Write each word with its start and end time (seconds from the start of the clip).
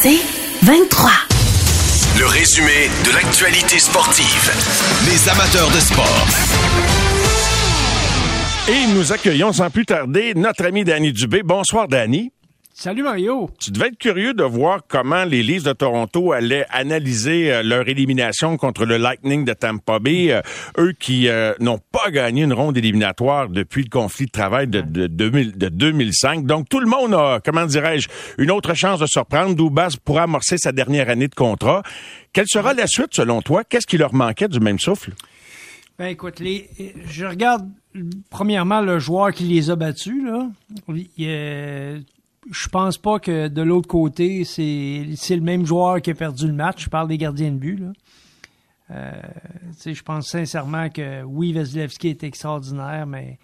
C'est 0.00 0.20
23. 0.62 1.10
Le 2.20 2.26
résumé 2.26 2.88
de 3.04 3.12
l'actualité 3.16 3.80
sportive. 3.80 4.52
Les 5.10 5.28
amateurs 5.28 5.68
de 5.70 5.80
sport. 5.80 6.26
Et 8.68 8.94
nous 8.94 9.12
accueillons 9.12 9.52
sans 9.52 9.70
plus 9.70 9.86
tarder 9.86 10.34
notre 10.36 10.64
ami 10.66 10.84
Danny 10.84 11.12
Dubé. 11.12 11.42
Bonsoir, 11.42 11.88
Danny. 11.88 12.30
Salut 12.80 13.02
Mario. 13.02 13.50
Tu 13.58 13.72
devais 13.72 13.88
être 13.88 13.98
curieux 13.98 14.34
de 14.34 14.44
voir 14.44 14.82
comment 14.86 15.24
les 15.24 15.42
Leafs 15.42 15.64
de 15.64 15.72
Toronto 15.72 16.30
allaient 16.30 16.64
analyser 16.70 17.52
euh, 17.52 17.64
leur 17.64 17.88
élimination 17.88 18.56
contre 18.56 18.84
le 18.84 18.98
Lightning 18.98 19.44
de 19.44 19.52
Tampa 19.52 19.98
Bay. 19.98 20.30
Euh, 20.30 20.42
eux 20.78 20.92
qui 20.92 21.26
euh, 21.26 21.54
n'ont 21.58 21.80
pas 21.90 22.12
gagné 22.12 22.44
une 22.44 22.52
ronde 22.52 22.78
éliminatoire 22.78 23.48
depuis 23.48 23.82
le 23.82 23.88
conflit 23.88 24.26
de 24.26 24.30
travail 24.30 24.68
de, 24.68 24.80
de, 24.80 25.08
2000, 25.08 25.58
de 25.58 25.68
2005. 25.68 26.46
Donc 26.46 26.68
tout 26.68 26.78
le 26.78 26.86
monde 26.86 27.14
a, 27.14 27.40
comment 27.44 27.66
dirais-je, 27.66 28.06
une 28.38 28.52
autre 28.52 28.74
chance 28.74 29.00
de 29.00 29.06
surprendre. 29.06 29.56
Doubas 29.56 29.96
pourra 30.04 30.22
amorcer 30.22 30.56
sa 30.56 30.70
dernière 30.70 31.10
année 31.10 31.26
de 31.26 31.34
contrat. 31.34 31.82
Quelle 32.32 32.46
sera 32.46 32.74
la 32.74 32.86
suite 32.86 33.12
selon 33.12 33.42
toi? 33.42 33.64
Qu'est-ce 33.64 33.88
qui 33.88 33.98
leur 33.98 34.14
manquait 34.14 34.46
du 34.46 34.60
même 34.60 34.78
souffle? 34.78 35.10
Ben 35.98 36.06
écoute, 36.06 36.38
les, 36.38 36.70
je 37.10 37.26
regarde 37.26 37.68
premièrement 38.30 38.82
le 38.82 39.00
joueur 39.00 39.32
qui 39.32 39.42
les 39.42 39.68
a 39.68 39.74
battus. 39.74 40.22
Là. 40.24 40.46
Il, 41.16 42.04
je 42.50 42.68
pense 42.68 42.98
pas 42.98 43.18
que 43.18 43.48
de 43.48 43.62
l'autre 43.62 43.88
côté, 43.88 44.44
c'est, 44.44 44.64
le 44.64 45.40
même 45.40 45.66
joueur 45.66 46.00
qui 46.00 46.10
a 46.10 46.14
perdu 46.14 46.46
le 46.46 46.52
match. 46.52 46.84
Je 46.84 46.88
parle 46.88 47.08
des 47.08 47.18
gardiens 47.18 47.50
de 47.50 47.56
but. 47.56 47.76
Là. 47.76 47.92
Euh, 48.90 49.12
je 49.84 50.02
pense 50.02 50.28
sincèrement 50.28 50.88
que 50.88 51.22
oui, 51.22 51.52
Vasilevski 51.52 52.08
est 52.08 52.24
extraordinaire, 52.24 53.06
mais 53.06 53.38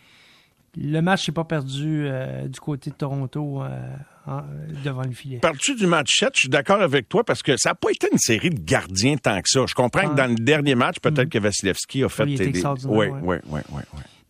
le 0.77 1.01
match 1.01 1.29
n'est 1.29 1.35
pas 1.35 1.45
perdu 1.45 2.07
euh, 2.07 2.49
du 2.49 2.59
côté 2.61 2.91
de 2.91 2.95
Toronto 2.95 3.63
euh, 3.63 4.41
devant 4.83 5.03
le 5.03 5.13
filet. 5.13 5.39
Parles-tu 5.39 5.75
du 5.75 5.87
match 5.87 6.19
7? 6.19 6.31
Je 6.35 6.41
suis 6.41 6.49
d'accord 6.49 6.81
avec 6.81 7.09
toi 7.09 7.25
parce 7.25 7.43
que 7.43 7.57
ça 7.59 7.71
n'a 7.71 7.75
pas 7.75 7.91
été 7.91 8.09
une 8.11 8.19
série 8.19 8.51
de 8.51 8.61
gardiens 8.61 9.17
tant 9.17 9.41
que 9.43 9.49
ça. 9.49 9.67
Je 9.67 9.75
comprends 9.75 10.09
que 10.09 10.13
ah. 10.13 10.27
dans 10.27 10.31
le 10.31 10.37
dernier 10.37 10.75
match, 10.75 10.99
peut-être 11.01 11.29
mm-hmm. 11.29 11.29
que 11.29 11.39
Vasilevski 11.39 12.05
a 12.05 12.09
fait... 12.09 12.25
Oui, 12.25 12.37
des... 12.37 12.67
Oui, 12.87 13.07
oui, 13.23 13.37
oui, 13.47 13.61
oui. 13.71 13.83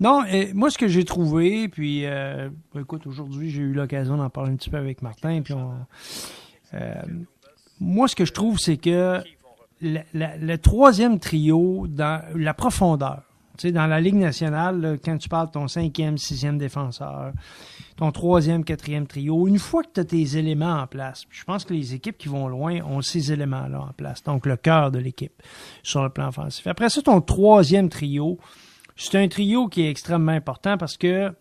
Non, 0.05 0.23
moi, 0.53 0.69
ce 0.69 0.77
que 0.77 0.87
j'ai 0.87 1.07
trouvé, 1.07 1.67
puis 1.69 2.05
euh, 2.05 2.51
écoute, 2.79 3.07
aujourd'hui, 3.07 3.49
j'ai 3.49 3.63
eu 3.63 3.73
l'occasion 3.73 4.19
d'en 4.19 4.29
parler 4.29 4.53
un 4.53 4.57
petit 4.57 4.69
peu 4.69 4.77
avec 4.77 5.01
Martin, 5.01 5.41
puis 5.41 5.55
euh, 6.75 6.93
moi, 7.81 8.07
ce 8.07 8.15
que 8.15 8.27
je 8.27 8.35
trouve, 8.35 8.59
c'est 8.59 8.77
que 8.77 9.23
le 9.81 10.57
troisième 10.57 11.19
trio, 11.19 11.87
dans 11.89 12.23
la 12.35 12.53
profondeur, 12.53 13.23
tu 13.57 13.69
sais, 13.69 13.73
dans 13.73 13.87
la 13.87 13.99
Ligue 13.99 14.17
nationale, 14.17 14.99
quand 15.03 15.17
tu 15.17 15.31
parles 15.31 15.47
de 15.47 15.53
ton 15.53 15.69
cinquième, 15.69 16.19
sixième 16.19 16.59
défenseur, 16.59 17.33
ton 17.97 18.13
troisième, 18.13 18.63
quatrième 18.63 19.07
trio, 19.07 19.49
une 19.49 19.59
fois 19.59 19.85
que 19.85 19.89
tu 19.95 20.01
as 20.01 20.05
tes 20.05 20.37
éléments 20.37 20.81
en 20.83 20.87
place, 20.87 21.25
je 21.31 21.45
pense 21.45 21.65
que 21.65 21.73
les 21.73 21.95
équipes 21.95 22.19
qui 22.19 22.29
vont 22.29 22.49
loin 22.49 22.83
ont 22.83 23.01
ces 23.01 23.33
éléments-là 23.33 23.81
en 23.81 23.93
place, 23.95 24.23
donc 24.23 24.45
le 24.45 24.59
cœur 24.59 24.91
de 24.91 24.99
l'équipe 24.99 25.43
sur 25.83 26.03
le 26.03 26.11
plan 26.11 26.29
offensif. 26.29 26.67
Après 26.67 26.91
ça, 26.91 27.01
ton 27.01 27.23
troisième 27.23 27.89
trio, 27.89 28.39
c'est 28.97 29.19
un 29.19 29.29
trio 29.29 29.69
qui 29.69 29.83
est 29.83 29.91
extrêmement 29.91 30.33
important 30.33 30.77
parce 30.77 30.97
que 30.97 31.33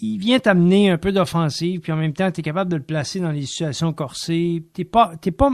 il, 0.00 0.18
vient 0.18 0.38
t'amener 0.38 0.90
un 0.90 0.98
peu 0.98 1.12
d'offensive, 1.12 1.80
puis 1.80 1.92
en 1.92 1.96
même 1.96 2.12
temps, 2.12 2.30
tu 2.30 2.40
es 2.40 2.42
capable 2.42 2.70
de 2.70 2.76
le 2.76 2.82
placer 2.82 3.20
dans 3.20 3.30
les 3.30 3.46
situations 3.46 3.92
corsées. 3.92 4.62
Tu 4.74 4.84
pas, 4.84 5.14
pas, 5.36 5.50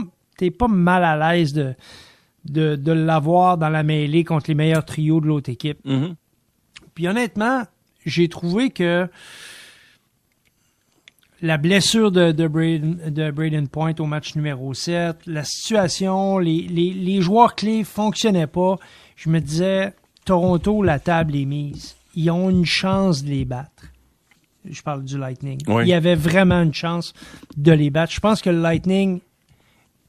pas 0.57 0.67
mal 0.67 1.03
à 1.03 1.33
l'aise 1.33 1.53
de, 1.53 1.75
de, 2.45 2.91
l'avoir 2.91 3.57
dans 3.57 3.69
la 3.69 3.83
mêlée 3.83 4.23
contre 4.23 4.49
les 4.49 4.55
meilleurs 4.55 4.85
trios 4.85 5.21
de 5.21 5.27
l'autre 5.27 5.49
équipe. 5.49 5.79
Mm-hmm. 5.85 6.15
Puis 6.95 7.07
honnêtement, 7.07 7.63
j'ai 8.05 8.27
trouvé 8.27 8.71
que 8.71 9.07
la 11.41 11.57
blessure 11.57 12.11
de, 12.11 12.33
de, 12.33 12.47
Braden, 13.31 13.69
Point 13.69 13.93
au 13.99 14.05
match 14.05 14.35
numéro 14.35 14.73
7, 14.73 15.25
la 15.25 15.45
situation, 15.45 16.37
les, 16.39 16.63
les, 16.63 16.91
les 16.91 17.21
joueurs 17.21 17.55
clés 17.55 17.85
fonctionnaient 17.85 18.47
pas. 18.47 18.77
Je 19.15 19.29
me 19.29 19.39
disais, 19.39 19.93
Toronto, 20.29 20.83
la 20.83 20.99
table 20.99 21.35
est 21.35 21.45
mise. 21.45 21.95
Ils 22.13 22.29
ont 22.29 22.51
une 22.51 22.63
chance 22.63 23.23
de 23.23 23.29
les 23.31 23.45
battre. 23.45 23.85
Je 24.63 24.79
parle 24.83 25.03
du 25.03 25.17
Lightning. 25.17 25.59
Il 25.67 25.87
y 25.87 25.93
avait 25.93 26.13
vraiment 26.13 26.61
une 26.61 26.73
chance 26.73 27.15
de 27.57 27.71
les 27.71 27.89
battre. 27.89 28.13
Je 28.13 28.19
pense 28.19 28.43
que 28.43 28.51
le 28.51 28.61
Lightning, 28.61 29.21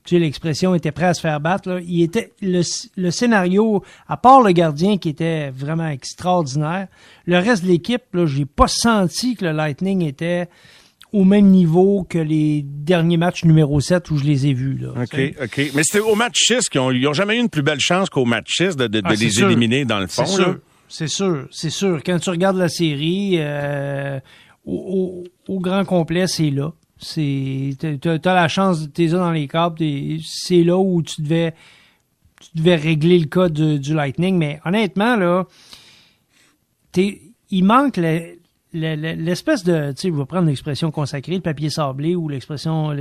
tu 0.05 0.17
sais, 0.17 0.19
l'expression 0.19 0.75
était 0.75 0.93
prêt 0.93 1.07
à 1.07 1.15
se 1.15 1.23
faire 1.23 1.41
battre. 1.41 1.81
Il 1.87 2.03
était 2.03 2.35
le, 2.43 3.11
scénario, 3.11 3.83
à 4.09 4.19
part 4.19 4.43
le 4.43 4.53
gardien 4.53 4.99
qui 4.99 5.09
était 5.09 5.49
vraiment 5.49 5.89
extraordinaire, 5.89 6.89
le 7.25 7.39
reste 7.39 7.63
de 7.63 7.69
l'équipe, 7.69 8.05
j'ai 8.27 8.45
pas 8.45 8.69
senti 8.69 9.37
que 9.37 9.47
le 9.47 9.53
Lightning 9.53 10.03
était 10.03 10.51
au 11.13 11.25
même 11.25 11.47
niveau 11.47 12.07
que 12.09 12.19
les 12.19 12.63
derniers 12.65 13.17
matchs 13.17 13.45
numéro 13.45 13.81
7 13.81 14.11
où 14.11 14.17
je 14.17 14.25
les 14.25 14.47
ai 14.47 14.55
vus. 14.55 14.79
Là, 14.79 14.91
OK, 14.91 15.35
OK. 15.43 15.71
Mais 15.75 15.83
c'était 15.83 16.01
au 16.01 16.15
match 16.15 16.39
6 16.39 16.69
qu'ils 16.69 16.81
ont, 16.81 16.91
ils 16.91 17.07
ont 17.09 17.13
jamais 17.13 17.37
eu 17.37 17.41
une 17.41 17.49
plus 17.49 17.63
belle 17.63 17.81
chance 17.81 18.09
qu'au 18.09 18.25
match 18.25 18.57
6 18.57 18.77
de, 18.77 18.87
de, 18.87 19.01
ah, 19.05 19.15
les 19.15 19.43
éliminer 19.43 19.85
dans 19.85 19.99
le 19.99 20.07
fond. 20.07 20.25
C'est 20.25 20.43
sûr, 20.43 20.59
c'est 20.89 21.09
sûr, 21.09 21.49
c'est 21.51 21.71
sûr. 21.71 22.01
Quand 22.05 22.19
tu 22.19 22.31
regardes 22.31 22.57
la 22.57 22.69
série, 22.69 23.37
euh, 23.39 24.21
au, 24.65 25.25
au, 25.49 25.61
grand 25.61 25.85
complet, 25.85 26.27
c'est 26.27 26.51
là. 26.51 26.73
C'est, 26.99 27.77
t'as, 27.79 28.19
as 28.31 28.35
la 28.35 28.49
chance, 28.49 28.89
t'es 28.93 29.07
là 29.07 29.19
dans 29.19 29.33
les 29.33 29.49
câbles, 29.49 29.79
c'est 30.23 30.63
là 30.63 30.77
où 30.77 31.03
tu 31.03 31.23
devais, 31.23 31.55
tu 32.41 32.59
devais 32.59 32.77
régler 32.77 33.19
le 33.19 33.27
cas 33.27 33.49
du, 33.49 33.81
du 33.81 33.95
Lightning. 33.95 34.37
Mais 34.37 34.61
honnêtement, 34.65 35.17
là, 35.17 35.47
t'es, 36.93 37.23
il 37.51 37.65
manque 37.65 37.97
le, 37.97 38.40
l'espèce 38.73 39.65
de, 39.65 39.93
tu 39.93 40.03
sais, 40.03 40.11
vous 40.11 40.27
prendre 40.27 40.47
l'expression 40.47 40.91
consacrée, 40.91 41.35
le 41.35 41.41
papier 41.41 41.71
sablé 41.71 42.15
ou 42.15 42.29
l'expression, 42.29 42.95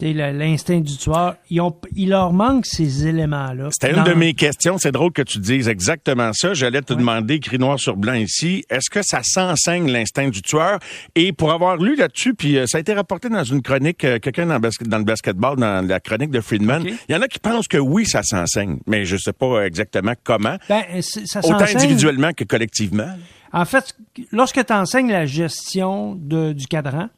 l'instinct 0.00 0.80
du 0.80 0.96
tueur, 0.96 1.36
ils 1.50 1.60
ont, 1.60 1.74
il 1.94 2.10
leur 2.10 2.32
manque 2.32 2.66
ces 2.66 3.06
éléments-là. 3.06 3.68
C'était 3.72 3.96
une 3.96 4.04
de 4.04 4.12
mes 4.12 4.34
questions. 4.34 4.78
C'est 4.78 4.92
drôle 4.92 5.12
que 5.12 5.22
tu 5.22 5.38
dises 5.38 5.68
exactement 5.68 6.32
ça. 6.32 6.54
J'allais 6.54 6.82
te 6.82 6.92
demander, 6.94 7.34
écrit 7.34 7.58
noir 7.58 7.78
sur 7.78 7.96
blanc 7.96 8.14
ici, 8.14 8.64
est-ce 8.70 8.90
que 8.90 9.02
ça 9.02 9.20
s'enseigne 9.22 9.90
l'instinct 9.90 10.28
du 10.28 10.42
tueur? 10.42 10.78
Et 11.14 11.32
pour 11.32 11.52
avoir 11.52 11.76
lu 11.76 11.96
là-dessus, 11.96 12.34
puis 12.34 12.58
euh, 12.58 12.66
ça 12.66 12.78
a 12.78 12.80
été 12.80 12.92
rapporté 12.92 13.28
dans 13.28 13.44
une 13.44 13.62
chronique, 13.62 14.04
euh, 14.04 14.18
quelqu'un 14.18 14.46
dans, 14.46 14.58
dans, 14.58 14.98
le 14.98 15.04
basketball, 15.04 15.56
dans 15.56 15.86
la 15.86 16.00
chronique 16.00 16.30
de 16.30 16.40
Friedman, 16.40 16.84
il 16.84 17.14
y 17.14 17.16
en 17.16 17.22
a 17.22 17.28
qui 17.28 17.38
pensent 17.38 17.68
que 17.68 17.78
oui, 17.78 18.06
ça 18.06 18.22
s'enseigne, 18.22 18.78
mais 18.86 19.04
je 19.04 19.16
sais 19.16 19.32
pas 19.32 19.64
exactement 19.64 20.14
comment. 20.22 20.56
Ben, 20.68 20.82
ça 21.00 21.40
Autant 21.44 21.64
individuellement 21.64 22.32
que 22.32 22.44
collectivement. 22.44 23.08
En 23.52 23.64
fait, 23.64 23.94
lorsque 24.32 24.64
tu 24.64 24.72
enseignes 24.72 25.10
la 25.10 25.26
gestion 25.26 26.14
du 26.16 26.66
cadran, 26.66 27.08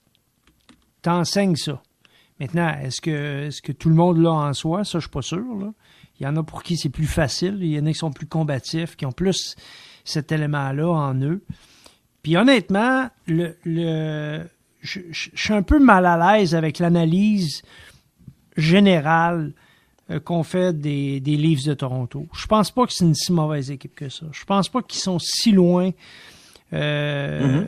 tu 1.03 1.09
enseignes 1.09 1.57
ça. 1.57 1.81
Maintenant, 2.41 2.75
est-ce 2.83 3.01
que, 3.01 3.47
est 3.49 3.61
que 3.61 3.73
tout 3.73 3.89
le 3.89 3.95
monde 3.95 4.19
l'a 4.19 4.31
en 4.31 4.53
soi? 4.53 4.85
Ça, 4.85 4.99
je 4.99 5.05
suis 5.05 5.11
pas 5.11 5.23
sûr. 5.23 5.43
Il 6.21 6.25
y 6.25 6.27
en 6.27 6.37
a 6.37 6.43
pour 6.43 6.63
qui 6.63 6.77
c'est 6.77 6.91
plus 6.91 7.07
facile. 7.07 7.59
Il 7.61 7.69
y 7.69 7.79
en 7.79 7.87
a 7.87 7.93
qui 7.93 7.99
sont 7.99 8.11
plus 8.11 8.27
combatifs, 8.27 8.97
qui 8.97 9.07
ont 9.07 9.13
plus 9.13 9.57
cet 10.05 10.33
élément-là 10.33 10.89
en 10.89 11.15
eux. 11.23 11.43
Puis 12.23 12.37
honnêtement, 12.37 13.09
le, 13.27 13.57
le 13.65 14.47
je, 14.81 15.01
suis 15.13 15.53
un 15.53 15.63
peu 15.63 15.79
mal 15.79 16.07
à 16.07 16.39
l'aise 16.39 16.55
avec 16.55 16.79
l'analyse 16.79 17.63
générale 18.57 19.53
euh, 20.11 20.21
qu'on 20.21 20.43
fait 20.43 20.79
des, 20.79 21.21
des 21.21 21.37
Leafs 21.37 21.65
de 21.65 21.75
Toronto. 21.75 22.27
Je 22.35 22.47
pense 22.47 22.71
pas 22.71 22.87
que 22.87 22.93
c'est 22.93 23.05
une 23.05 23.15
si 23.15 23.33
mauvaise 23.33 23.71
équipe 23.71 23.95
que 23.95 24.09
ça. 24.09 24.27
Je 24.33 24.45
pense 24.45 24.69
pas 24.69 24.83
qu'ils 24.83 25.01
sont 25.01 25.19
si 25.19 25.53
loin 25.53 25.91
euh, 26.73 27.63
mm-hmm. 27.63 27.67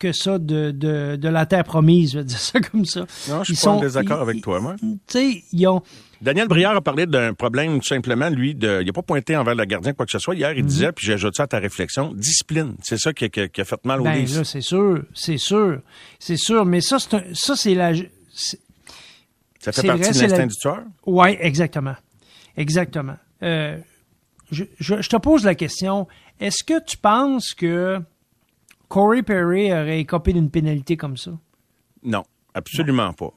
Que 0.00 0.12
ça 0.12 0.38
de, 0.38 0.72
de, 0.72 1.14
de, 1.14 1.28
la 1.28 1.46
terre 1.46 1.62
promise, 1.62 2.12
je 2.12 2.18
vais 2.18 2.24
dire 2.24 2.38
ça 2.38 2.58
comme 2.72 2.84
ça. 2.84 3.06
Non, 3.28 3.44
je 3.44 3.54
suis 3.54 3.64
pas 3.64 3.70
en 3.70 3.80
désaccord 3.80 4.20
avec 4.20 4.42
toi, 4.42 4.60
moi. 4.60 4.74
Tu 4.80 4.98
sais, 5.06 5.44
ils 5.52 5.66
ont... 5.68 5.82
Daniel 6.20 6.48
Briard 6.48 6.76
a 6.76 6.80
parlé 6.80 7.06
d'un 7.06 7.32
problème 7.32 7.78
tout 7.80 7.86
simplement, 7.86 8.28
lui, 8.28 8.54
de, 8.54 8.80
il 8.82 8.86
n'a 8.86 8.92
pas 8.92 9.02
pointé 9.02 9.36
envers 9.36 9.54
le 9.54 9.64
gardien 9.64 9.92
quoi 9.92 10.04
que 10.04 10.12
ce 10.12 10.18
soit. 10.18 10.34
Hier, 10.34 10.52
il 10.52 10.64
mm-hmm. 10.64 10.66
disait, 10.66 10.92
puis 10.92 11.06
j'ajoute 11.06 11.36
ça 11.36 11.44
à 11.44 11.46
ta 11.46 11.58
réflexion, 11.58 12.12
discipline. 12.14 12.74
C'est 12.82 12.98
ça 12.98 13.12
qui, 13.12 13.30
qui, 13.30 13.60
a 13.60 13.64
fait 13.64 13.84
mal 13.84 14.00
au 14.00 14.04
ben, 14.04 14.26
là, 14.26 14.44
c'est 14.44 14.60
sûr, 14.60 15.02
c'est 15.14 15.38
sûr, 15.38 15.80
c'est 16.18 16.36
sûr. 16.36 16.66
Mais 16.66 16.80
ça, 16.80 16.98
c'est 16.98 17.34
ça, 17.34 17.56
c'est 17.56 17.74
la, 17.74 17.92
ça 19.60 19.72
fait 19.72 19.86
partie 19.86 20.10
de 20.10 20.20
l'instinct 20.20 20.46
du 20.46 20.56
tueur? 20.56 20.82
Oui, 21.06 21.36
exactement. 21.38 21.94
Exactement. 22.56 23.16
Euh, 23.42 23.78
je, 24.50 25.08
te 25.08 25.16
pose 25.16 25.44
la 25.44 25.54
question, 25.54 26.08
est-ce 26.40 26.64
que 26.64 26.82
tu 26.84 26.96
penses 26.96 27.54
que 27.54 28.00
Corey 28.90 29.22
Perry 29.22 29.72
aurait 29.72 30.00
écopé 30.00 30.32
d'une 30.32 30.50
pénalité 30.50 30.96
comme 30.96 31.16
ça? 31.16 31.30
Non, 32.02 32.24
absolument 32.52 33.12
pas. 33.12 33.32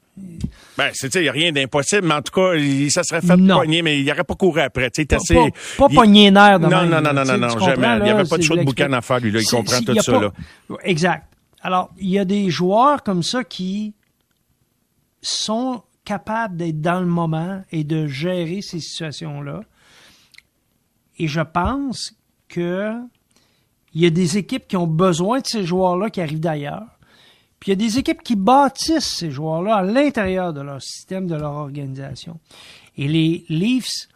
Ben, 0.77 0.89
c'est, 0.93 1.13
il 1.13 1.21
n'y 1.21 1.29
a 1.29 1.31
rien 1.31 1.51
d'impossible, 1.51 2.07
mais 2.07 2.15
en 2.15 2.23
tout 2.23 2.33
cas, 2.33 2.53
ça 2.89 3.03
serait 3.03 3.21
fait 3.21 3.37
non. 3.37 3.59
pogner, 3.59 3.83
mais 3.83 3.99
il 3.99 4.05
n'aurait 4.05 4.23
pas 4.23 4.33
couru 4.33 4.61
après. 4.61 4.89
Tu 4.89 5.05
pas, 5.05 5.17
assez, 5.17 5.35
pas, 5.35 5.49
pas 5.77 5.89
pogner 5.89 6.31
nerf 6.31 6.59
Non, 6.59 6.69
non, 6.69 7.01
non, 7.01 7.13
non, 7.13 7.23
non, 7.23 7.37
non, 7.37 7.59
jamais. 7.59 7.97
il 7.97 8.03
n'y 8.03 8.09
avait 8.09 8.27
pas 8.27 8.37
de 8.37 8.41
choix 8.41 8.57
de 8.57 8.63
boucan 8.63 8.91
à 8.93 9.01
faire, 9.01 9.19
lui, 9.19 9.31
là. 9.31 9.39
Il 9.41 9.45
comprend 9.45 9.79
tout 9.79 10.01
ça, 10.01 10.19
là. 10.19 10.33
Exact. 10.83 11.23
Alors, 11.61 11.91
il 11.99 12.09
y 12.09 12.17
a 12.17 12.25
des 12.25 12.49
joueurs 12.49 13.03
comme 13.03 13.21
ça 13.21 13.43
qui 13.43 13.93
sont 15.21 15.83
capable 16.03 16.57
d'être 16.57 16.81
dans 16.81 16.99
le 16.99 17.05
moment 17.05 17.63
et 17.71 17.83
de 17.83 18.07
gérer 18.07 18.61
ces 18.61 18.79
situations-là. 18.79 19.61
Et 21.19 21.27
je 21.27 21.41
pense 21.41 22.15
que 22.49 22.99
il 23.93 24.01
y 24.01 24.05
a 24.05 24.09
des 24.09 24.37
équipes 24.37 24.67
qui 24.67 24.77
ont 24.77 24.87
besoin 24.87 25.39
de 25.39 25.45
ces 25.45 25.63
joueurs-là 25.63 26.09
qui 26.09 26.21
arrivent 26.21 26.39
d'ailleurs. 26.39 26.87
Puis 27.59 27.71
il 27.71 27.81
y 27.81 27.83
a 27.83 27.87
des 27.87 27.97
équipes 27.97 28.23
qui 28.23 28.35
bâtissent 28.35 29.15
ces 29.15 29.31
joueurs-là 29.31 29.77
à 29.77 29.83
l'intérieur 29.83 30.53
de 30.53 30.61
leur 30.61 30.81
système, 30.81 31.27
de 31.27 31.35
leur 31.35 31.53
organisation. 31.53 32.39
Et 32.97 33.07
les 33.07 33.45
Leafs 33.49 34.09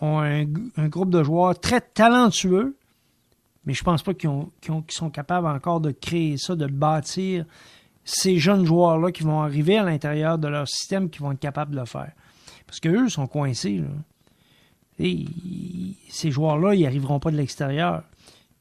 ont 0.00 0.20
un, 0.20 0.44
groupe 0.88 1.10
de 1.10 1.22
joueurs 1.22 1.58
très 1.58 1.80
talentueux, 1.80 2.76
mais 3.64 3.74
je 3.74 3.84
pense 3.84 4.02
pas 4.02 4.14
qu'ils 4.14 4.30
sont 4.88 5.10
capables 5.10 5.46
encore 5.46 5.80
de 5.80 5.90
créer 5.90 6.38
ça, 6.38 6.56
de 6.56 6.66
bâtir 6.66 7.44
ces 8.04 8.38
jeunes 8.38 8.64
joueurs-là 8.64 9.12
qui 9.12 9.22
vont 9.22 9.42
arriver 9.42 9.78
à 9.78 9.84
l'intérieur 9.84 10.38
de 10.38 10.48
leur 10.48 10.66
système, 10.66 11.10
qui 11.10 11.20
vont 11.20 11.32
être 11.32 11.40
capables 11.40 11.72
de 11.72 11.80
le 11.80 11.86
faire. 11.86 12.12
Parce 12.66 12.80
qu'eux 12.80 13.08
sont 13.08 13.26
coincés. 13.26 13.82
Et 14.98 15.26
ces 16.08 16.30
joueurs-là, 16.30 16.74
ils 16.74 16.82
n'arriveront 16.82 17.20
pas 17.20 17.30
de 17.30 17.36
l'extérieur. 17.36 18.02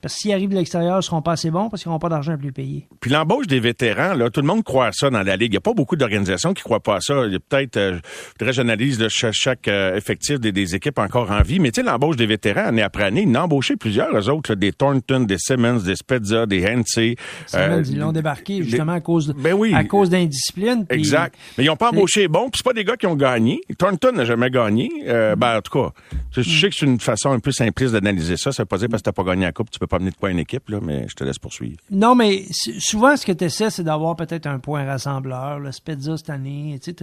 Parce 0.02 0.16
que 0.16 0.22
s'ils 0.22 0.34
arrivent 0.34 0.50
de 0.50 0.56
l'extérieur, 0.56 1.00
ils 1.00 1.04
seront 1.04 1.22
pas 1.22 1.34
assez 1.34 1.52
bons 1.52 1.70
parce 1.70 1.84
qu'ils 1.84 1.90
n'auront 1.90 2.00
pas 2.00 2.10
d'argent 2.10 2.34
à 2.34 2.38
plus 2.38 2.52
payer. 2.52 2.88
Puis 3.00 3.12
l'embauche 3.12 3.48
des 3.48 3.60
vétérans, 3.60 4.14
là, 4.14 4.30
tout 4.30 4.42
le 4.42 4.48
monde 4.48 4.64
croit 4.64 4.88
à 4.88 4.92
ça 4.92 5.10
dans 5.10 5.24
la 5.24 5.36
Ligue. 5.36 5.52
Il 5.52 5.56
n'y 5.56 5.58
a 5.58 5.62
pas 5.62 5.74
beaucoup 5.74 5.96
d'organisations 5.96 6.54
qui 6.54 6.64
croient 6.64 6.80
pas 6.80 6.96
à 6.96 7.02
ça. 7.02 7.26
Il 7.26 7.34
y 7.34 7.36
a 7.36 7.40
peut-être, 7.40 7.78
euh, 7.78 8.00
je 8.40 8.52
j'analyse 8.52 8.98
de 8.98 9.08
chaque, 9.10 9.68
euh, 9.68 9.96
effectif 9.96 10.40
des, 10.40 10.76
équipes 10.76 11.00
encore 11.00 11.32
en 11.32 11.42
vie. 11.42 11.60
Mais 11.60 11.72
tu 11.72 11.82
sais, 11.82 11.88
l'embauche 11.88 12.16
des 12.16 12.26
vétérans, 12.26 12.68
année 12.68 12.82
après 12.82 13.04
année, 13.04 13.26
ils 13.28 13.38
embauché 13.38 13.76
plusieurs, 13.76 14.16
eux 14.16 14.30
autres, 14.30 14.56
des 14.56 14.72
Thornton, 14.72 15.22
des 15.22 15.38
Simmons, 15.38 15.80
des 15.80 15.96
Spezza, 15.96 16.46
des 16.46 16.66
Hensey. 16.66 17.16
Euh, 17.54 17.84
ils 17.86 18.00
l'ont 18.00 18.12
débarqué 18.12 18.64
justement 18.64 18.94
à 18.94 19.02
cause, 19.02 19.34
ben 19.38 19.54
oui. 19.54 19.74
à 19.74 19.84
cause 19.84 20.10
d'indiscipline. 20.10 20.86
Exact. 20.90 21.36
Mais 21.58 21.66
ils 21.66 21.68
n'ont 21.68 21.76
pas 21.76 21.90
embauché 21.90 22.28
bon. 22.28 22.50
Puis 22.50 22.60
c'est 22.60 22.66
pas 22.66 22.74
des 22.74 22.84
gars 22.84 22.96
qui 22.96 23.08
ont 23.08 23.16
gagné. 23.16 23.62
Thornton 23.78 24.12
n'a 24.14 24.26
jamais 24.26 24.50
gagné. 24.50 24.90
Euh, 25.08 25.36
ben, 25.36 25.58
en 25.58 25.62
tout 25.62 25.72
cas, 25.72 25.92
je 26.32 26.42
sais 26.42 26.70
que 26.70 26.76
c'est 26.76 26.86
une 26.86 27.00
façon 27.00 27.32
un 27.32 27.40
peu 27.40 27.52
simpliste 27.52 27.94
d'analyser 27.94 28.38
ça. 28.38 28.52
Ça 28.52 28.64
veut 28.64 28.68
pas 28.68 28.78
dire 28.78 28.88
parce 28.90 29.02
que 29.02 29.06
t'as 29.06 29.12
pas 29.12 29.24
gagné 29.24 29.46
la 29.46 29.52
coupe, 29.52 29.70
tu 29.70 29.80
peux 29.80 29.88
pas 29.92 30.00
mener 30.00 30.12
de 30.12 30.16
quoi 30.16 30.32
une 30.32 30.40
équipe 30.40 30.64
mais 30.82 31.06
je 31.10 31.16
te 31.16 31.24
laisse 31.24 31.38
poursuivre. 31.38 31.78
Non, 31.92 32.16
mais 32.16 32.46
souvent, 32.80 33.18
ce 33.18 33.26
que 33.26 33.34
tu 33.34 33.44
essaies, 33.44 33.70
c'est 33.70 33.84
d'avoir 33.84 34.16
peut-être 34.16 34.48
un 34.48 34.58
point 34.58 34.86
rassembleur. 34.86 35.60
Le 35.60 35.72
Spezza 35.74 36.16
cette 36.16 36.30
année, 36.30 36.80
tu 36.82 36.96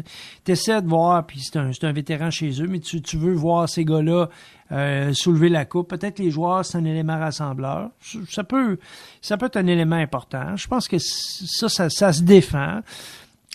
essaies 0.50 0.80
de 0.80 0.88
voir, 0.88 1.26
puis 1.26 1.40
c'est 1.40 1.58
un, 1.58 1.92
vétéran 1.92 2.30
chez 2.30 2.50
eux, 2.62 2.66
mais 2.66 2.80
tu, 2.80 3.16
veux 3.16 3.34
voir 3.34 3.68
ces 3.68 3.84
gars-là 3.84 4.30
euh, 4.72 5.12
soulever 5.12 5.50
la 5.50 5.66
coupe. 5.66 5.88
Peut-être 5.88 6.18
les 6.18 6.30
joueurs, 6.30 6.64
c'est 6.64 6.78
un 6.78 6.84
élément 6.84 7.18
rassembleur. 7.18 7.90
Ça 8.30 8.42
peut, 8.42 8.78
ça 9.20 9.36
peut 9.36 9.46
être 9.46 9.58
un 9.58 9.66
élément 9.66 9.96
important. 9.96 10.56
Je 10.56 10.66
pense 10.66 10.88
que 10.88 10.96
ça, 10.98 11.68
ça, 11.68 12.12
se 12.12 12.22
défend. 12.22 12.80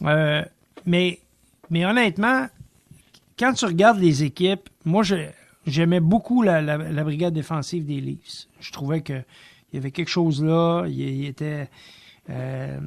Euh, 0.03 0.43
mais, 0.85 1.19
mais 1.71 1.85
honnêtement, 1.85 2.47
quand 3.39 3.53
tu 3.53 3.65
regardes 3.65 3.99
les 3.99 4.23
équipes, 4.23 4.69
moi, 4.85 5.01
j'aimais 5.65 5.99
beaucoup 5.99 6.41
la, 6.41 6.61
la, 6.61 7.03
brigade 7.03 7.33
défensive 7.33 7.85
des 7.85 8.01
Leafs. 8.01 8.47
Je 8.59 8.71
trouvais 8.71 9.01
que 9.01 9.21
il 9.71 9.77
y 9.77 9.79
avait 9.79 9.91
quelque 9.91 10.09
chose 10.09 10.43
là. 10.43 10.85
Il, 10.87 11.25
était. 11.25 11.69
Euh, 12.29 12.79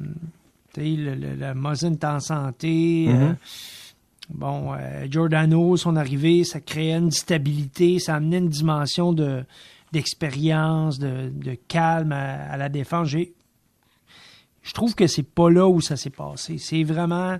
le, 0.77 1.15
le, 1.15 1.35
la 1.35 1.53
était 1.53 2.05
en 2.05 2.19
santé. 2.19 3.07
Euh, 3.09 3.31
mm-hmm. 3.31 3.35
bon, 4.29 4.73
euh, 4.73 5.05
Giordano, 5.09 5.75
son 5.75 5.95
arrivée, 5.97 6.43
ça 6.43 6.61
créait 6.61 6.97
une 6.97 7.11
stabilité, 7.11 7.99
ça 7.99 8.15
amenait 8.15 8.37
une 8.37 8.49
dimension 8.49 9.13
de 9.13 9.43
d'expérience, 9.93 10.99
de, 10.99 11.57
calme 11.69 12.11
à, 12.11 12.57
la 12.57 12.67
défense. 12.67 13.07
je 13.07 14.73
trouve 14.73 14.95
que 14.95 15.07
c'est 15.07 15.23
pas 15.23 15.49
là 15.49 15.67
où 15.67 15.79
ça 15.79 15.95
s'est 15.95 16.09
passé. 16.09 16.57
C'est 16.57 16.83
vraiment 16.83 17.37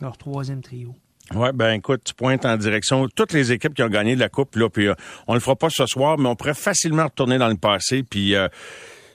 leur 0.00 0.16
troisième 0.16 0.62
trio. 0.62 0.94
Ouais, 1.34 1.52
ben 1.52 1.72
écoute, 1.72 2.02
tu 2.04 2.14
pointes 2.14 2.46
en 2.46 2.56
direction 2.56 3.06
toutes 3.14 3.32
les 3.32 3.52
équipes 3.52 3.74
qui 3.74 3.82
ont 3.82 3.88
gagné 3.88 4.14
de 4.14 4.20
la 4.20 4.28
coupe 4.28 4.56
là, 4.56 4.68
puis 4.70 4.88
euh, 4.88 4.94
on 5.26 5.34
le 5.34 5.40
fera 5.40 5.56
pas 5.56 5.68
ce 5.70 5.84
soir, 5.86 6.18
mais 6.18 6.28
on 6.28 6.36
pourrait 6.36 6.54
facilement 6.54 7.04
retourner 7.04 7.38
dans 7.38 7.48
le 7.48 7.56
passé, 7.56 8.02
puis 8.02 8.34
euh, 8.34 8.48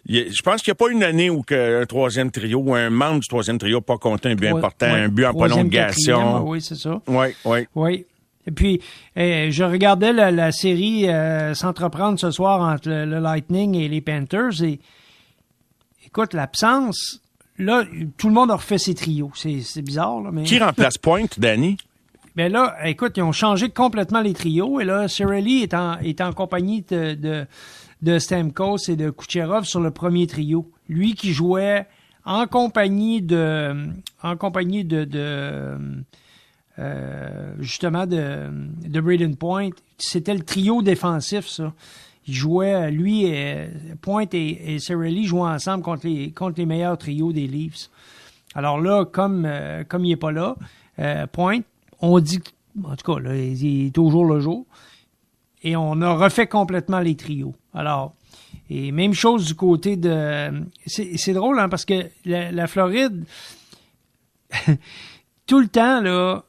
je 0.07 0.41
pense 0.43 0.61
qu'il 0.61 0.71
n'y 0.71 0.73
a 0.73 0.75
pas 0.75 0.91
une 0.91 1.03
année 1.03 1.29
où 1.29 1.43
un 1.49 1.85
troisième 1.85 2.29
trio 2.29 2.59
ou 2.59 2.75
un 2.75 2.89
membre 2.89 3.21
du 3.21 3.27
troisième 3.27 3.57
trio 3.57 3.77
n'a 3.77 3.81
pas 3.81 3.97
compté 3.97 4.29
un 4.29 4.35
but 4.35 4.47
important, 4.47 4.85
un 4.85 5.07
but 5.07 5.25
en 5.25 5.33
prolongation. 5.33 6.47
Oui, 6.47 6.61
c'est 6.61 6.75
ça. 6.75 7.01
Oui, 7.07 7.27
oui. 7.45 7.67
Oui. 7.75 8.05
Et 8.45 8.51
puis, 8.51 8.81
eh, 9.15 9.51
je 9.51 9.63
regardais 9.63 10.11
la, 10.11 10.51
série 10.51 11.07
euh, 11.07 11.53
s'entreprendre 11.53 12.19
ce 12.19 12.31
soir 12.31 12.59
entre 12.61 12.89
le, 12.89 13.19
Lightning 13.19 13.75
et 13.75 13.87
les 13.87 14.01
Panthers 14.01 14.61
et 14.63 14.79
écoute, 16.05 16.33
l'absence, 16.33 17.21
là, 17.57 17.85
tout 18.17 18.27
le 18.27 18.33
monde 18.33 18.51
a 18.51 18.55
refait 18.55 18.77
ses 18.77 18.93
trios. 18.93 19.31
C'est 19.35 19.81
bizarre, 19.81 20.21
là, 20.21 20.31
mais... 20.31 20.43
Qui 20.43 20.59
remplace 20.59 20.97
Point, 21.01 21.27
Danny? 21.37 21.77
Ben 22.35 22.51
là, 22.51 22.75
écoute, 22.85 23.13
ils 23.17 23.23
ont 23.23 23.31
changé 23.31 23.69
complètement 23.69 24.21
les 24.21 24.33
trios 24.33 24.79
et 24.79 24.85
là, 24.85 25.07
Cirelli 25.07 25.61
est 25.61 25.73
en, 25.73 25.99
est 25.99 26.19
en 26.19 26.33
compagnie 26.33 26.81
de, 26.81 27.13
de, 27.13 27.45
de 28.01 28.19
Stamkos 28.19 28.89
et 28.89 28.95
de 28.95 29.11
Kucherov 29.11 29.65
sur 29.65 29.79
le 29.81 29.91
premier 29.91 30.25
trio. 30.25 30.71
Lui 30.89 31.13
qui 31.13 31.31
jouait 31.31 31.85
en 32.25 32.47
compagnie 32.47 33.21
de, 33.21 33.75
en 34.23 34.35
compagnie 34.35 34.83
de, 34.83 35.03
de 35.03 35.77
euh, 36.79 37.53
justement 37.59 38.07
de, 38.07 38.49
de 38.87 38.99
Braden 38.99 39.35
Point. 39.35 39.69
C'était 39.97 40.33
le 40.33 40.41
trio 40.43 40.81
défensif, 40.81 41.47
ça. 41.47 41.73
Il 42.25 42.33
jouait, 42.33 42.89
lui, 42.89 43.25
et, 43.25 43.67
Point 44.01 44.25
et, 44.31 44.75
et 44.75 45.23
jouaient 45.23 45.41
ensemble 45.41 45.83
contre 45.83 46.07
les, 46.07 46.31
contre 46.31 46.57
les 46.57 46.65
meilleurs 46.65 46.97
trios 46.97 47.33
des 47.33 47.47
Leafs. 47.47 47.89
Alors 48.55 48.79
là, 48.79 49.03
comme, 49.05 49.43
euh, 49.45 49.83
comme 49.83 50.05
il 50.05 50.09
n'est 50.09 50.15
pas 50.15 50.31
là, 50.31 50.55
euh, 50.99 51.27
Point 51.27 51.59
on 52.03 52.19
dit, 52.19 52.41
en 52.83 52.95
tout 52.97 53.13
cas, 53.13 53.19
là, 53.19 53.35
il 53.35 53.87
est 53.87 53.91
toujours 53.91 54.25
le 54.25 54.41
jour. 54.41 54.65
Et 55.63 55.77
on 55.77 56.01
a 56.01 56.13
refait 56.13 56.47
complètement 56.47 56.99
les 56.99 57.15
trios. 57.15 57.55
Alors, 57.73 58.13
et 58.69 58.91
même 58.91 59.13
chose 59.13 59.45
du 59.45 59.55
côté 59.55 59.95
de. 59.95 60.51
C'est 60.85 61.33
drôle, 61.33 61.59
hein, 61.59 61.69
parce 61.69 61.85
que 61.85 62.09
la, 62.25 62.67
Floride, 62.67 63.23
tout 65.47 65.61
le 65.61 65.67
temps, 65.69 66.01
là, 66.01 66.43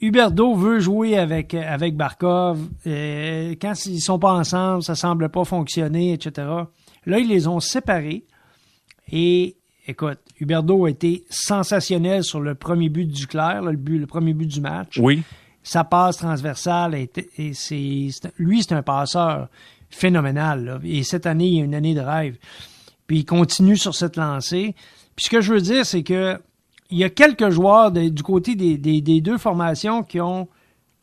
Huberdo 0.00 0.54
veut 0.54 0.80
jouer 0.80 1.16
avec, 1.16 1.54
avec 1.54 1.96
Barkov. 1.96 2.60
Euh, 2.86 3.54
quand 3.60 3.72
ils 3.86 4.00
sont 4.00 4.18
pas 4.18 4.34
ensemble, 4.34 4.82
ça 4.82 4.94
semble 4.94 5.30
pas 5.30 5.44
fonctionner, 5.44 6.12
etc. 6.12 6.46
Là, 7.06 7.18
ils 7.18 7.28
les 7.28 7.46
ont 7.46 7.60
séparés. 7.60 8.26
Et 9.10 9.56
écoute, 9.86 10.18
Huberdo 10.38 10.86
a 10.86 10.90
été 10.90 11.24
sensationnel 11.30 12.24
sur 12.24 12.40
le 12.40 12.54
premier 12.54 12.88
but 12.88 13.06
du 13.06 13.26
Clair, 13.26 13.62
le, 13.62 13.76
but, 13.76 13.98
le 13.98 14.06
premier 14.06 14.32
but 14.32 14.46
du 14.46 14.60
match. 14.60 14.98
Oui. 14.98 15.22
Sa 15.62 15.84
passe 15.84 16.18
transversale, 16.18 16.94
et, 16.94 17.10
c'est, 17.52 18.08
lui, 18.38 18.62
c'est 18.62 18.72
un 18.72 18.82
passeur 18.82 19.48
phénoménal. 19.90 20.80
Et 20.84 21.02
cette 21.02 21.26
année, 21.26 21.46
il 21.46 21.58
y 21.58 21.60
a 21.60 21.64
une 21.64 21.74
année 21.74 21.94
de 21.94 22.00
rêve. 22.00 22.36
Puis 23.06 23.18
il 23.18 23.24
continue 23.24 23.76
sur 23.76 23.94
cette 23.94 24.16
lancée. 24.16 24.74
Puis 25.16 25.24
ce 25.26 25.30
que 25.30 25.40
je 25.40 25.52
veux 25.52 25.60
dire, 25.60 25.84
c'est 25.84 26.02
que 26.02 26.40
il 26.90 26.98
y 26.98 27.04
a 27.04 27.10
quelques 27.10 27.50
joueurs 27.50 27.92
du 27.92 28.22
côté 28.22 28.56
des, 28.56 28.76
des, 28.76 29.20
deux 29.20 29.38
formations 29.38 30.02
qui 30.02 30.20
ont 30.20 30.48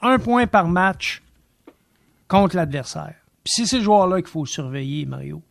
un 0.02 0.20
point 0.20 0.46
par 0.46 0.68
match 0.68 1.24
contre 2.28 2.58
l'adversaire. 2.58 3.16
Puis 3.44 3.54
c'est 3.56 3.66
ces 3.66 3.82
joueurs-là 3.82 4.22
qu'il 4.22 4.30
faut 4.30 4.46
surveiller, 4.46 5.06
Mario. 5.06 5.42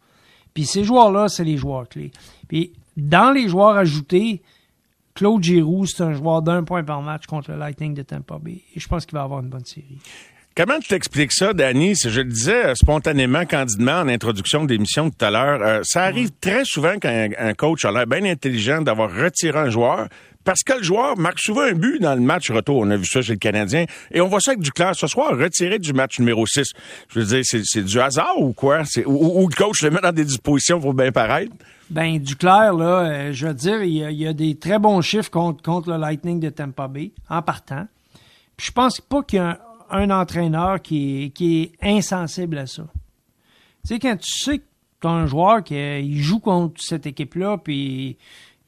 Puis 0.53 0.67
ces 0.67 0.85
joueurs-là, 0.85 1.29
c'est 1.29 1.45
les 1.45 1.57
joueurs 1.57 1.89
clés. 1.89 2.11
Puis 2.49 2.73
dans 2.97 3.33
les 3.33 3.49
joueurs 3.49 3.76
ajoutés, 3.76 4.43
Claude 5.15 5.43
Giroux, 5.43 5.87
c'est 5.87 6.03
un 6.03 6.12
joueur 6.12 6.43
d'un 6.43 6.62
point 6.62 6.85
par 6.85 7.03
match 7.03 7.26
contre 7.26 7.50
le 7.50 7.59
Lightning 7.59 7.95
de 7.95 8.03
Tampa 8.03 8.38
Bay. 8.38 8.62
Et 8.75 8.81
je 8.81 8.87
pense 8.87 9.07
qu'il 9.07 9.17
va 9.17 9.23
avoir 9.23 9.41
une 9.41 9.49
bonne 9.49 9.65
série. 9.65 9.99
Comment 10.57 10.79
tu 10.79 10.88
t'expliques 10.88 11.33
ça, 11.33 11.53
Danny? 11.53 11.95
Je 11.95 12.21
le 12.21 12.31
disais 12.31 12.67
euh, 12.67 12.75
spontanément, 12.75 13.45
candidement, 13.45 14.00
en 14.00 14.09
introduction 14.09 14.65
d'émission 14.65 15.11
tout 15.11 15.23
à 15.23 15.31
l'heure. 15.31 15.61
Euh, 15.62 15.81
ça 15.83 16.05
arrive 16.05 16.31
très 16.41 16.65
souvent 16.65 16.99
qu'un 16.99 17.29
un 17.38 17.53
coach 17.53 17.85
a 17.85 17.93
l'air 17.93 18.07
bien 18.07 18.25
intelligent 18.25 18.81
d'avoir 18.81 19.15
retiré 19.15 19.59
un 19.59 19.69
joueur, 19.69 20.09
parce 20.47 20.62
que 20.62 20.75
le 20.75 20.83
joueur 20.85 21.19
marque 21.19 21.41
souvent 21.41 21.62
un 21.62 21.73
but 21.73 22.00
dans 22.00 22.15
le 22.15 22.21
match 22.21 22.50
retour. 22.53 22.76
On 22.76 22.91
a 22.91 22.97
vu 22.97 23.05
ça 23.05 23.21
chez 23.21 23.33
le 23.33 23.38
Canadien. 23.38 23.85
Et 24.12 24.21
on 24.21 24.29
voit 24.29 24.41
ça 24.41 24.53
avec 24.53 24.62
Duclair 24.62 24.95
ce 24.95 25.09
soir, 25.09 25.37
retiré 25.37 25.81
du 25.81 25.93
match 25.93 26.21
numéro 26.21 26.47
6. 26.47 26.71
Je 27.09 27.19
veux 27.19 27.26
dire, 27.26 27.43
c'est 27.45 27.85
du 27.85 28.00
hasard 28.00 28.38
ou 28.41 28.53
quoi? 28.53 28.83
Ou, 29.05 29.49
le 29.49 29.55
coach 29.55 29.83
le 29.83 29.91
met 29.91 30.00
dans 30.00 30.12
des 30.12 30.25
dispositions 30.25 30.81
pour 30.81 30.95
bien 30.95 31.11
paraître? 31.11 31.53
Ben, 31.91 32.19
Duclair, 32.19 32.75
là, 32.75 33.00
euh, 33.00 33.33
je 33.33 33.49
veux 33.49 33.55
dire, 33.55 33.83
il 33.83 33.93
y, 33.93 34.26
a, 34.26 34.33
des 34.33 34.55
très 34.57 34.79
bons 34.79 35.00
chiffres 35.00 35.31
contre, 35.31 35.91
le 35.91 35.99
Lightning 35.99 36.38
de 36.38 36.50
Tampa 36.50 36.87
Bay, 36.87 37.11
en 37.29 37.43
partant. 37.43 37.87
Puis 38.57 38.69
je 38.69 38.73
pense 38.73 39.00
pas 39.00 39.25
qu'il 39.25 39.38
y 39.38 39.43
a 39.43 39.59
un, 39.91 40.11
entraîneur 40.11 40.81
qui 40.81 41.33
est, 41.41 41.73
insensible 41.83 42.59
à 42.59 42.67
ça. 42.67 42.85
Tu 43.87 43.95
sais, 43.95 43.99
quand 43.99 44.17
tu 44.17 44.45
sais 44.45 44.59
que 44.59 44.65
tu 45.00 45.09
as 45.09 45.11
un 45.11 45.26
joueur 45.26 45.65
qui 45.65 45.75
il 45.75 46.23
joue 46.23 46.38
contre 46.38 46.81
cette 46.81 47.07
équipe-là, 47.07 47.59
puis 47.59 48.17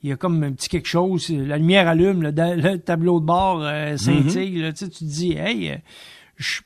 il 0.02 0.10
y 0.10 0.12
a 0.12 0.16
comme 0.16 0.42
un 0.42 0.52
petit 0.52 0.68
quelque 0.68 0.88
chose, 0.88 1.28
la 1.30 1.58
lumière 1.58 1.88
allume, 1.88 2.22
le, 2.22 2.76
tableau 2.76 3.20
de 3.20 3.26
bord 3.26 3.62
euh, 3.62 3.96
scintille, 3.96 4.62
tu, 4.70 4.76
sais, 4.76 4.88
tu 4.88 4.98
te 4.98 5.04
dis, 5.04 5.32
hey, 5.32 5.70
euh, 5.70 5.76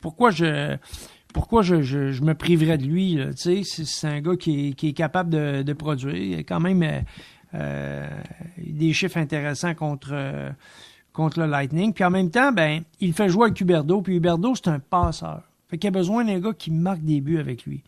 pourquoi 0.00 0.30
je 0.30 0.76
pourquoi 1.32 1.62
je, 1.62 2.22
me 2.22 2.34
priverais 2.34 2.76
de 2.76 2.84
lui, 2.84 3.18
tu 3.38 3.64
sais, 3.64 3.84
c'est 3.84 4.06
un 4.06 4.20
gars 4.20 4.36
qui 4.36 4.76
est, 4.82 4.92
capable 4.92 5.30
de, 5.64 5.72
produire, 5.72 6.14
il 6.14 6.34
a 6.34 6.42
quand 6.42 6.60
même 6.60 7.04
euh, 7.54 8.06
des 8.58 8.92
chiffres 8.92 9.16
intéressants 9.16 9.74
contre 9.74 10.52
contre 11.14 11.40
le 11.40 11.46
Lightning, 11.46 11.92
puis 11.92 12.04
en 12.04 12.10
même 12.10 12.30
temps, 12.30 12.52
ben, 12.52 12.82
il 13.00 13.12
fait 13.12 13.28
jouer 13.28 13.44
avec 13.44 13.60
Huberdo, 13.60 14.00
puis 14.00 14.16
Huberdo, 14.16 14.54
c'est 14.54 14.68
un 14.68 14.78
passeur. 14.78 15.42
Fait 15.68 15.78
qu'il 15.78 15.88
a 15.88 15.90
besoin 15.90 16.24
d'un 16.24 16.38
gars 16.38 16.52
qui 16.52 16.70
marque 16.70 17.02
des 17.02 17.20
buts 17.20 17.38
avec 17.38 17.64
lui. 17.64 17.82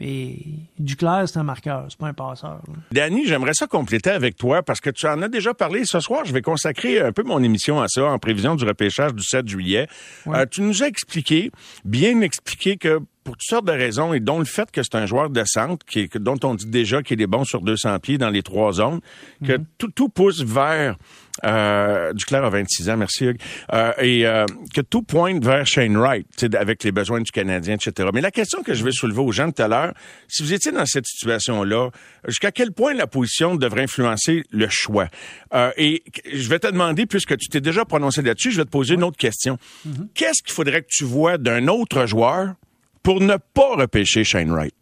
Et 0.00 0.38
Duclair, 0.78 1.28
c'est 1.28 1.38
un 1.38 1.44
marqueur, 1.44 1.86
c'est 1.88 1.98
pas 1.98 2.08
un 2.08 2.14
passeur. 2.14 2.60
Danny, 2.90 3.26
j'aimerais 3.26 3.54
ça 3.54 3.66
compléter 3.66 4.10
avec 4.10 4.36
toi 4.36 4.62
parce 4.62 4.80
que 4.80 4.90
tu 4.90 5.06
en 5.06 5.22
as 5.22 5.28
déjà 5.28 5.54
parlé 5.54 5.84
ce 5.84 6.00
soir. 6.00 6.24
Je 6.24 6.32
vais 6.32 6.42
consacrer 6.42 7.00
un 7.00 7.12
peu 7.12 7.22
mon 7.22 7.42
émission 7.42 7.80
à 7.80 7.86
ça 7.88 8.06
en 8.06 8.18
prévision 8.18 8.56
du 8.56 8.64
repêchage 8.64 9.14
du 9.14 9.22
7 9.22 9.46
juillet. 9.46 9.86
Euh, 10.26 10.44
tu 10.50 10.62
nous 10.62 10.82
as 10.82 10.88
expliqué, 10.88 11.52
bien 11.84 12.20
expliqué 12.20 12.76
que 12.76 13.00
pour 13.24 13.36
toutes 13.36 13.48
sortes 13.48 13.66
de 13.66 13.72
raisons, 13.72 14.12
et 14.12 14.20
dont 14.20 14.38
le 14.38 14.44
fait 14.44 14.70
que 14.70 14.82
c'est 14.82 14.94
un 14.94 15.06
joueur 15.06 15.30
de 15.30 15.42
centre, 15.44 15.84
qui 15.86 16.08
dont 16.14 16.38
on 16.44 16.54
dit 16.54 16.66
déjà 16.66 17.02
qu'il 17.02 17.20
est 17.20 17.26
bon 17.26 17.44
sur 17.44 17.60
200 17.60 17.98
pieds 18.00 18.18
dans 18.18 18.30
les 18.30 18.42
trois 18.42 18.72
zones, 18.72 19.00
que 19.44 19.52
mhm. 19.52 19.64
tout, 19.78 19.90
tout 19.90 20.08
pousse 20.08 20.42
vers 20.42 20.96
euh, 21.44 22.12
Duclair 22.12 22.44
a 22.44 22.50
26 22.50 22.90
ans, 22.90 22.96
merci 22.96 23.24
Hugues. 23.24 23.40
Euh, 23.72 23.92
et 23.98 24.26
euh, 24.26 24.44
que 24.74 24.80
tout 24.80 25.02
pointe 25.02 25.44
vers 25.44 25.66
Shane 25.66 25.96
Wright, 25.96 26.26
avec 26.54 26.84
les 26.84 26.92
besoins 26.92 27.20
du 27.20 27.30
Canadien, 27.30 27.74
etc. 27.74 28.10
Mais 28.12 28.20
la 28.20 28.30
question 28.30 28.62
que 28.62 28.74
je 28.74 28.84
vais 28.84 28.92
soulever 28.92 29.20
aux 29.20 29.32
gens 29.32 29.50
tout 29.50 29.62
à 29.62 29.68
l'heure, 29.68 29.94
si 30.28 30.42
vous 30.42 30.52
étiez 30.52 30.72
dans 30.72 30.86
cette 30.86 31.06
situation-là, 31.06 31.90
jusqu'à 32.26 32.52
quel 32.52 32.72
point 32.72 32.94
la 32.94 33.06
position 33.06 33.54
devrait 33.54 33.82
influencer 33.82 34.44
le 34.50 34.68
choix? 34.68 35.08
Euh, 35.54 35.70
et 35.76 36.02
je 36.32 36.48
vais 36.48 36.58
te 36.58 36.66
demander, 36.66 37.06
puisque 37.06 37.36
tu 37.36 37.48
t'es 37.48 37.60
déjà 37.60 37.84
prononcé 37.84 38.22
là-dessus, 38.22 38.52
je 38.52 38.58
vais 38.58 38.64
te 38.64 38.70
poser 38.70 38.94
une 38.94 39.04
autre 39.04 39.16
question. 39.16 39.58
Mm-hmm. 39.86 40.08
Qu'est-ce 40.14 40.42
qu'il 40.42 40.52
faudrait 40.52 40.82
que 40.82 40.88
tu 40.90 41.04
vois 41.04 41.38
d'un 41.38 41.68
autre 41.68 42.06
joueur 42.06 42.54
pour 43.02 43.20
ne 43.20 43.36
pas 43.36 43.76
repêcher 43.76 44.24
Shane 44.24 44.50
Wright? 44.50 44.74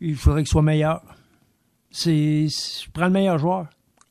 Il 0.00 0.16
faudrait 0.16 0.42
qu'il 0.42 0.50
soit 0.50 0.62
meilleur. 0.62 1.02
C'est, 1.90 2.48
je 2.48 2.90
prends 2.92 3.06
le 3.06 3.12
meilleur 3.12 3.38
joueur. 3.38 3.66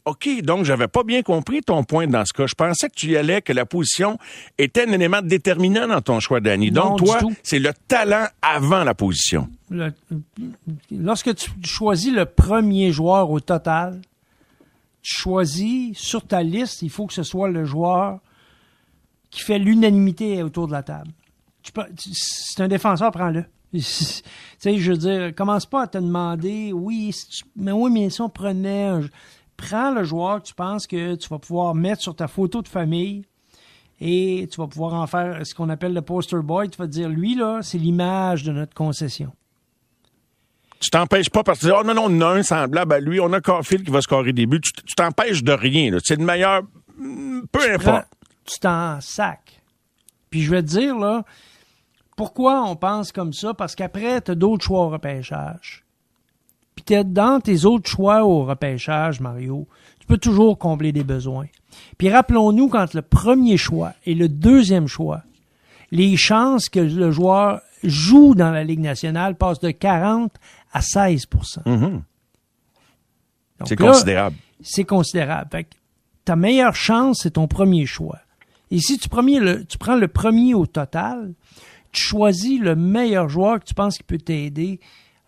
OK, 0.06 0.42
donc 0.42 0.66
j'avais 0.66 0.88
pas 0.88 1.04
bien 1.04 1.22
compris 1.22 1.62
ton 1.62 1.84
point 1.84 2.08
dans 2.08 2.26
ce 2.26 2.34
cas. 2.34 2.48
Je 2.48 2.56
pensais 2.56 2.90
que 2.90 2.96
tu 2.96 3.12
y 3.12 3.18
allais, 3.18 3.42
que 3.42 3.54
la 3.54 3.66
position 3.66 4.18
était 4.58 4.88
un 4.88 4.92
élément 4.92 5.22
déterminant 5.22 5.88
dans 5.88 6.02
ton 6.02 6.20
choix, 6.20 6.40
Danny. 6.40 6.72
Donc 6.72 6.98
toi, 6.98 7.20
c'est 7.44 7.60
le 7.60 7.72
talent 7.88 8.26
avant 8.42 8.84
la 8.84 8.96
position. 8.96 9.48
lorsque 10.92 11.36
tu 11.36 11.52
choisis 11.64 12.12
le 12.12 12.26
premier 12.26 12.92
joueur 12.92 13.30
au 13.30 13.40
total, 13.40 14.02
tu 15.04 15.20
choisis 15.20 15.98
sur 15.98 16.26
ta 16.26 16.42
liste, 16.42 16.82
il 16.82 16.90
faut 16.90 17.06
que 17.06 17.14
ce 17.14 17.24
soit 17.24 17.50
le 17.50 17.66
joueur 17.66 18.20
qui 19.30 19.42
fait 19.42 19.60
l'unanimité 19.60 20.42
autour 20.42 20.68
de 20.68 20.74
la 20.74 20.84
table. 20.84 21.12
C'est 21.96 22.64
un 22.64 22.68
défenseur, 22.68 23.12
prends-le. 23.12 23.46
tu 23.74 23.82
sais, 23.82 24.24
je 24.78 24.92
veux 24.92 24.98
dire, 24.98 25.36
commence 25.36 25.66
pas 25.66 25.84
à 25.84 25.88
te 25.88 25.98
demander, 25.98 26.74
oui, 26.74 27.16
mais 27.56 27.72
oui, 27.72 27.90
mais 27.92 28.10
si 28.10 28.22
on 28.22 28.30
prenait 28.30 28.92
prends 29.62 29.92
le 29.92 30.04
joueur 30.04 30.42
que 30.42 30.48
tu 30.48 30.54
penses 30.54 30.88
que 30.88 31.16
tu 31.16 31.30
vas 31.30 31.40
pouvoir 31.40 31.76
mettre 31.76 32.02
sur 32.02 32.16
ta 32.16 32.28
photo 32.28 32.62
de 32.62 32.68
famille 32.68 33.24
et 34.00 34.48
tu 34.52 34.60
vas 34.60 34.68
pouvoir 34.68 34.96
en 34.96 35.08
faire 35.08 35.46
ce 35.46 35.54
qu'on 35.54 35.70
appelle 35.70 35.94
le 35.94 36.02
poster 36.02 36.42
boy. 36.42 36.70
Tu 36.70 36.78
vas 36.78 36.88
te 36.88 36.92
dire, 36.92 37.08
lui, 37.08 37.36
là, 37.36 37.60
c'est 37.62 37.78
l'image 37.78 38.44
de 38.44 38.52
notre 38.52 38.74
concession. 38.74 39.32
Tu 40.80 40.90
t'empêches 40.90 41.30
pas 41.30 41.44
parce 41.44 41.60
que 41.60 41.68
oh 41.68 41.84
non, 41.84 41.94
non, 41.94 42.06
on 42.08 42.22
a 42.22 42.40
un 42.40 42.44
semblable 42.44 42.94
à 42.94 43.00
lui, 43.00 43.20
on 43.20 43.32
a 43.34 43.40
Carfield 43.40 43.86
qui 43.86 43.92
va 43.92 44.02
scorer 44.02 44.34
des 44.34 44.48
buts. 44.48 44.60
Tu 44.62 44.96
t'empêches 44.96 45.44
de 45.44 45.52
rien. 45.52 45.96
C'est 46.04 46.16
le 46.16 46.26
meilleur, 46.26 46.64
mm, 46.98 47.42
peu 47.52 47.72
importe. 47.72 48.08
tu 48.46 48.60
t'en 48.60 49.00
sacs. 49.00 49.62
Puis 50.32 50.42
je 50.42 50.50
vais 50.50 50.64
te 50.64 50.68
dire, 50.68 50.98
là, 50.98 51.24
pourquoi 52.16 52.64
on 52.64 52.76
pense 52.76 53.12
comme 53.12 53.34
ça? 53.34 53.54
Parce 53.54 53.76
qu'après, 53.76 54.22
tu 54.22 54.32
as 54.32 54.36
d'autres 54.36 54.66
choix 54.66 54.86
au 54.86 54.90
repêchage 54.90 55.84
puis 56.76 57.04
dans 57.04 57.40
tes 57.40 57.66
autres 57.66 57.90
choix 57.90 58.24
au 58.24 58.46
repêchage, 58.46 59.20
Mario, 59.20 59.68
tu 60.00 60.08
peux 60.08 60.18
toujours 60.18 60.58
combler 60.58 60.92
des 60.92 61.04
besoins. 61.04 61.48
Puis 61.98 62.10
rappelons-nous, 62.10 62.70
quand 62.70 62.94
le 62.94 63.02
premier 63.02 63.58
choix 63.58 63.94
et 64.06 64.14
le 64.14 64.30
deuxième 64.30 64.88
choix, 64.88 65.24
les 65.92 66.16
chances 66.18 66.70
que 66.70 66.80
le 66.80 67.12
joueur 67.12 67.62
joue 67.84 68.36
dans 68.36 68.52
la 68.52 68.64
Ligue 68.64 68.80
nationale 68.80 69.36
passent 69.36 69.60
de 69.60 69.72
40 69.72 70.34
à 70.72 70.82
16 70.82 71.26
mm-hmm. 71.66 72.02
C'est 73.66 73.76
considérable. 73.76 74.36
C'est 74.62 74.86
considérable. 74.86 75.66
ta 76.24 76.36
meilleure 76.36 76.76
chance, 76.76 77.20
c'est 77.24 77.32
ton 77.32 77.48
premier 77.48 77.86
choix. 77.86 78.20
Et 78.70 78.80
si 78.80 78.98
tu, 78.98 79.10
premier, 79.10 79.66
tu 79.66 79.78
prends 79.78 79.98
le 79.98 80.08
premier 80.08 80.54
au 80.54 80.66
total, 80.66 81.34
tu 81.92 82.04
choisis 82.04 82.60
le 82.60 82.76
meilleur 82.76 83.30
joueur 83.30 83.60
que 83.60 83.66
tu 83.66 83.74
penses 83.74 83.98
qui 83.98 84.04
peut 84.04 84.18
t'aider 84.18 84.80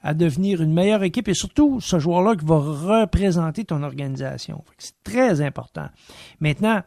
à 0.04 0.14
devenir 0.14 0.62
une 0.62 0.74
meilleure 0.74 1.04
équipe 1.04 1.30
et 1.30 1.34
surtout 1.34 1.80
ce 1.80 1.98
joueur-là 1.98 2.36
qui 2.36 2.46
va 2.46 2.58
représenter 2.58 3.64
ton 3.64 3.84
organisation. 3.84 4.64
C'est 4.78 5.02
très 5.04 5.40
important. 5.42 5.88
Maintenant, 6.42 6.82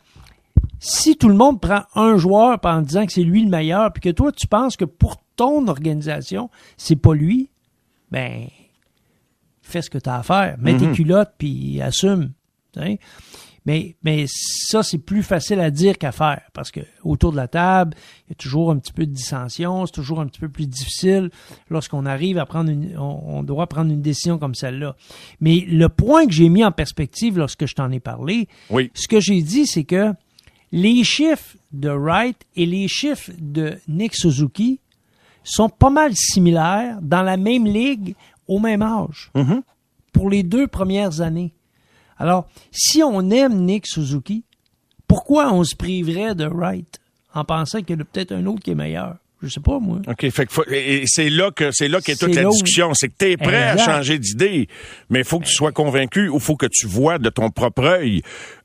si 0.78 1.16
tout 1.16 1.28
le 1.28 1.34
monde 1.34 1.60
prend 1.60 1.84
un 1.94 2.18
joueur 2.18 2.58
en 2.62 2.82
disant 2.82 3.06
que 3.06 3.12
c'est 3.12 3.22
lui 3.22 3.42
le 3.42 3.48
meilleur, 3.48 3.92
puis 3.92 4.02
que 4.02 4.10
toi 4.10 4.32
tu 4.32 4.46
penses 4.46 4.76
que 4.76 4.84
pour 4.84 5.16
ton 5.36 5.66
organisation, 5.68 6.50
c'est 6.76 6.96
pas 6.96 7.14
lui, 7.14 7.50
ben 8.10 8.46
fais 9.62 9.82
ce 9.82 9.90
que 9.90 9.98
tu 9.98 10.08
as 10.08 10.16
à 10.16 10.22
faire. 10.22 10.56
Mets 10.58 10.76
tes 10.76 10.86
mhm. 10.86 10.94
culottes 10.94 11.32
puis 11.38 11.80
assume. 11.80 12.32
Mais, 13.66 13.96
mais 14.04 14.26
ça, 14.28 14.84
c'est 14.84 14.98
plus 14.98 15.24
facile 15.24 15.58
à 15.58 15.70
dire 15.70 15.98
qu'à 15.98 16.12
faire 16.12 16.42
parce 16.54 16.70
que 16.70 16.80
autour 17.02 17.32
de 17.32 17.36
la 17.36 17.48
table, 17.48 17.96
il 18.26 18.30
y 18.30 18.32
a 18.32 18.34
toujours 18.36 18.70
un 18.70 18.78
petit 18.78 18.92
peu 18.92 19.04
de 19.04 19.12
dissension, 19.12 19.84
c'est 19.86 19.92
toujours 19.92 20.20
un 20.20 20.26
petit 20.26 20.38
peu 20.38 20.48
plus 20.48 20.68
difficile 20.68 21.30
lorsqu'on 21.68 22.06
arrive 22.06 22.38
à 22.38 22.46
prendre 22.46 22.70
une, 22.70 22.96
on, 22.96 23.42
doit 23.42 23.66
prendre 23.66 23.90
une 23.90 24.02
décision 24.02 24.38
comme 24.38 24.54
celle-là. 24.54 24.94
Mais 25.40 25.66
le 25.68 25.88
point 25.88 26.26
que 26.26 26.32
j'ai 26.32 26.48
mis 26.48 26.64
en 26.64 26.70
perspective 26.70 27.38
lorsque 27.38 27.66
je 27.66 27.74
t'en 27.74 27.90
ai 27.90 27.98
parlé, 27.98 28.48
oui. 28.70 28.90
ce 28.94 29.08
que 29.08 29.18
j'ai 29.18 29.42
dit, 29.42 29.66
c'est 29.66 29.84
que 29.84 30.12
les 30.70 31.02
chiffres 31.02 31.56
de 31.72 31.90
Wright 31.90 32.36
et 32.54 32.66
les 32.66 32.86
chiffres 32.86 33.32
de 33.38 33.78
Nick 33.88 34.14
Suzuki 34.14 34.80
sont 35.42 35.68
pas 35.68 35.90
mal 35.90 36.12
similaires 36.14 36.98
dans 37.02 37.22
la 37.22 37.36
même 37.36 37.66
ligue 37.66 38.14
au 38.46 38.60
même 38.60 38.82
âge. 38.82 39.30
Mm-hmm. 39.34 39.62
Pour 40.12 40.30
les 40.30 40.44
deux 40.44 40.66
premières 40.66 41.20
années. 41.20 41.52
Alors, 42.18 42.48
si 42.70 43.02
on 43.02 43.30
aime 43.30 43.64
Nick 43.64 43.86
Suzuki, 43.86 44.44
pourquoi 45.06 45.52
on 45.52 45.64
se 45.64 45.76
priverait 45.76 46.34
de 46.34 46.46
Wright 46.46 47.00
en 47.34 47.44
pensant 47.44 47.82
qu'il 47.82 47.98
y 47.98 48.00
a 48.00 48.04
peut-être 48.04 48.32
un 48.32 48.46
autre 48.46 48.62
qui 48.62 48.70
est 48.70 48.74
meilleur? 48.76 49.16
Je 49.46 49.54
sais 49.54 49.60
pas, 49.60 49.78
moi. 49.78 49.98
OK. 50.06 50.30
Fait 50.30 50.46
que 50.46 50.72
et 50.72 51.04
c'est 51.06 51.30
là 51.30 51.50
que 51.50 51.70
c'est 51.72 51.88
là 51.88 52.00
qu'est 52.00 52.16
toute 52.16 52.34
la 52.34 52.44
discussion. 52.44 52.92
C'est 52.94 53.08
que 53.08 53.14
tu 53.18 53.30
es 53.32 53.36
prêt 53.36 53.62
à 53.62 53.76
changer 53.76 54.18
d'idée, 54.18 54.68
mais 55.10 55.20
il 55.20 55.24
faut 55.24 55.38
que 55.38 55.46
tu 55.46 55.54
sois 55.54 55.72
convaincu 55.72 56.28
ou 56.28 56.36
il 56.36 56.42
faut 56.42 56.56
que 56.56 56.66
tu 56.66 56.86
vois 56.86 57.18
de 57.18 57.30
ton 57.30 57.50
propre 57.50 57.84
œil 57.84 58.22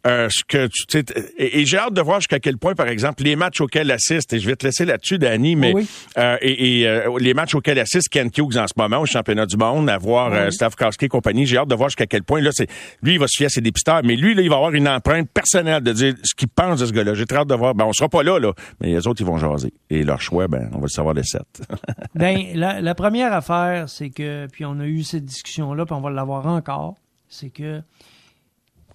euh, 0.08 0.28
ce 0.32 0.44
que 0.48 0.68
tu 0.68 1.04
et, 1.38 1.66
j'ai 1.66 1.78
hâte 1.78 1.94
de 1.94 2.02
voir 2.02 2.20
jusqu'à 2.20 2.40
quel 2.40 2.58
point, 2.58 2.74
par 2.74 2.88
exemple, 2.88 3.24
les 3.24 3.36
matchs 3.36 3.62
auxquels 3.62 3.92
assiste, 3.92 4.34
et 4.34 4.40
je 4.40 4.48
vais 4.48 4.56
te 4.56 4.66
laisser 4.66 4.86
là-dessus, 4.86 5.20
Danny, 5.20 5.56
mais 5.56 5.74
euh, 6.18 6.38
et, 6.42 6.88
euh, 6.88 7.18
les 7.20 7.34
matchs 7.34 7.56
auxquels 7.56 7.80
assiste 7.80 8.10
Ken 8.10 8.30
Hughes 8.36 8.58
en 8.58 8.68
ce 8.68 8.74
moment 8.76 9.00
au 9.00 9.06
championnat 9.06 9.46
du 9.46 9.58
monde, 9.58 9.90
à 9.90 9.98
voir 9.98 10.34
euh, 10.34 10.50
et 11.02 11.08
compagnie, 11.08 11.46
j'ai 11.46 11.58
hâte 11.58 11.68
de 11.68 11.76
voir 11.76 11.90
jusqu'à 11.90 12.06
quel 12.08 12.24
point, 12.24 12.42
là, 12.42 12.52
c'est 12.54 12.68
lui, 13.04 13.14
il 13.14 13.20
va 13.20 13.28
se 13.28 13.38
fier 13.38 13.46
à 13.46 13.50
ses 13.50 13.62
dépisteurs, 13.62 14.02
mais 14.04 14.16
lui, 14.16 14.34
là, 14.34 14.42
il 14.42 14.50
va 14.50 14.56
avoir 14.56 14.72
une 14.72 14.88
empreinte 14.88 15.30
personnelle 15.32 15.84
de 15.84 15.94
dire 15.94 16.14
ce 16.24 16.34
qu'il 16.36 16.48
pense 16.48 16.80
de 16.80 16.86
ce 16.86 16.92
gars-là. 16.92 17.14
J'ai 17.14 17.26
très 17.26 17.40
hâte 17.40 17.48
de 17.48 17.56
voir. 17.56 17.76
Ben, 17.76 17.86
on 17.86 17.94
sera 17.94 18.10
pas 18.10 18.24
là, 18.24 18.40
là, 18.40 18.54
mais 18.80 18.90
les 18.90 19.08
autres, 19.08 19.22
ils 19.22 19.28
vont 19.28 19.38
jaser. 19.38 19.74
Et 19.90 20.04
leur 20.04 20.22
choix, 20.22 20.48
ben, 20.48 20.70
on 20.72 20.78
va 20.78 20.84
le 20.84 20.88
savoir 20.88 21.14
les 21.14 21.24
sept. 21.24 21.62
ben, 22.16 22.52
la, 22.54 22.82
la 22.82 22.96
première 22.96 23.34
affaire, 23.34 23.90
c'est 23.90 24.10
que, 24.10 24.48
puis 24.48 24.66
on 24.66 24.80
a 24.80 24.86
eu 24.86 25.04
cette 25.04 25.26
discussion-là, 25.26 25.86
puis 25.86 25.96
on 25.96 26.02
va 26.02 26.10
l'avoir 26.10 26.48
encore, 26.48 26.96
c'est 27.30 27.50
que 27.50 27.82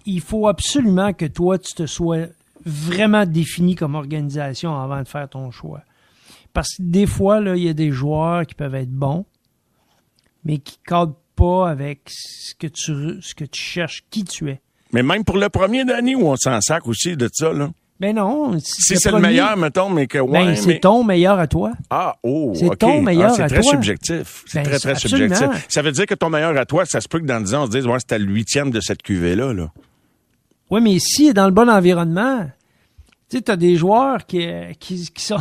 il 0.06 0.20
faut 0.20 0.46
absolument 0.46 1.12
que 1.12 1.26
toi, 1.26 1.58
tu 1.58 1.74
te 1.74 1.86
sois 1.86 2.26
vraiment 2.64 3.26
défini 3.26 3.74
comme 3.74 3.94
organisation 3.94 4.78
avant 4.80 5.02
de 5.02 5.08
faire 5.08 5.28
ton 5.28 5.50
choix. 5.50 5.82
Parce 6.52 6.76
que 6.76 6.82
des 6.82 7.06
fois, 7.06 7.40
là, 7.40 7.56
il 7.56 7.62
y 7.62 7.68
a 7.68 7.74
des 7.74 7.90
joueurs 7.90 8.46
qui 8.46 8.54
peuvent 8.54 8.74
être 8.74 8.90
bons, 8.90 9.26
mais 10.44 10.58
qui 10.58 10.78
ne 10.82 10.88
cadrent 10.88 11.20
pas 11.34 11.68
avec 11.68 12.02
ce 12.08 12.54
que 12.54 12.66
tu, 12.66 13.20
ce 13.20 13.34
que 13.34 13.44
tu 13.44 13.60
cherches, 13.60 14.04
qui 14.10 14.24
tu 14.24 14.50
es. 14.50 14.60
Mais 14.92 15.02
même 15.02 15.24
pour 15.24 15.36
le 15.36 15.48
premier 15.48 15.84
d'année 15.84 16.14
où 16.14 16.28
on 16.28 16.36
s'en 16.36 16.60
sac 16.60 16.86
aussi 16.86 17.16
de 17.16 17.28
ça, 17.32 17.52
là. 17.52 17.70
Ben 17.98 18.14
non. 18.14 18.58
Si, 18.58 18.96
c'est 18.96 19.10
le 19.10 19.18
meilleur, 19.18 19.56
mettons, 19.56 19.88
mais 19.88 20.06
que 20.06 20.18
ben, 20.18 20.54
c'est 20.54 20.80
ton 20.80 21.02
meilleur 21.02 21.38
à 21.38 21.46
toi. 21.46 21.72
Ah, 21.88 22.16
oh, 22.22 22.52
C'est 22.54 22.76
ton 22.76 23.00
meilleur 23.00 23.30
ah, 23.30 23.44
à 23.44 23.48
toi. 23.48 23.48
C'est 23.48 23.54
très 23.54 23.62
subjectif. 23.62 24.44
C'est 24.46 24.62
ben, 24.62 24.64
très, 24.64 24.78
très 24.78 24.94
subjectif. 24.96 25.66
Ça 25.68 25.82
veut 25.82 25.92
dire 25.92 26.06
que 26.06 26.14
ton 26.14 26.28
meilleur 26.28 26.56
à 26.56 26.66
toi, 26.66 26.84
ça 26.84 27.00
se 27.00 27.08
peut 27.08 27.20
que 27.20 27.26
dans 27.26 27.40
10 27.40 27.54
ans, 27.54 27.62
on 27.62 27.66
se 27.66 27.70
dise, 27.70 27.86
ouais, 27.86 27.98
c'était 27.98 28.18
le 28.18 28.26
huitième 28.26 28.70
de 28.70 28.80
cette 28.80 29.02
cuvée-là, 29.02 29.54
là. 29.54 29.70
Oui, 30.70 30.80
mais 30.82 30.96
est 30.96 31.32
dans 31.32 31.46
le 31.46 31.52
bon 31.52 31.70
environnement, 31.70 32.44
tu 33.30 33.36
sais, 33.36 33.42
tu 33.42 33.50
as 33.52 33.56
des 33.56 33.76
joueurs 33.76 34.26
qui, 34.26 34.48
qui, 34.80 35.06
sont. 35.16 35.40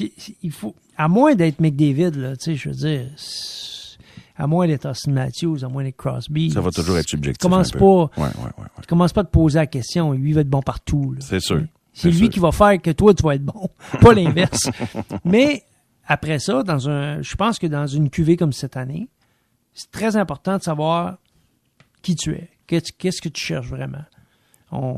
il 0.00 0.52
faut, 0.52 0.74
à 0.96 1.06
moins 1.06 1.34
d'être 1.34 1.60
McDavid, 1.60 2.12
là, 2.16 2.36
tu 2.36 2.44
sais, 2.44 2.54
je 2.56 2.70
veux 2.70 2.74
dire, 2.74 3.06
à 4.36 4.46
moins 4.46 4.66
d'être 4.66 4.86
Austin 4.86 5.12
Matthews, 5.12 5.58
à 5.62 5.68
moins 5.68 5.84
d'être 5.84 5.96
Crosby. 5.96 6.50
Ça 6.50 6.60
va 6.60 6.70
toujours 6.70 6.98
être 6.98 7.08
subjectif. 7.08 7.40
Commence 7.40 7.70
pas, 7.70 7.78
ouais, 7.78 8.10
ouais, 8.16 8.26
ouais, 8.58 8.66
Tu 8.80 8.86
commences 8.86 9.12
pas 9.12 9.20
à 9.20 9.24
te 9.24 9.30
poser 9.30 9.58
la 9.58 9.66
question. 9.66 10.12
Lui 10.12 10.32
va 10.32 10.40
être 10.40 10.48
bon 10.48 10.62
partout. 10.62 11.14
C'est 11.20 11.40
sûr. 11.40 11.62
C'est 11.94 12.10
lui 12.10 12.28
qui 12.28 12.40
va 12.40 12.52
faire 12.52 12.80
que 12.82 12.90
toi, 12.90 13.14
tu 13.14 13.22
vas 13.22 13.36
être 13.36 13.44
bon, 13.44 13.68
pas 14.00 14.12
l'inverse. 14.12 14.68
Mais 15.24 15.64
après 16.06 16.38
ça, 16.40 16.62
dans 16.62 16.88
un, 16.88 17.22
je 17.22 17.34
pense 17.36 17.58
que 17.58 17.66
dans 17.66 17.86
une 17.86 18.10
cuvée 18.10 18.36
comme 18.36 18.52
cette 18.52 18.76
année, 18.76 19.08
c'est 19.72 19.90
très 19.90 20.16
important 20.16 20.58
de 20.58 20.62
savoir 20.62 21.18
qui 22.02 22.16
tu 22.16 22.32
es. 22.32 22.50
Qu'est-ce 22.66 23.22
que 23.22 23.28
tu 23.28 23.42
cherches 23.42 23.68
vraiment? 23.68 24.04
On, 24.72 24.96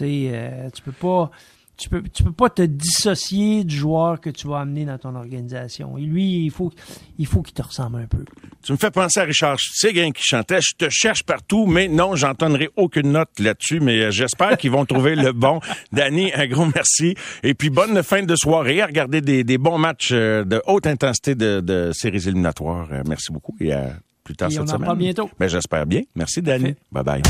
euh, 0.00 0.70
tu 0.70 0.82
peux 0.82 0.92
pas 0.92 1.30
tu 1.78 1.88
peux, 1.88 2.02
tu 2.02 2.24
peux 2.24 2.32
pas 2.32 2.50
te 2.50 2.62
dissocier 2.62 3.62
du 3.62 3.76
joueur 3.76 4.20
que 4.20 4.30
tu 4.30 4.48
vas 4.48 4.58
amener 4.58 4.84
dans 4.84 4.98
ton 4.98 5.14
organisation. 5.14 5.96
Et 5.96 6.02
lui, 6.02 6.44
il 6.44 6.50
faut, 6.50 6.72
il 7.18 7.26
faut 7.26 7.40
qu'il 7.40 7.54
te 7.54 7.62
ressemble 7.62 8.00
un 8.00 8.06
peu. 8.06 8.24
Tu 8.62 8.72
me 8.72 8.76
fais 8.76 8.90
penser 8.90 9.20
à 9.20 9.22
Richard 9.22 9.58
Séguin 9.60 10.10
qui 10.10 10.24
chantait 10.24 10.60
Je 10.60 10.74
te 10.76 10.90
cherche 10.90 11.22
partout, 11.22 11.66
mais 11.66 11.86
non, 11.86 12.16
j'entendrai 12.16 12.68
aucune 12.76 13.12
note 13.12 13.30
là-dessus, 13.38 13.78
mais 13.78 14.02
euh, 14.02 14.10
j'espère 14.10 14.58
qu'ils 14.58 14.72
vont 14.72 14.84
trouver 14.84 15.14
le 15.14 15.32
bon. 15.32 15.60
Danny, 15.92 16.32
un 16.34 16.48
gros 16.48 16.66
merci. 16.74 17.14
Et 17.44 17.54
puis 17.54 17.70
bonne 17.70 18.02
fin 18.02 18.24
de 18.24 18.34
soirée 18.34 18.82
à 18.82 18.86
regarder 18.86 19.20
des, 19.20 19.44
des 19.44 19.58
bons 19.58 19.78
matchs 19.78 20.10
euh, 20.12 20.44
de 20.44 20.60
haute 20.66 20.88
intensité 20.88 21.36
de, 21.36 21.60
de 21.60 21.92
séries 21.94 22.26
éliminatoires. 22.26 22.88
Euh, 22.90 23.02
merci 23.06 23.32
beaucoup 23.32 23.54
et 23.60 23.72
à 23.72 23.92
plus 24.24 24.34
tard 24.34 24.50
cette 24.50 24.62
on 24.62 24.66
semaine. 24.66 24.90
En 24.90 24.96
bientôt. 24.96 25.30
Ben, 25.38 25.48
j'espère 25.48 25.86
bien. 25.86 26.02
Merci, 26.16 26.42
Danny. 26.42 26.74
Bye 26.90 27.04
bye. 27.04 27.22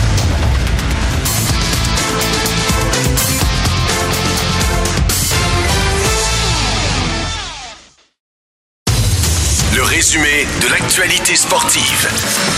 Résumé 9.88 10.46
de 10.60 10.70
l'actualité 10.70 11.34
sportive. 11.34 12.08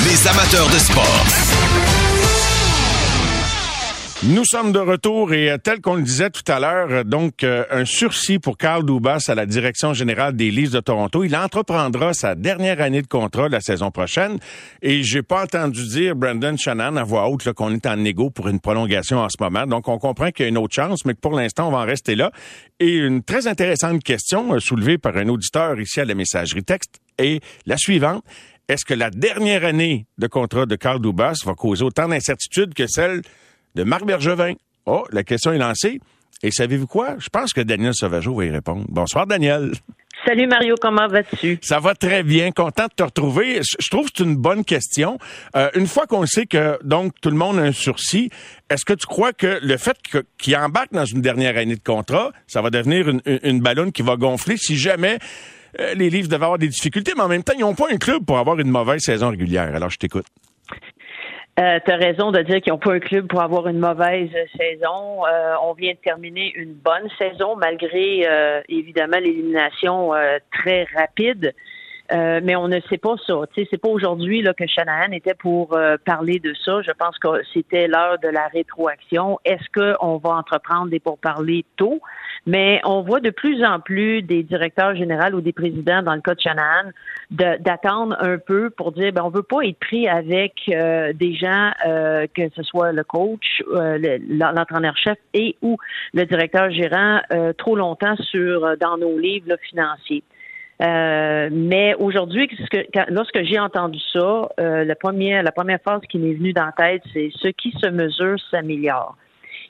Les 0.04 0.26
amateurs 0.26 0.68
de 0.68 0.78
sport. 0.78 1.25
Nous 4.22 4.44
sommes 4.44 4.70
de 4.72 4.78
retour 4.78 5.32
et 5.32 5.50
euh, 5.50 5.56
tel 5.56 5.80
qu'on 5.80 5.94
le 5.94 6.02
disait 6.02 6.28
tout 6.28 6.42
à 6.46 6.60
l'heure, 6.60 6.88
euh, 6.90 7.04
donc 7.04 7.42
euh, 7.42 7.64
un 7.70 7.87
sursis 7.87 8.38
pour 8.38 8.58
Carl 8.58 8.84
Dubas 8.84 9.25
à 9.28 9.34
la 9.34 9.46
direction 9.46 9.94
générale 9.94 10.37
des 10.37 10.50
Leafs 10.50 10.72
de 10.72 10.80
Toronto. 10.80 11.25
Il 11.25 11.34
entreprendra 11.34 12.12
sa 12.12 12.34
dernière 12.34 12.82
année 12.82 13.00
de 13.00 13.06
contrat 13.06 13.49
la 13.49 13.62
saison 13.62 13.90
prochaine 13.90 14.38
et 14.82 15.02
j'ai 15.02 15.22
pas 15.22 15.44
entendu 15.44 15.87
dire 15.87 16.16
Brandon 16.16 16.54
Shannon 16.58 16.96
à 16.96 17.02
voix 17.02 17.30
haute 17.30 17.50
qu'on 17.54 17.72
est 17.72 17.87
en 17.87 17.96
négo 17.96 18.28
pour 18.28 18.49
une 18.49 18.60
prolongation 18.60 19.20
en 19.20 19.30
ce 19.30 19.37
moment. 19.40 19.66
Donc 19.66 19.88
on 19.88 19.99
comprend 19.99 20.30
qu'il 20.32 20.44
y 20.44 20.46
a 20.46 20.50
une 20.50 20.58
autre 20.58 20.75
chance, 20.75 21.06
mais 21.06 21.14
que 21.14 21.20
pour 21.20 21.32
l'instant 21.32 21.68
on 21.68 21.72
va 21.72 21.78
en 21.78 21.87
rester 21.87 22.14
là. 22.14 22.30
Et 22.78 22.96
une 22.96 23.22
très 23.22 23.46
intéressante 23.46 24.02
question 24.04 24.60
soulevée 24.60 24.99
par 24.99 25.16
un 25.16 25.28
auditeur 25.28 25.80
ici 25.80 25.99
à 25.99 26.04
la 26.04 26.14
messagerie 26.14 26.62
texte 26.62 27.00
est 27.20 27.40
la 27.66 27.76
suivante. 27.76 28.24
Est-ce 28.68 28.84
que 28.84 28.94
la 28.94 29.10
dernière 29.10 29.64
année 29.64 30.06
de 30.18 30.26
contrat 30.26 30.66
de 30.66 30.76
Carl 30.76 31.00
Dubas 31.00 31.38
va 31.44 31.54
causer 31.54 31.82
autant 31.82 32.08
d'incertitudes 32.08 32.74
que 32.74 32.86
celle 32.86 33.22
de 33.74 33.82
Marc 33.82 34.04
Bergevin? 34.04 34.54
Oh, 34.86 35.04
la 35.12 35.24
question 35.24 35.52
est 35.52 35.58
lancée. 35.58 36.00
Et 36.42 36.50
savez-vous 36.50 36.86
quoi? 36.86 37.16
Je 37.18 37.28
pense 37.28 37.52
que 37.52 37.60
Daniel 37.60 37.92
Sauvageau 37.94 38.34
va 38.34 38.44
y 38.46 38.50
répondre. 38.50 38.84
Bonsoir, 38.88 39.26
Daniel. 39.26 39.72
Salut 40.24 40.46
Mario, 40.46 40.74
comment 40.80 41.08
vas-tu? 41.08 41.58
Ça 41.62 41.80
va 41.80 41.94
très 41.94 42.22
bien, 42.22 42.52
content 42.52 42.84
de 42.84 42.94
te 42.94 43.02
retrouver. 43.02 43.60
Je 43.62 43.88
trouve 43.88 44.06
que 44.06 44.12
c'est 44.18 44.24
une 44.24 44.36
bonne 44.36 44.64
question. 44.64 45.18
Euh, 45.56 45.70
une 45.74 45.86
fois 45.86 46.06
qu'on 46.06 46.26
sait 46.26 46.44
que 46.46 46.78
donc 46.84 47.14
tout 47.22 47.30
le 47.30 47.36
monde 47.36 47.58
a 47.58 47.62
un 47.62 47.72
sursis, 47.72 48.30
est-ce 48.68 48.84
que 48.84 48.92
tu 48.92 49.06
crois 49.06 49.32
que 49.32 49.58
le 49.62 49.76
fait 49.78 49.96
qu'il 50.38 50.56
embarque 50.56 50.92
dans 50.92 51.06
une 51.06 51.22
dernière 51.22 51.56
année 51.56 51.76
de 51.76 51.82
contrat, 51.82 52.32
ça 52.46 52.60
va 52.60 52.68
devenir 52.68 53.08
une, 53.08 53.22
une 53.24 53.60
ballonne 53.60 53.92
qui 53.92 54.02
va 54.02 54.16
gonfler 54.16 54.58
si 54.58 54.76
jamais 54.76 55.18
euh, 55.78 55.94
les 55.94 56.10
livres 56.10 56.28
devaient 56.28 56.44
avoir 56.44 56.58
des 56.58 56.68
difficultés, 56.68 57.12
mais 57.16 57.22
en 57.22 57.28
même 57.28 57.42
temps, 57.42 57.52
ils 57.56 57.60
n'ont 57.60 57.74
pas 57.74 57.88
un 57.92 57.96
club 57.96 58.24
pour 58.24 58.38
avoir 58.38 58.58
une 58.58 58.70
mauvaise 58.70 59.00
saison 59.00 59.30
régulière. 59.30 59.74
Alors, 59.74 59.90
je 59.90 59.98
t'écoute. 59.98 60.26
Euh, 61.58 61.78
tu 61.84 61.92
as 61.92 61.96
raison 61.96 62.30
de 62.32 62.40
dire 62.40 62.60
qu'ils 62.60 62.72
n'ont 62.72 62.78
pas 62.78 62.94
un 62.94 63.00
club 63.00 63.26
pour 63.26 63.42
avoir 63.42 63.68
une 63.68 63.78
mauvaise 63.78 64.30
saison. 64.56 65.26
Euh, 65.26 65.54
on 65.62 65.74
vient 65.74 65.92
de 65.92 65.98
terminer 65.98 66.52
une 66.54 66.72
bonne 66.72 67.08
saison 67.18 67.56
malgré 67.56 68.26
évidemment 68.68 69.18
l'élimination 69.18 70.12
très 70.52 70.86
rapide. 70.96 71.52
Euh, 72.12 72.40
mais 72.42 72.56
on 72.56 72.68
ne 72.68 72.80
sait 72.88 72.98
pas 72.98 73.14
ça. 73.26 73.34
Tu 73.54 73.62
sais, 73.62 73.68
c'est 73.70 73.80
pas 73.80 73.88
aujourd'hui 73.88 74.42
là 74.42 74.54
que 74.54 74.66
Shanahan 74.66 75.12
était 75.12 75.34
pour 75.34 75.76
parler 76.04 76.38
de 76.38 76.54
ça. 76.64 76.82
Je 76.82 76.92
pense 76.92 77.18
que 77.18 77.28
c'était 77.52 77.86
l'heure 77.86 78.18
de 78.18 78.28
la 78.28 78.48
rétroaction. 78.48 79.38
Est-ce 79.44 79.64
qu'on 79.74 80.16
va 80.18 80.30
entreprendre 80.30 80.90
des 80.90 81.00
pourparlers 81.00 81.64
tôt? 81.76 82.00
Mais 82.46 82.80
on 82.84 83.02
voit 83.02 83.20
de 83.20 83.30
plus 83.30 83.64
en 83.64 83.80
plus 83.80 84.22
des 84.22 84.42
directeurs 84.42 84.94
généraux 84.96 85.34
ou 85.34 85.40
des 85.40 85.52
présidents, 85.52 86.02
dans 86.02 86.14
le 86.14 86.20
cas 86.20 86.34
de 86.34 86.40
Shanahan, 86.40 86.90
d'attendre 87.30 88.16
un 88.18 88.38
peu 88.38 88.70
pour 88.70 88.92
dire 88.92 89.12
ben 89.12 89.22
on 89.22 89.28
veut 89.28 89.42
pas 89.42 89.62
être 89.62 89.78
pris 89.78 90.08
avec 90.08 90.54
euh, 90.68 91.12
des 91.12 91.34
gens 91.34 91.70
euh, 91.86 92.26
que 92.34 92.48
ce 92.56 92.62
soit 92.62 92.92
le 92.92 93.04
coach, 93.04 93.62
euh, 93.72 94.18
l'entraîneur-chef 94.28 95.18
et 95.34 95.56
ou 95.62 95.76
le 96.14 96.24
directeur 96.24 96.70
gérant 96.70 97.20
trop 97.58 97.76
longtemps 97.76 98.16
sur 98.16 98.76
dans 98.78 98.96
nos 98.96 99.18
livres 99.18 99.56
financiers. 99.68 100.23
Mais 100.80 101.95
aujourd'hui, 101.99 102.49
lorsque 103.08 103.43
j'ai 103.43 103.58
entendu 103.58 103.99
ça, 104.12 104.49
la 104.58 104.95
première 104.95 105.43
la 105.43 105.52
première 105.52 105.80
phrase 105.80 106.00
qui 106.08 106.19
m'est 106.19 106.34
venue 106.34 106.52
dans 106.52 106.66
la 106.66 106.73
tête, 106.73 107.02
c'est 107.12 107.30
ce 107.36 107.49
qui 107.49 107.73
se 107.73 107.88
mesure 107.88 108.36
s'améliore. 108.50 109.16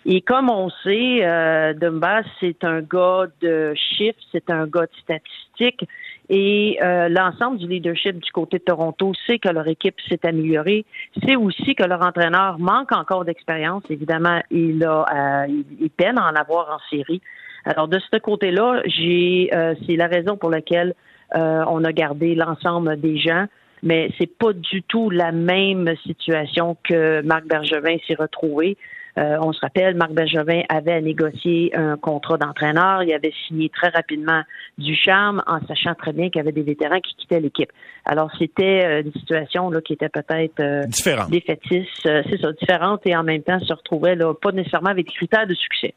Et 0.06 0.22
comme 0.22 0.48
on 0.48 0.70
sait, 0.82 1.20
euh, 1.22 1.74
Dumbas, 1.74 2.22
c'est 2.40 2.64
un 2.64 2.80
gars 2.80 3.26
de 3.42 3.74
chiffres, 3.74 4.18
c'est 4.32 4.48
un 4.50 4.66
gars 4.66 4.86
de 4.86 4.96
statistiques. 5.02 5.86
Et 6.30 6.78
euh, 6.82 7.08
l'ensemble 7.08 7.58
du 7.58 7.66
leadership 7.66 8.18
du 8.18 8.30
côté 8.30 8.58
de 8.58 8.64
Toronto 8.64 9.12
sait 9.26 9.38
que 9.38 9.48
leur 9.48 9.66
équipe 9.66 9.96
s'est 10.08 10.24
améliorée. 10.24 10.86
C'est 11.24 11.36
aussi 11.36 11.74
que 11.74 11.82
leur 11.82 12.02
entraîneur 12.02 12.58
manque 12.58 12.92
encore 12.92 13.24
d'expérience. 13.24 13.82
Évidemment, 13.90 14.40
il 14.50 14.82
a 14.84 15.04
euh, 15.44 15.62
il 15.80 15.90
peine 15.90 16.18
à 16.18 16.30
en 16.30 16.34
avoir 16.34 16.70
en 16.70 16.78
série. 16.88 17.20
Alors 17.64 17.88
de 17.88 17.98
ce 17.98 18.18
côté-là, 18.18 18.82
j'ai 18.86 19.50
euh, 19.54 19.74
c'est 19.86 19.96
la 19.96 20.06
raison 20.06 20.36
pour 20.36 20.50
laquelle 20.50 20.94
euh, 21.34 21.64
on 21.68 21.84
a 21.84 21.92
gardé 21.92 22.34
l'ensemble 22.34 23.00
des 23.00 23.18
gens 23.18 23.46
mais 23.82 24.10
c'est 24.18 24.26
pas 24.26 24.52
du 24.52 24.82
tout 24.82 25.10
la 25.10 25.32
même 25.32 25.94
situation 26.06 26.76
que 26.84 27.22
Marc 27.22 27.46
Bergevin 27.46 27.96
s'est 28.06 28.14
retrouvé. 28.14 28.76
Euh, 29.18 29.38
on 29.40 29.52
se 29.52 29.60
rappelle, 29.60 29.96
Marc 29.96 30.12
Bergevin 30.12 30.62
avait 30.68 31.00
négocié 31.00 31.76
un 31.76 31.96
contrat 31.96 32.36
d'entraîneur. 32.36 33.02
Il 33.02 33.12
avait 33.12 33.32
signé 33.46 33.68
très 33.68 33.88
rapidement 33.88 34.42
du 34.78 34.94
charme 34.94 35.42
en 35.46 35.58
sachant 35.66 35.94
très 35.94 36.12
bien 36.12 36.30
qu'il 36.30 36.36
y 36.36 36.40
avait 36.40 36.52
des 36.52 36.62
vétérans 36.62 37.00
qui 37.00 37.14
quittaient 37.16 37.40
l'équipe. 37.40 37.72
Alors, 38.04 38.30
c'était 38.38 38.84
euh, 38.84 39.02
une 39.02 39.12
situation 39.12 39.68
là, 39.70 39.80
qui 39.80 39.94
était 39.94 40.08
peut-être 40.08 40.60
euh, 40.60 40.84
défaitiste, 41.28 42.02
c'est 42.02 42.40
ça, 42.40 42.52
différente 42.52 43.00
et 43.04 43.16
en 43.16 43.24
même 43.24 43.42
temps 43.42 43.58
se 43.58 43.72
retrouvait 43.72 44.14
là, 44.14 44.32
pas 44.32 44.52
nécessairement 44.52 44.90
avec 44.90 45.06
des 45.06 45.12
critères 45.12 45.46
de 45.46 45.54
succès 45.54 45.94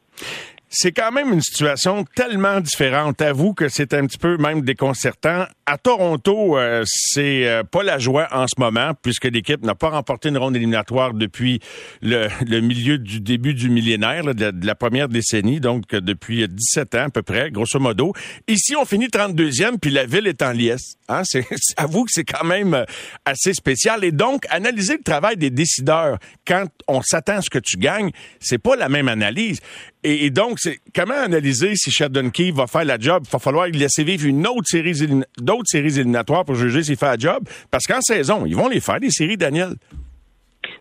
c'est 0.68 0.92
quand 0.92 1.12
même 1.12 1.32
une 1.32 1.40
situation 1.40 2.04
tellement 2.14 2.60
différente. 2.60 3.20
Avoue 3.22 3.54
que 3.54 3.68
c'est 3.68 3.94
un 3.94 4.06
petit 4.06 4.18
peu 4.18 4.36
même 4.36 4.62
déconcertant. 4.62 5.46
À 5.66 5.78
Toronto, 5.78 6.58
euh, 6.58 6.82
c'est 6.86 7.46
euh, 7.46 7.62
pas 7.62 7.82
la 7.82 7.98
joie 7.98 8.28
en 8.32 8.46
ce 8.46 8.54
moment 8.58 8.92
puisque 9.00 9.24
l'équipe 9.24 9.62
n'a 9.64 9.74
pas 9.74 9.90
remporté 9.90 10.28
une 10.28 10.38
ronde 10.38 10.56
éliminatoire 10.56 11.14
depuis 11.14 11.60
le, 12.02 12.28
milieu 12.60 12.98
du 12.98 13.20
début 13.20 13.54
du 13.54 13.70
millénaire, 13.70 14.34
de, 14.34 14.52
la 14.62 14.74
première 14.74 15.08
décennie, 15.08 15.60
donc 15.60 15.94
euh, 15.94 16.00
depuis 16.00 16.46
17 16.48 16.94
ans 16.96 17.04
à 17.06 17.10
peu 17.10 17.22
près, 17.22 17.50
grosso 17.50 17.78
modo. 17.78 18.12
Ici, 18.48 18.74
on 18.76 18.84
finit 18.84 19.06
32e, 19.06 19.78
puis 19.78 19.90
la 19.90 20.06
ville 20.06 20.26
est 20.26 20.42
en 20.42 20.52
liesse. 20.52 20.96
Hein? 21.08 21.22
C'est, 21.24 21.46
avoue 21.76 22.04
que 22.04 22.10
c'est 22.12 22.24
quand 22.24 22.44
même 22.44 22.84
assez 23.24 23.52
spécial. 23.52 24.04
Et 24.04 24.12
donc, 24.12 24.44
analyser 24.50 24.96
le 24.96 25.02
travail 25.02 25.36
des 25.36 25.50
décideurs 25.50 26.18
quand 26.46 26.66
on 26.88 27.02
s'attend 27.02 27.36
à 27.36 27.42
ce 27.42 27.50
que 27.50 27.58
tu 27.58 27.76
gagnes, 27.76 28.10
c'est 28.40 28.58
pas 28.58 28.76
la 28.76 28.88
même 28.88 29.08
analyse. 29.08 29.60
Et, 30.06 30.28
donc, 30.28 30.58
comment 30.94 31.14
analyser 31.14 31.76
si 31.76 31.90
Sheldon 31.90 32.28
Key 32.28 32.50
va 32.50 32.66
faire 32.66 32.84
la 32.84 32.98
job? 32.98 33.22
Il 33.26 33.30
va 33.30 33.38
falloir 33.38 33.66
lui 33.66 33.78
laisser 33.78 34.04
vivre 34.04 34.26
une 34.26 34.46
autre 34.46 34.66
série, 34.66 34.92
d'autres 35.38 35.66
séries 35.66 35.98
éliminatoires 35.98 36.44
pour 36.44 36.56
juger 36.56 36.82
s'il 36.82 36.96
fait 36.96 37.06
la 37.06 37.16
job? 37.16 37.42
Parce 37.70 37.86
qu'en 37.86 38.02
saison, 38.02 38.44
ils 38.44 38.54
vont 38.54 38.68
les 38.68 38.80
faire, 38.80 38.98
les 38.98 39.08
séries, 39.08 39.38
Daniel. 39.38 39.76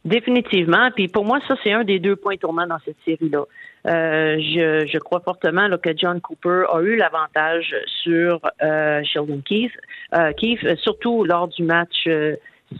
Définitivement. 0.03 0.91
Puis 0.93 1.07
pour 1.07 1.23
moi, 1.23 1.39
ça, 1.47 1.55
c'est 1.63 1.71
un 1.71 1.85
des 1.85 1.99
deux 1.99 2.17
points 2.17 2.35
tournants 2.35 2.67
dans 2.67 2.79
cette 2.83 2.97
série-là. 3.05 3.45
Euh, 3.85 4.37
je, 4.39 4.97
crois 4.97 5.21
fortement 5.21 5.69
que 5.77 5.89
John 5.95 6.19
Cooper 6.19 6.65
a 6.73 6.81
eu 6.81 6.97
l'avantage 6.97 7.75
sur 8.03 8.41
euh, 8.61 9.01
Sheldon 9.03 9.41
Keith, 9.43 9.71
euh, 10.15 10.31
Keith, 10.33 10.59
surtout 10.79 11.23
lors 11.23 11.47
du 11.47 11.63
match 11.63 12.07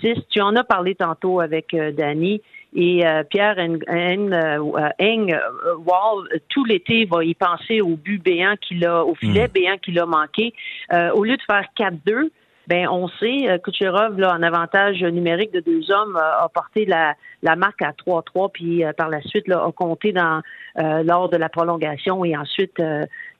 6. 0.01 0.15
Tu 0.29 0.41
en 0.41 0.55
as 0.55 0.63
parlé 0.63 0.95
tantôt 0.95 1.39
avec 1.39 1.75
Danny. 1.95 2.41
Et 2.75 3.05
euh, 3.05 3.23
Pierre 3.23 3.57
Eng, 3.59 4.33
euh, 4.33 4.57
euh, 4.99 5.75
Wall, 5.85 6.27
tout 6.49 6.65
l'été, 6.65 7.05
va 7.05 7.23
y 7.23 7.35
penser 7.35 7.81
au 7.81 7.95
but 7.95 8.23
béant 8.23 8.55
qu'il 8.59 8.85
a, 8.85 9.05
au 9.05 9.13
filet 9.15 9.47
hmm. 9.47 9.51
béant 9.51 9.77
qu'il 9.77 9.99
a 9.99 10.05
manqué. 10.05 10.53
au 11.13 11.23
lieu 11.23 11.37
de 11.37 11.41
faire 11.43 11.65
4-2, 11.77 12.29
ben 12.65 12.87
on 12.87 13.09
sait, 13.09 13.59
Kucherov, 13.61 14.17
là, 14.17 14.33
en 14.33 14.41
avantage 14.41 15.03
numérique 15.03 15.51
de 15.51 15.59
deux 15.59 15.91
hommes, 15.91 16.15
a 16.15 16.47
porté 16.47 16.85
la, 16.85 17.13
la 17.41 17.57
marque 17.57 17.81
à 17.81 17.91
3-3, 17.91 18.51
puis 18.53 18.83
par 18.95 19.09
la 19.09 19.21
suite 19.21 19.49
là, 19.49 19.65
a 19.65 19.71
compté 19.73 20.13
dans 20.13 20.41
lors 20.77 21.27
de 21.29 21.35
la 21.35 21.49
prolongation 21.49 22.23
et 22.23 22.37
ensuite 22.37 22.81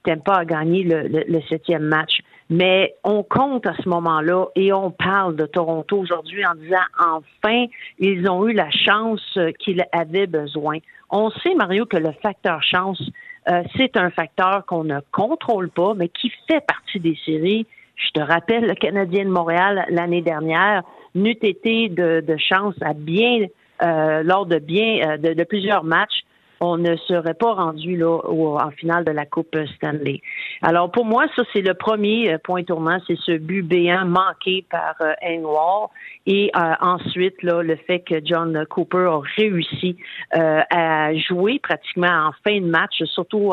pas 0.04 0.36
a 0.36 0.46
gagné 0.46 0.84
le, 0.84 1.08
le, 1.08 1.42
septième 1.50 1.84
match. 1.84 2.20
Mais 2.50 2.96
on 3.04 3.24
compte 3.24 3.66
à 3.66 3.74
ce 3.82 3.88
moment-là 3.89 4.48
et 4.56 4.74
on 4.74 4.92
parle 4.92 5.36
de 5.36 5.46
Toronto 5.46 5.98
aujourd'hui 5.98 6.46
en 6.46 6.56
disant 6.56 6.84
enfin, 7.00 7.66
ils 8.00 8.30
ont 8.30 8.48
eu 8.48 8.54
la 8.54 8.70
chance 8.70 9.39
qu'ils 9.60 9.84
avaient 9.92 10.28
besoin. 10.28 10.78
On 11.10 11.30
sait, 11.30 11.56
Mario, 11.56 11.86
que 11.86 11.98
le 11.98 12.12
facteur 12.22 12.62
chance, 12.63 13.02
euh, 13.50 13.63
c'est 13.78 13.98
un 13.98 14.10
facteur 14.10 14.66
qu'on 14.66 14.84
ne 14.84 15.00
contrôle 15.12 15.70
pas, 15.70 15.94
mais 15.96 16.10
qui 16.10 16.32
fait 16.48 16.66
partie 16.66 17.00
des 17.00 17.18
séries. 17.26 17.66
Je 17.96 18.10
te 18.12 18.20
rappelle, 18.20 18.66
le 18.66 18.76
Canadien 18.76 19.26
de 19.26 19.30
Montréal, 19.30 19.86
l'année 19.89 20.22
dernière, 20.22 20.84
n'eût 21.16 21.38
été 21.42 21.89
de, 21.89 22.24
chance 22.38 22.76
à 22.82 22.94
bien, 22.94 23.46
euh, 23.82 24.24
lors 24.24 24.46
de 24.46 24.58
bien, 24.60 25.12
euh, 25.12 25.18
de 25.18 25.44
plusieurs 25.44 25.84
matchs 25.84 26.24
on 26.63 26.78
ne 26.78 26.95
serait 26.95 27.34
pas 27.34 27.54
rendu 27.54 28.02
en 28.04 28.71
finale 28.71 29.04
de 29.04 29.12
la 29.12 29.26
Coupe 29.26 29.58
Stanley. 29.76 30.21
Alors 30.62 30.89
pour 30.89 31.04
moi, 31.04 31.26
ça 31.36 31.43
c'est 31.52 31.62
le 31.62 31.73
premier 31.73 32.38
point 32.43 32.63
tournant, 32.63 32.99
c'est 33.06 33.17
ce 33.17 33.34
but 33.34 33.63
béant 33.63 34.06
manqué 34.06 34.65
par 34.69 34.95
Engwall 35.21 35.89
et 36.26 36.52
ensuite 36.80 37.43
là 37.43 37.62
le 37.62 37.76
fait 37.76 37.99
que 37.99 38.15
John 38.23 38.65
Cooper 38.69 39.10
a 39.12 39.21
réussi 39.36 39.97
à 40.32 41.13
jouer 41.15 41.60
pratiquement 41.60 42.30
en 42.30 42.32
fin 42.45 42.62
de 42.62 42.65
match, 42.65 43.04
surtout 43.06 43.52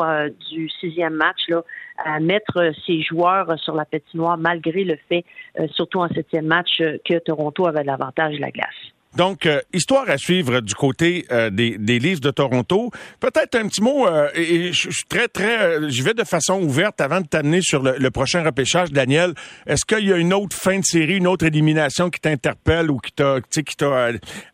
du 0.49 0.69
sixième 0.79 1.15
match 1.15 1.49
à 1.97 2.19
mettre 2.21 2.71
ses 2.85 3.01
joueurs 3.01 3.59
sur 3.59 3.75
la 3.75 3.83
patinoire 3.83 4.37
malgré 4.37 4.85
le 4.85 4.97
fait, 5.09 5.25
surtout 5.71 5.99
en 5.99 6.07
septième 6.07 6.45
match, 6.45 6.77
que 6.77 7.19
Toronto 7.19 7.67
avait 7.67 7.83
l'avantage 7.83 8.35
de 8.35 8.41
la 8.41 8.51
glace. 8.51 8.69
Donc, 9.15 9.45
euh, 9.45 9.59
histoire 9.73 10.09
à 10.09 10.17
suivre 10.17 10.61
du 10.61 10.73
côté 10.73 11.25
euh, 11.31 11.49
des, 11.49 11.77
des 11.77 11.99
livres 11.99 12.21
de 12.21 12.31
Toronto. 12.31 12.91
Peut-être 13.19 13.55
un 13.55 13.67
petit 13.67 13.81
mot, 13.81 14.07
euh, 14.07 14.29
je 14.35 14.71
suis 14.71 15.05
très, 15.09 15.27
très... 15.27 15.89
je 15.89 16.03
vais 16.03 16.13
de 16.13 16.23
façon 16.23 16.61
ouverte 16.61 17.01
avant 17.01 17.19
de 17.19 17.27
t'amener 17.27 17.61
sur 17.61 17.83
le, 17.83 18.11
prochain 18.11 18.41
repêchage, 18.41 18.91
Daniel. 18.91 19.33
Est-ce 19.67 19.83
qu'il 19.85 20.07
y 20.07 20.13
a 20.13 20.17
une 20.17 20.33
autre 20.33 20.55
fin 20.55 20.79
de 20.79 20.85
série, 20.85 21.17
une 21.17 21.27
autre 21.27 21.45
élimination 21.45 22.09
qui 22.09 22.21
t'interpelle 22.21 22.89
ou 22.89 22.99
qui 22.99 23.11
t'a 23.11 23.39
qui 23.41 23.75
t'a 23.75 24.11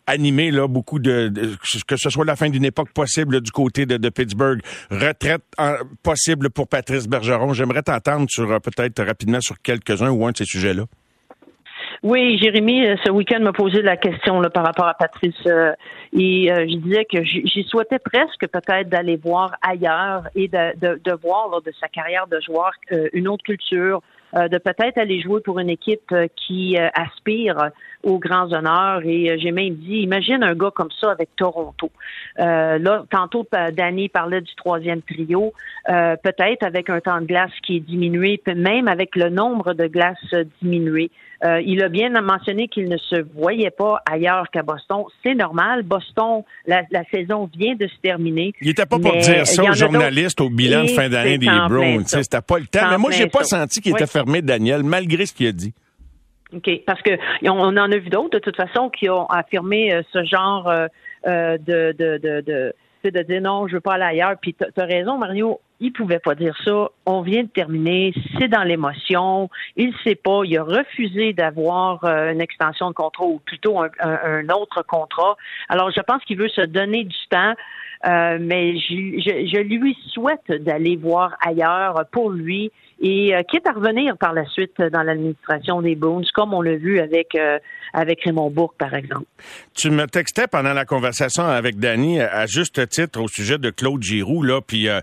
animé 0.07 0.51
là 0.51 0.67
beaucoup 0.67 0.99
de, 0.99 1.31
que 1.87 1.95
ce 1.97 2.09
soit 2.09 2.25
la 2.25 2.35
fin 2.35 2.49
d'une 2.49 2.65
époque 2.65 2.91
possible 2.93 3.41
du 3.41 3.51
côté 3.51 3.85
de, 3.85 3.97
de 3.97 4.09
Pittsburgh, 4.09 4.59
retraite 4.89 5.43
possible 6.01 6.49
pour 6.49 6.67
Patrice 6.67 7.07
Bergeron? 7.07 7.53
J'aimerais 7.53 7.83
t'entendre 7.83 8.25
sur 8.29 8.47
peut-être 8.61 9.03
rapidement 9.03 9.41
sur 9.41 9.61
quelques-uns 9.61 10.09
ou 10.09 10.25
un 10.25 10.31
de 10.31 10.37
ces 10.37 10.45
sujets-là. 10.45 10.85
Oui, 12.03 12.37
Jérémy, 12.37 12.85
euh, 12.85 12.95
ce 13.03 13.11
week-end 13.11 13.39
m'a 13.39 13.53
posé 13.53 13.81
la 13.81 13.97
question 13.97 14.39
là, 14.39 14.49
par 14.49 14.63
rapport 14.63 14.87
à 14.87 14.93
Patrice 14.93 15.33
euh, 15.47 15.73
et 16.13 16.51
euh, 16.51 16.67
je 16.67 16.75
disais 16.75 17.05
que 17.05 17.23
j'y 17.23 17.63
souhaitais 17.63 17.97
presque 17.97 18.47
peut-être 18.47 18.87
d'aller 18.89 19.15
voir 19.15 19.55
ailleurs 19.61 20.23
et 20.35 20.47
de, 20.47 20.77
de, 20.79 21.01
de 21.03 21.11
voir 21.13 21.49
lors 21.49 21.61
de 21.61 21.71
sa 21.79 21.87
carrière 21.87 22.27
de 22.27 22.39
joueur 22.39 22.71
une 23.13 23.27
autre 23.27 23.43
culture, 23.43 24.01
de 24.33 24.57
peut-être 24.57 24.97
aller 24.97 25.21
jouer 25.21 25.41
pour 25.41 25.59
une 25.59 25.69
équipe 25.69 26.13
qui 26.35 26.77
aspire 26.77 27.71
aux 28.07 28.19
grands 28.19 28.51
honneurs. 28.51 29.01
Et 29.05 29.37
j'ai 29.39 29.51
même 29.51 29.75
dit, 29.75 29.99
imagine 29.99 30.43
un 30.43 30.55
gars 30.55 30.71
comme 30.73 30.91
ça 30.99 31.11
avec 31.11 31.29
Toronto. 31.35 31.91
là, 32.37 33.03
tantôt, 33.11 33.45
Danny 33.73 34.09
parlait 34.09 34.41
du 34.41 34.55
troisième 34.55 35.01
trio, 35.01 35.53
peut-être 35.85 36.63
avec 36.63 36.89
un 36.89 36.99
temps 36.99 37.21
de 37.21 37.25
glace 37.25 37.51
qui 37.63 37.77
est 37.77 37.81
diminué, 37.81 38.41
même 38.55 38.87
avec 38.87 39.15
le 39.15 39.29
nombre 39.29 39.73
de 39.73 39.87
glaces 39.87 40.33
diminué. 40.61 41.11
Euh, 41.45 41.61
il 41.63 41.83
a 41.83 41.89
bien 41.89 42.09
mentionné 42.21 42.67
qu'il 42.67 42.89
ne 42.89 42.97
se 42.97 43.15
voyait 43.35 43.69
pas 43.69 44.01
ailleurs 44.09 44.49
qu'à 44.51 44.63
Boston. 44.63 45.03
C'est 45.23 45.35
normal. 45.35 45.83
Boston, 45.83 46.43
la, 46.65 46.83
saison 47.11 47.49
vient 47.55 47.75
de 47.75 47.87
se 47.87 47.95
terminer. 48.01 48.53
Il 48.61 48.67
n'était 48.67 48.85
pas 48.85 48.97
pour 48.97 49.15
dire 49.17 49.45
ça 49.45 49.63
aux 49.63 49.73
journalistes 49.73 50.41
au 50.41 50.49
bilan 50.49 50.83
de 50.83 50.89
fin 50.89 51.09
d'année 51.09 51.37
des 51.37 51.45
Browns. 51.45 52.05
C'était 52.05 52.41
pas 52.41 52.57
le 52.57 52.65
temps. 52.65 52.89
Mais 52.89 52.97
moi, 52.97 53.11
j'ai 53.11 53.27
pas 53.27 53.43
senti 53.43 53.81
qu'il 53.81 53.91
était 53.91 54.07
fermé, 54.07 54.41
Daniel, 54.41 54.83
malgré 54.83 55.25
ce 55.25 55.33
qu'il 55.33 55.47
a 55.47 55.51
dit. 55.51 55.73
OK. 56.53 56.69
Parce 56.85 57.01
que 57.01 57.11
on 57.43 57.59
en 57.59 57.77
a 57.77 57.97
vu 57.97 58.09
d'autres, 58.09 58.37
de 58.37 58.39
toute 58.39 58.55
façon, 58.55 58.89
qui 58.89 59.09
ont 59.09 59.25
affirmé 59.27 59.93
euh, 59.93 60.01
ce 60.13 60.23
genre 60.23 60.67
euh, 60.69 60.87
de, 61.25 61.93
de, 61.97 62.17
de, 62.17 62.41
de 62.41 62.73
de 63.11 63.21
dire 63.21 63.41
non, 63.41 63.67
je 63.67 63.75
veux 63.75 63.81
pas 63.81 63.93
aller 63.93 64.03
ailleurs. 64.03 64.35
Puis 64.41 64.53
tu 64.53 64.81
as 64.81 64.85
raison, 64.85 65.17
Mario, 65.17 65.59
il 65.79 65.93
pouvait 65.93 66.19
pas 66.19 66.35
dire 66.35 66.55
ça. 66.65 66.89
On 67.05 67.21
vient 67.21 67.43
de 67.43 67.49
terminer, 67.49 68.13
c'est 68.37 68.47
dans 68.47 68.63
l'émotion. 68.63 69.49
Il 69.75 69.93
sait 70.03 70.15
pas. 70.15 70.41
Il 70.43 70.57
a 70.57 70.63
refusé 70.63 71.33
d'avoir 71.33 72.03
euh, 72.03 72.31
une 72.31 72.41
extension 72.41 72.89
de 72.89 72.95
contrat 72.95 73.25
ou 73.25 73.39
plutôt 73.39 73.79
un, 73.79 74.49
autre 74.49 74.83
contrat. 74.83 75.37
Alors, 75.69 75.91
je 75.91 76.01
pense 76.01 76.23
qu'il 76.23 76.37
veut 76.37 76.49
se 76.49 76.61
donner 76.61 77.03
du 77.03 77.17
temps. 77.29 77.53
Euh, 78.05 78.37
mais 78.39 78.77
je, 78.77 79.59
lui 79.61 79.97
souhaite 80.09 80.51
d'aller 80.51 80.95
voir 80.95 81.35
ailleurs 81.43 82.05
pour 82.11 82.29
lui 82.29 82.71
et 82.99 83.35
euh, 83.35 83.43
quitte 83.43 83.67
à 83.67 83.71
revenir 83.71 84.17
par 84.17 84.33
la 84.33 84.45
suite 84.45 84.81
dans 84.81 85.03
l'administration 85.03 85.81
des 85.81 85.95
Bones, 85.95 86.25
comme 86.33 86.53
on 86.53 86.61
l'a 86.61 86.75
vu 86.75 86.99
avec 86.99 87.35
euh, 87.35 87.59
avec 87.93 88.23
Raymond 88.23 88.49
Bourque, 88.49 88.75
par 88.77 88.93
exemple. 88.93 89.25
Tu 89.75 89.89
me 89.89 90.07
textais 90.07 90.47
pendant 90.47 90.73
la 90.73 90.85
conversation 90.85 91.43
avec 91.43 91.79
Danny 91.79 92.19
à 92.19 92.45
juste 92.45 92.87
titre 92.89 93.21
au 93.21 93.27
sujet 93.27 93.57
de 93.57 93.69
Claude 93.69 94.03
Giroux, 94.03 94.43
là, 94.43 94.61
puis 94.61 94.87
euh, 94.89 94.99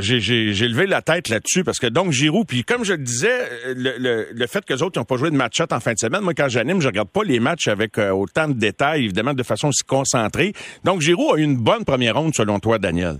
j'ai 0.00 0.68
levé 0.68 0.86
la 0.86 1.02
tête 1.02 1.28
là-dessus 1.28 1.64
parce 1.64 1.78
que 1.78 1.86
donc 1.86 2.10
Giroux, 2.12 2.44
puis 2.44 2.64
comme 2.64 2.84
je 2.84 2.92
le 2.92 2.98
disais, 2.98 3.48
le, 3.74 4.28
le, 4.32 4.46
fait 4.46 4.64
que 4.64 4.74
les 4.74 4.82
autres 4.82 4.98
n'ont 5.00 5.04
pas 5.04 5.16
joué 5.16 5.30
de 5.30 5.36
match 5.36 5.60
en 5.60 5.80
fin 5.80 5.92
de 5.92 5.98
semaine, 5.98 6.20
moi 6.20 6.34
quand 6.34 6.48
j'anime, 6.48 6.80
je 6.80 6.88
regarde 6.88 7.08
pas 7.08 7.24
les 7.24 7.40
matchs 7.40 7.68
avec 7.68 7.98
autant 7.98 8.48
de 8.48 8.54
détails, 8.54 9.04
évidemment, 9.04 9.34
de 9.34 9.42
façon 9.42 9.68
aussi 9.68 9.84
concentrée. 9.84 10.52
Donc 10.84 11.00
Giroux 11.00 11.32
a 11.32 11.38
eu 11.38 11.42
une 11.42 11.56
bonne 11.56 11.84
première 11.84 12.16
ronde 12.16 12.34
selon 12.34 12.58
toi, 12.58 12.78
Daniel. 12.78 13.18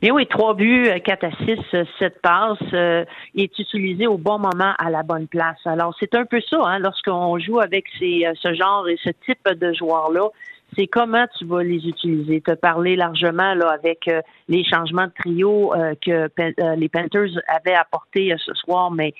Bien 0.00 0.12
oui, 0.12 0.26
trois 0.26 0.54
buts, 0.54 0.88
euh, 0.88 0.98
quatre 0.98 1.24
à 1.24 1.30
six, 1.44 1.58
euh, 1.74 1.84
sept 1.98 2.20
passes, 2.22 2.58
euh, 2.72 3.04
est 3.36 3.58
utilisé 3.58 4.06
au 4.06 4.18
bon 4.18 4.38
moment 4.38 4.74
à 4.78 4.90
la 4.90 5.02
bonne 5.02 5.26
place. 5.26 5.58
Alors 5.64 5.94
c'est 5.98 6.14
un 6.14 6.24
peu 6.24 6.40
ça, 6.40 6.60
hein, 6.64 6.78
lorsqu'on 6.78 7.38
joue 7.38 7.60
avec 7.60 7.86
ces, 7.98 8.26
ce 8.34 8.54
genre 8.54 8.88
et 8.88 8.98
ce 9.02 9.10
type 9.24 9.48
de 9.48 9.72
joueurs-là, 9.72 10.28
c'est 10.76 10.86
comment 10.86 11.26
tu 11.38 11.44
vas 11.44 11.62
les 11.62 11.86
utiliser. 11.86 12.40
Tu 12.40 12.50
as 12.50 12.56
parlé 12.56 12.96
largement 12.96 13.54
là 13.54 13.68
avec 13.70 14.08
les 14.48 14.64
changements 14.64 15.06
de 15.06 15.12
trio 15.18 15.74
que 16.00 16.30
les 16.76 16.88
Panthers 16.88 17.38
avaient 17.46 17.74
apporté 17.74 18.34
ce 18.38 18.54
soir, 18.54 18.90
mais 18.90 19.12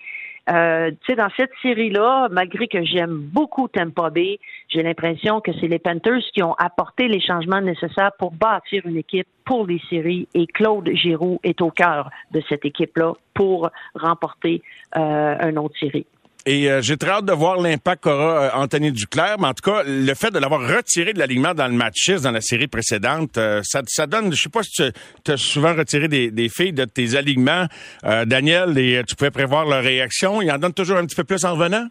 euh, 0.50 0.90
tu 0.90 0.96
sais, 1.06 1.14
dans 1.14 1.28
cette 1.36 1.52
série-là, 1.62 2.28
malgré 2.30 2.66
que 2.66 2.84
j'aime 2.84 3.16
beaucoup 3.16 3.68
Tampa 3.68 4.10
Bay, 4.10 4.40
j'ai 4.68 4.82
l'impression 4.82 5.40
que 5.40 5.52
c'est 5.60 5.68
les 5.68 5.78
Panthers 5.78 6.22
qui 6.34 6.42
ont 6.42 6.54
apporté 6.54 7.06
les 7.06 7.20
changements 7.20 7.60
nécessaires 7.60 8.12
pour 8.18 8.32
bâtir 8.32 8.84
une 8.86 8.96
équipe 8.96 9.28
pour 9.44 9.66
les 9.66 9.80
séries 9.88 10.28
et 10.34 10.46
Claude 10.46 10.90
Giroux 10.94 11.38
est 11.44 11.60
au 11.60 11.70
cœur 11.70 12.10
de 12.32 12.42
cette 12.48 12.64
équipe-là 12.64 13.12
pour 13.34 13.70
remporter 13.94 14.62
euh, 14.96 15.48
une 15.48 15.58
autre 15.58 15.78
série. 15.78 16.06
Et 16.44 16.68
euh, 16.68 16.82
j'ai 16.82 16.96
très 16.96 17.10
hâte 17.10 17.24
de 17.24 17.32
voir 17.32 17.60
l'impact 17.60 18.02
qu'aura 18.02 18.42
euh, 18.42 18.50
Anthony 18.54 18.90
Duclair. 18.90 19.36
Mais 19.38 19.46
en 19.46 19.54
tout 19.54 19.70
cas, 19.70 19.82
le 19.86 20.12
fait 20.14 20.30
de 20.30 20.38
l'avoir 20.38 20.60
retiré 20.60 21.12
de 21.12 21.18
l'alignement 21.18 21.54
dans 21.54 21.68
le 21.68 21.74
match 21.74 21.94
6 22.04 22.22
dans 22.22 22.32
la 22.32 22.40
série 22.40 22.66
précédente, 22.66 23.38
euh, 23.38 23.62
ça, 23.62 24.06
donne, 24.06 24.34
je 24.34 24.42
sais 24.42 24.48
pas 24.48 24.62
si 24.62 24.82
tu 25.24 25.30
as 25.30 25.36
souvent 25.36 25.74
retiré 25.74 26.08
des, 26.08 26.30
des, 26.30 26.48
filles 26.48 26.72
de 26.72 26.84
tes 26.84 27.14
alignements, 27.14 27.66
Daniel, 28.02 28.76
et 28.76 29.02
tu 29.06 29.14
pouvais 29.14 29.30
prévoir 29.30 29.64
leur 29.66 29.82
réaction. 29.82 30.42
Il 30.42 30.50
en 30.50 30.58
donne 30.58 30.72
toujours 30.72 30.96
un 30.96 31.06
petit 31.06 31.16
peu 31.16 31.24
plus 31.24 31.44
en 31.44 31.54
revenant? 31.54 31.86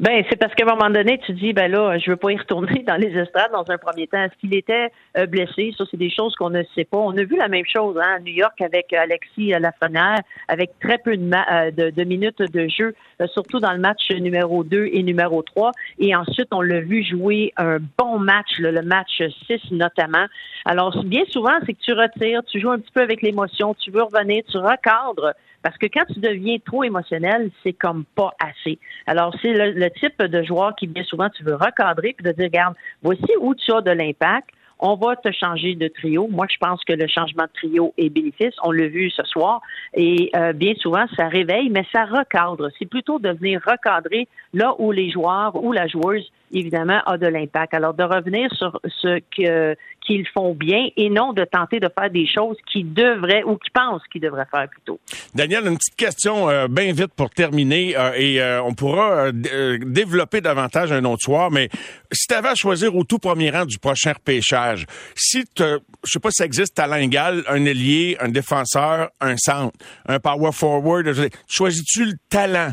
Ben, 0.00 0.24
c'est 0.28 0.36
parce 0.36 0.54
qu'à 0.54 0.64
un 0.64 0.74
moment 0.74 0.90
donné, 0.90 1.18
tu 1.24 1.32
dis, 1.32 1.52
ben 1.52 1.70
là, 1.70 1.98
je 1.98 2.10
veux 2.10 2.16
pas 2.16 2.30
y 2.30 2.36
retourner 2.36 2.82
dans 2.86 2.96
les 2.96 3.16
estrades 3.16 3.52
dans 3.52 3.64
un 3.68 3.78
premier 3.78 4.06
temps. 4.06 4.22
Est-ce 4.22 4.36
qu'il 4.40 4.54
était 4.54 4.90
euh, 5.16 5.26
blessé? 5.26 5.74
Ça, 5.76 5.84
c'est 5.90 5.96
des 5.96 6.10
choses 6.10 6.34
qu'on 6.36 6.50
ne 6.50 6.62
sait 6.74 6.84
pas. 6.84 6.98
On 6.98 7.16
a 7.16 7.24
vu 7.24 7.36
la 7.36 7.48
même 7.48 7.64
chose 7.66 7.96
hein, 8.00 8.16
à 8.16 8.20
New 8.20 8.32
York 8.32 8.60
avec 8.60 8.92
Alexis 8.92 9.50
Lafrenière, 9.50 10.20
avec 10.48 10.70
très 10.80 10.98
peu 10.98 11.16
de, 11.16 11.30
euh, 11.32 11.90
de, 11.90 12.04
minutes 12.04 12.38
de 12.38 12.68
jeu, 12.68 12.94
euh, 13.20 13.26
surtout 13.28 13.60
dans 13.60 13.72
le 13.72 13.78
match 13.78 14.10
numéro 14.10 14.64
2 14.64 14.90
et 14.92 15.02
numéro 15.02 15.42
3. 15.42 15.72
Et 15.98 16.14
ensuite, 16.14 16.48
on 16.52 16.60
l'a 16.60 16.80
vu 16.80 17.04
jouer 17.04 17.52
un 17.56 17.78
bon 17.98 18.18
match, 18.18 18.58
le 18.58 18.82
match 18.82 19.22
6 19.46 19.72
notamment. 19.72 20.26
Alors, 20.64 21.04
bien 21.04 21.22
souvent, 21.28 21.54
c'est 21.66 21.74
que 21.74 21.80
tu 21.80 21.92
retires, 21.92 22.42
tu 22.44 22.60
joues 22.60 22.70
un 22.70 22.78
petit 22.78 22.92
peu 22.92 23.02
avec 23.02 23.22
l'émotion, 23.22 23.74
tu 23.74 23.90
veux 23.90 24.02
revenir, 24.02 24.42
tu 24.50 24.58
recadres 24.58 25.34
parce 25.64 25.78
que 25.78 25.86
quand 25.86 26.04
tu 26.12 26.20
deviens 26.20 26.58
trop 26.58 26.84
émotionnel, 26.84 27.50
c'est 27.62 27.72
comme 27.72 28.04
pas 28.14 28.34
assez. 28.38 28.78
Alors, 29.06 29.34
c'est 29.40 29.54
le, 29.54 29.88
type 29.98 30.22
de 30.22 30.42
joueur 30.42 30.76
qui, 30.76 30.86
bien 30.86 31.02
souvent, 31.04 31.30
tu 31.30 31.42
veux 31.42 31.54
recadrer 31.54 32.12
puis 32.12 32.22
de 32.22 32.32
dire, 32.32 32.44
regarde, 32.44 32.74
voici 33.02 33.32
où 33.40 33.54
tu 33.54 33.72
as 33.72 33.80
de 33.80 33.90
l'impact. 33.90 34.50
On 34.78 34.96
va 34.96 35.16
te 35.16 35.32
changer 35.32 35.74
de 35.74 35.88
trio. 35.88 36.28
Moi, 36.28 36.46
je 36.50 36.58
pense 36.58 36.84
que 36.84 36.92
le 36.92 37.06
changement 37.06 37.44
de 37.44 37.50
trio 37.54 37.94
est 37.96 38.10
bénéfice. 38.10 38.54
On 38.62 38.72
l'a 38.72 38.88
vu 38.88 39.08
ce 39.08 39.22
soir. 39.22 39.62
Et 39.94 40.30
euh, 40.36 40.52
bien 40.52 40.74
souvent, 40.74 41.06
ça 41.16 41.28
réveille, 41.28 41.70
mais 41.70 41.86
ça 41.90 42.04
recadre. 42.04 42.68
C'est 42.78 42.84
plutôt 42.84 43.18
de 43.18 43.30
venir 43.30 43.62
recadrer 43.66 44.28
là 44.52 44.74
où 44.78 44.92
les 44.92 45.10
joueurs 45.10 45.54
ou 45.64 45.72
la 45.72 45.86
joueuse, 45.86 46.30
évidemment, 46.52 47.00
a 47.06 47.16
de 47.16 47.26
l'impact. 47.26 47.72
Alors, 47.72 47.94
de 47.94 48.02
revenir 48.02 48.52
sur 48.54 48.78
ce 48.84 49.20
que 49.34 49.74
qu'ils 50.04 50.26
font 50.28 50.54
bien 50.54 50.88
et 50.96 51.10
non 51.10 51.32
de 51.32 51.44
tenter 51.44 51.80
de 51.80 51.88
faire 51.98 52.10
des 52.10 52.26
choses 52.26 52.56
qu'ils 52.70 52.92
devraient 52.92 53.42
ou 53.44 53.56
qu'ils 53.56 53.72
pensent 53.72 54.02
qu'ils 54.12 54.20
devraient 54.20 54.46
faire 54.50 54.68
plutôt. 54.68 55.00
Daniel, 55.34 55.66
une 55.66 55.76
petite 55.76 55.96
question 55.96 56.48
euh, 56.48 56.68
bien 56.68 56.92
vite 56.92 57.12
pour 57.16 57.30
terminer 57.30 57.96
euh, 57.96 58.12
et 58.16 58.40
euh, 58.40 58.62
on 58.62 58.74
pourra 58.74 59.32
développer 59.32 60.40
davantage 60.40 60.92
un 60.92 61.04
autre 61.04 61.22
soir, 61.22 61.50
mais 61.50 61.68
si 62.12 62.26
tu 62.26 62.34
avais 62.34 62.48
à 62.48 62.54
choisir 62.54 62.94
au 62.94 63.04
tout 63.04 63.18
premier 63.18 63.50
rang 63.50 63.64
du 63.64 63.78
prochain 63.78 64.12
repêchage, 64.12 64.86
si 65.14 65.44
tu 65.54 65.62
je 65.62 66.10
sais 66.10 66.20
pas 66.20 66.30
si 66.30 66.36
ça 66.36 66.44
existe 66.44 66.74
talent 66.74 66.96
égal, 66.96 67.42
un 67.48 67.64
ailier, 67.64 68.16
un 68.20 68.28
défenseur, 68.28 69.10
un 69.20 69.36
centre, 69.36 69.76
un 70.06 70.20
power 70.20 70.52
forward, 70.52 71.06
choisis-tu 71.48 72.04
le 72.04 72.12
talent 72.28 72.72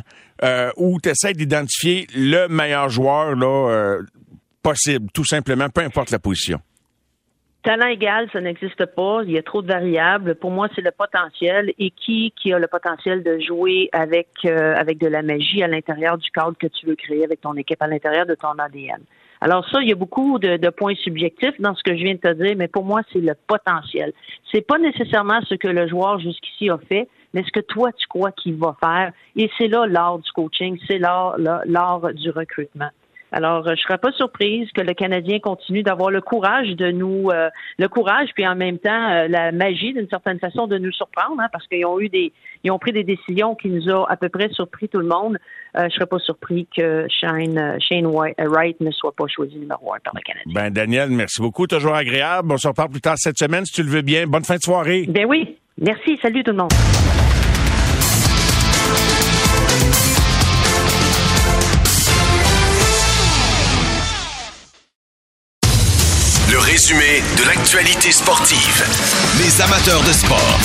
ou 0.76 1.00
tu 1.00 1.34
d'identifier 1.34 2.08
le 2.16 2.48
meilleur 2.48 2.90
joueur 2.90 3.36
là, 3.36 4.00
possible, 4.62 5.08
tout 5.14 5.26
simplement, 5.26 5.70
peu 5.70 5.82
importe 5.82 6.12
la 6.12 6.20
position? 6.20 6.60
Talent 7.64 7.90
égal, 7.90 8.28
ça 8.34 8.42
n'existe 8.42 8.88
pas. 8.88 9.22
Il 9.24 9.32
y 9.32 9.38
a 9.38 9.44
trop 9.44 9.62
de 9.62 9.68
variables. 9.68 10.34
Pour 10.34 10.50
moi, 10.50 10.68
c'est 10.74 10.82
le 10.82 10.90
potentiel. 10.90 11.72
Et 11.78 11.92
qui 11.92 12.34
qui 12.36 12.52
a 12.54 12.58
le 12.58 12.68
potentiel 12.68 13.22
de 13.22 13.40
jouer 13.40 13.90
avec 13.92 14.30
euh, 14.46 14.74
avec 14.76 14.98
de 14.98 15.06
la 15.06 15.22
magie 15.22 15.62
à 15.62 15.68
l'intérieur 15.68 16.18
du 16.18 16.32
cadre 16.32 16.58
que 16.58 16.66
tu 16.66 16.88
veux 16.88 16.96
créer 16.96 17.24
avec 17.24 17.42
ton 17.42 17.54
équipe, 17.54 17.80
à 17.82 17.88
l'intérieur 17.88 18.26
de 18.26 18.34
ton 18.34 18.54
ADN. 18.58 19.02
Alors 19.42 19.68
ça, 19.70 19.80
il 19.82 19.90
y 19.90 19.92
a 19.92 19.96
beaucoup 19.96 20.40
de, 20.40 20.58
de, 20.58 20.70
points 20.70 20.96
subjectifs 20.96 21.60
dans 21.60 21.76
ce 21.76 21.84
que 21.84 21.96
je 21.96 22.04
viens 22.04 22.14
de 22.16 22.20
te 22.20 22.34
dire, 22.34 22.56
mais 22.58 22.68
pour 22.68 22.84
moi, 22.84 23.02
c'est 23.14 23.20
le 23.20 23.34
potentiel. 23.48 24.12
C'est 24.52 24.66
pas 24.66 24.80
nécessairement 24.80 25.42
ce 25.48 25.56
que 25.56 25.68
le 25.68 25.88
joueur 25.88 26.20
jusqu'ici 26.20 26.70
a 26.70 26.80
fait, 26.90 27.08
mais 27.34 27.44
ce 27.44 27.52
que 27.52 27.60
toi 27.60 27.92
tu 27.92 28.08
crois 28.08 28.32
qu'il 28.32 28.56
va 28.56 28.76
faire. 28.80 29.14
Et 29.36 29.52
c'est 29.60 29.68
là 29.68 29.86
l'art 29.86 30.18
du 30.18 30.32
coaching, 30.32 30.80
c'est 30.88 30.98
l'art 30.98 31.38
l'art 31.38 32.12
du 32.14 32.32
recrutement. 32.32 32.90
Alors, 33.32 33.66
je 33.68 33.82
serais 33.82 33.98
pas 33.98 34.12
surprise 34.12 34.68
que 34.76 34.82
le 34.82 34.94
Canadien 34.94 35.40
continue 35.40 35.84
d'avoir 35.84 36.12
le 36.12 36.22
courage 36.22 36.70
de 36.76 36.92
nous, 36.92 37.30
euh, 37.30 37.50
le 37.80 37.88
courage, 37.88 38.30
puis 38.36 38.46
en 38.46 38.56
même 38.56 38.78
temps 38.78 39.10
euh, 39.10 39.28
la 39.30 39.52
magie 39.54 39.94
d'une 39.94 40.10
certaine 40.10 40.40
façon 40.40 40.68
de 40.68 40.78
nous 40.78 40.92
surprendre, 40.92 41.40
hein, 41.40 41.48
parce 41.52 41.66
qu'ils 41.68 41.86
ont 41.86 42.00
eu 42.00 42.10
des, 42.10 42.34
ils 42.64 42.72
ont 42.72 42.80
pris 42.80 42.92
des 42.92 43.04
décisions 43.04 43.56
qui 43.56 43.70
nous 43.70 43.90
ont 43.90 44.04
à 44.04 44.18
peu 44.18 44.28
près 44.28 44.50
surpris 44.50 44.90
tout 44.90 45.00
le 45.00 45.08
monde. 45.08 45.38
Euh, 45.78 45.88
je 45.90 45.96
serais 45.96 46.08
pas 46.08 46.20
surpris 46.20 46.68
que 46.76 47.08
Shane, 47.10 47.80
Shane 47.80 48.06
Wright 48.06 48.80
ne 48.82 48.92
soit 48.92 49.14
pas 49.16 49.26
choisi 49.28 49.56
numéro 49.56 49.94
un 49.94 50.00
par 50.04 50.14
le 50.14 50.22
Canadien. 50.22 50.52
Ben 50.54 50.70
Daniel, 50.70 51.10
merci 51.10 51.42
beaucoup, 51.42 51.68
toujours 51.68 51.96
agréable. 51.96 52.52
On 52.52 52.58
se 52.58 52.68
reparle 52.68 52.90
plus 52.90 53.02
tard 53.02 53.16
cette 53.18 53.38
semaine 53.38 53.66
si 53.66 53.74
tu 53.74 53.84
le 53.84 53.90
veux 53.90 54.02
bien. 54.02 54.28
Bonne 54.28 54.44
fin 54.44 54.58
de 54.58 54.62
soirée. 54.62 55.06
Ben 55.08 55.26
oui, 55.26 55.58
merci, 55.80 56.20
salut 56.22 56.44
tout 56.44 56.52
le 56.52 56.58
monde. 56.58 56.72
Résumé 66.82 67.22
de 67.38 67.48
l'actualité 67.48 68.12
sportive. 68.12 68.84
Les 69.38 69.62
amateurs 69.62 70.02
de 70.02 70.12
sport. 70.14 70.58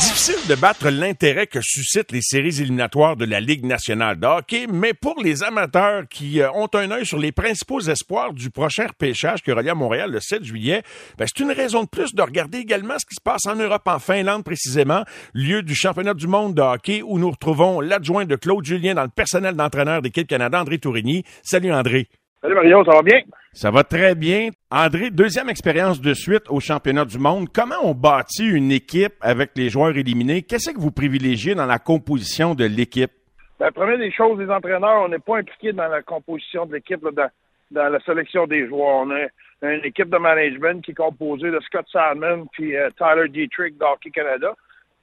Difficile 0.00 0.48
de 0.48 0.54
battre 0.54 0.88
l'intérêt 0.88 1.46
que 1.46 1.58
suscitent 1.60 2.12
les 2.12 2.22
séries 2.22 2.62
éliminatoires 2.62 3.16
de 3.16 3.26
la 3.26 3.40
Ligue 3.40 3.66
nationale 3.66 4.18
de 4.18 4.26
hockey, 4.26 4.66
mais 4.72 4.94
pour 4.94 5.20
les 5.22 5.42
amateurs 5.42 6.04
qui 6.08 6.40
euh, 6.40 6.50
ont 6.52 6.70
un 6.72 6.90
œil 6.92 7.04
sur 7.04 7.18
les 7.18 7.30
principaux 7.30 7.80
espoirs 7.80 8.32
du 8.32 8.48
prochain 8.48 8.86
repêchage 8.86 9.42
qui 9.42 9.52
aura 9.52 9.60
lieu 9.60 9.70
à 9.70 9.74
Montréal 9.74 10.12
le 10.12 10.20
7 10.20 10.44
juillet, 10.44 10.82
ben, 11.18 11.26
c'est 11.26 11.42
une 11.42 11.52
raison 11.52 11.82
de 11.82 11.88
plus 11.88 12.14
de 12.14 12.22
regarder 12.22 12.58
également 12.58 12.98
ce 12.98 13.04
qui 13.04 13.16
se 13.16 13.22
passe 13.22 13.44
en 13.44 13.56
Europe, 13.56 13.86
en 13.86 13.98
Finlande 13.98 14.44
précisément, 14.44 15.04
lieu 15.34 15.62
du 15.62 15.74
championnat 15.74 16.14
du 16.14 16.26
monde 16.26 16.54
de 16.54 16.62
hockey 16.62 17.02
où 17.02 17.18
nous 17.18 17.30
retrouvons 17.30 17.82
l'adjoint 17.82 18.24
de 18.24 18.36
Claude 18.36 18.64
Julien 18.64 18.94
dans 18.94 19.02
le 19.02 19.10
personnel 19.10 19.56
d'entraîneur 19.56 20.00
d'équipe 20.00 20.26
Canada, 20.26 20.58
André 20.58 20.78
Tourigny. 20.78 21.22
Salut 21.42 21.70
André. 21.70 22.08
Salut 22.40 22.54
Mario, 22.54 22.84
ça 22.84 22.92
va 22.92 23.02
bien? 23.02 23.20
Ça 23.52 23.72
va 23.72 23.82
très 23.82 24.14
bien. 24.14 24.50
André, 24.70 25.10
deuxième 25.10 25.48
expérience 25.48 26.00
de 26.00 26.14
suite 26.14 26.44
au 26.48 26.60
championnat 26.60 27.04
du 27.04 27.18
monde. 27.18 27.48
Comment 27.52 27.74
on 27.82 27.94
bâtit 27.94 28.46
une 28.46 28.70
équipe 28.70 29.14
avec 29.20 29.50
les 29.56 29.68
joueurs 29.68 29.96
éliminés? 29.96 30.42
Qu'est-ce 30.42 30.70
que 30.70 30.78
vous 30.78 30.92
privilégiez 30.92 31.56
dans 31.56 31.66
la 31.66 31.80
composition 31.80 32.54
de 32.54 32.64
l'équipe? 32.64 33.10
La 33.58 33.66
ben, 33.66 33.72
première 33.72 33.98
des 33.98 34.12
choses, 34.12 34.38
les 34.38 34.48
entraîneurs, 34.48 35.02
on 35.02 35.08
n'est 35.08 35.18
pas 35.18 35.38
impliqués 35.38 35.72
dans 35.72 35.88
la 35.88 36.00
composition 36.02 36.64
de 36.64 36.74
l'équipe, 36.74 37.00
dans, 37.02 37.28
la 37.72 37.98
sélection 38.00 38.46
des 38.46 38.68
joueurs. 38.68 39.04
On 39.04 39.10
a 39.10 39.72
une 39.74 39.84
équipe 39.84 40.08
de 40.08 40.18
management 40.18 40.80
qui 40.84 40.92
est 40.92 40.94
composée 40.94 41.50
de 41.50 41.58
Scott 41.66 41.86
Salmon 41.90 42.46
puis 42.52 42.76
euh, 42.76 42.88
Tyler 42.96 43.28
Dietrich 43.30 43.76
d'Hockey 43.78 44.10
Canada. 44.10 44.54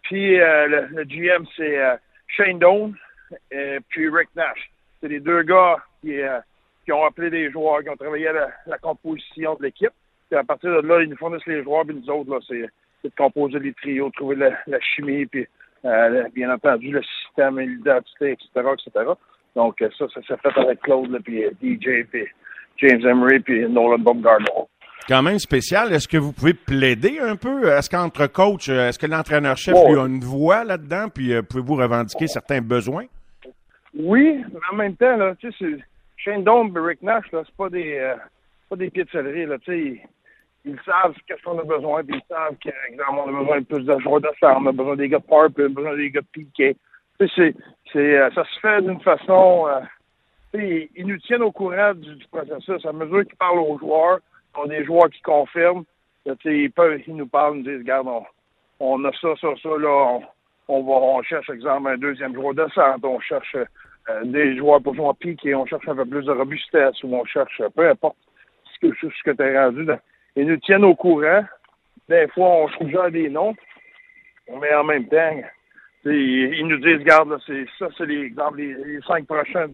Puis 0.04 0.40
euh, 0.40 0.88
le, 0.94 1.04
GM, 1.04 1.44
c'est 1.58 1.78
euh, 1.78 1.98
Shane 2.30 2.60
Doan 2.60 2.94
et 3.52 3.80
puis 3.90 4.08
Rick 4.08 4.30
Nash. 4.38 4.72
C'est 5.02 5.10
les 5.10 5.20
deux 5.20 5.44
gars 5.44 5.76
qui 6.00 6.14
qui 6.86 6.92
ont 6.92 7.04
appelé 7.04 7.30
des 7.30 7.52
joueurs, 7.52 7.82
qui 7.82 7.90
ont 7.90 7.96
travaillé 7.96 8.28
à 8.28 8.52
la, 8.68 8.78
composition 8.78 9.56
de 9.56 9.64
l'équipe. 9.64 9.92
Puis 10.30 10.40
à 10.40 10.44
partir 10.44 10.82
de 10.82 10.88
là, 10.88 11.02
ils 11.02 11.10
nous 11.10 11.18
fournissent 11.18 11.46
les 11.48 11.64
joueurs, 11.64 11.86
puis 11.86 11.96
nous 11.96 12.10
autres, 12.10 12.32
là, 12.32 12.40
c'est, 12.48 12.62
de 13.04 13.12
composer 13.18 13.60
les 13.60 13.74
trios, 13.74 14.10
trouver 14.12 14.36
la, 14.36 14.80
chimie, 14.80 15.26
puis 15.26 15.48
euh, 15.84 16.24
bien 16.34 16.52
entendu 16.52 16.92
le 16.92 17.02
système, 17.04 17.60
l'identité, 17.60 18.32
etc., 18.32 18.68
etc. 18.74 19.12
Donc 19.56 19.82
euh, 19.82 19.90
ça, 19.98 20.06
ça 20.14 20.22
s'est 20.22 20.38
fait 20.38 20.60
avec 20.60 20.82
Claude, 20.82 21.12
là, 21.12 21.20
puis 21.24 21.44
euh, 21.44 21.52
DJ, 21.62 22.06
puis 22.10 22.26
James 22.78 23.06
Emery, 23.06 23.40
puis 23.40 23.68
Nolan 23.70 24.00
Baumgartner. 24.00 24.68
Quand 25.08 25.22
même 25.22 25.38
spécial. 25.38 25.94
Est-ce 25.94 26.08
que 26.08 26.18
vous 26.18 26.32
pouvez 26.32 26.56
plaider 26.56 27.20
un 27.20 27.36
peu? 27.36 27.70
Est-ce 27.70 27.92
qu'entre 27.92 28.26
coach, 28.26 28.70
est-ce 28.70 28.98
que 28.98 29.06
l'entraîneur-chef 29.06 29.76
lui 29.88 30.00
a 30.00 30.06
une 30.08 30.24
voix 30.24 30.64
là-dedans? 30.64 31.10
Puis 31.14 31.32
pouvez-vous 31.44 31.76
revendiquer 31.76 32.26
certains 32.26 32.60
besoins? 32.60 33.06
Oui, 33.94 34.44
mais 34.52 34.60
en 34.72 34.76
même 34.76 34.96
temps, 34.96 35.16
là, 35.16 35.36
tu 35.40 35.52
sais, 35.54 35.78
Shane 36.18 36.44
Dome 36.44 36.76
Rick 36.76 37.02
Nash, 37.02 37.32
là, 37.32 37.44
c'est 37.46 37.56
pas 37.56 37.70
des 37.70 37.98
euh, 37.98 38.16
pas 38.70 38.76
des 38.76 38.90
pieds 38.90 39.04
de 39.04 39.20
là, 39.20 39.58
tu 39.60 39.72
sais. 39.72 40.02
Ils, 40.68 40.80
savent 40.84 41.14
qu'est-ce 41.28 41.44
qu'on 41.44 41.60
a 41.60 41.64
besoin, 41.64 42.04
puis 42.04 42.16
ils 42.18 42.28
savent 42.28 42.56
qu'exemple, 42.60 43.20
on 43.24 43.36
a 43.36 43.40
besoin 43.40 43.60
de 43.60 43.66
plus 43.66 43.84
de 43.84 44.00
joueurs 44.00 44.22
de 44.22 44.30
on 44.42 44.66
a 44.66 44.72
besoin 44.72 44.96
des 44.96 45.10
gars 45.10 45.20
de 45.20 45.26
on 45.30 45.44
a 45.44 45.48
besoin 45.48 45.96
des 45.96 46.10
gars 46.10 46.22
de. 46.22 46.28
Tu 46.58 47.30
sais, 47.30 47.54
c'est, 47.94 48.18
euh, 48.18 48.30
ça 48.32 48.44
se 48.44 48.60
fait 48.60 48.82
d'une 48.82 49.00
façon, 49.02 49.68
euh, 49.68 49.80
ils, 50.56 50.90
ils 50.96 51.06
nous 51.06 51.20
tiennent 51.20 51.44
au 51.44 51.52
courant 51.52 51.94
du, 51.94 52.18
processus. 52.32 52.84
À 52.86 52.92
mesure 52.92 53.26
qu'ils 53.26 53.38
parlent 53.38 53.60
aux 53.60 53.78
joueurs, 53.78 54.20
on 54.58 54.64
a 54.64 54.68
des 54.68 54.84
joueurs 54.86 55.10
qui 55.10 55.22
confirment, 55.22 55.86
tu 56.26 56.34
sais, 56.42 56.58
ils 56.58 56.72
peuvent, 56.72 57.00
ils 57.06 57.16
nous 57.16 57.28
parlent, 57.28 57.58
ils 57.58 57.64
nous 57.64 57.70
disent, 57.70 57.82
regarde, 57.82 58.08
on, 58.08 58.26
on 58.80 59.06
a 59.06 59.12
ça, 59.14 59.30
ça, 59.40 59.48
ça, 59.62 59.70
là, 59.78 60.20
on, 60.68 60.84
va, 60.84 60.92
on 60.92 61.22
cherche, 61.24 61.50
exemple, 61.50 61.90
un 61.90 61.98
deuxième 61.98 62.34
joueur 62.34 62.54
de 62.54 62.68
centre, 62.74 63.06
on 63.06 63.20
cherche 63.20 63.56
des 64.24 64.56
joueurs 64.58 64.82
pour 64.82 64.96
jouer 64.96 65.06
en 65.06 65.14
pique 65.14 65.46
et 65.46 65.56
on 65.56 65.66
cherche 65.66 65.88
un 65.88 65.96
peu 65.96 66.06
plus 66.06 66.26
de 66.26 66.32
robustesse 66.32 67.02
ou 67.04 67.16
on 67.16 67.26
cherche, 67.26 67.62
peu 67.76 67.90
importe 67.90 68.18
ce 68.74 68.88
que, 68.88 69.32
tu 69.32 69.44
as 69.44 69.66
rendu. 69.66 69.88
Ils 70.36 70.48
nous 70.48 70.58
tiennent 70.58 70.84
au 70.84 70.96
courant. 70.96 71.44
Des 72.08 72.28
fois, 72.28 72.48
on 72.48 72.68
suggère 72.70 73.10
des 73.10 73.30
noms, 73.30 73.56
mais 74.62 74.74
en 74.76 74.84
même 74.84 75.08
temps, 75.08 75.42
ils 76.06 76.68
nous 76.68 76.78
disent, 76.78 77.00
regarde, 77.00 77.36
c'est 77.48 77.66
ça, 77.80 77.88
c'est 77.98 78.06
les, 78.06 78.32
les, 78.58 79.02
cinq 79.08 79.26
prochains, 79.26 79.72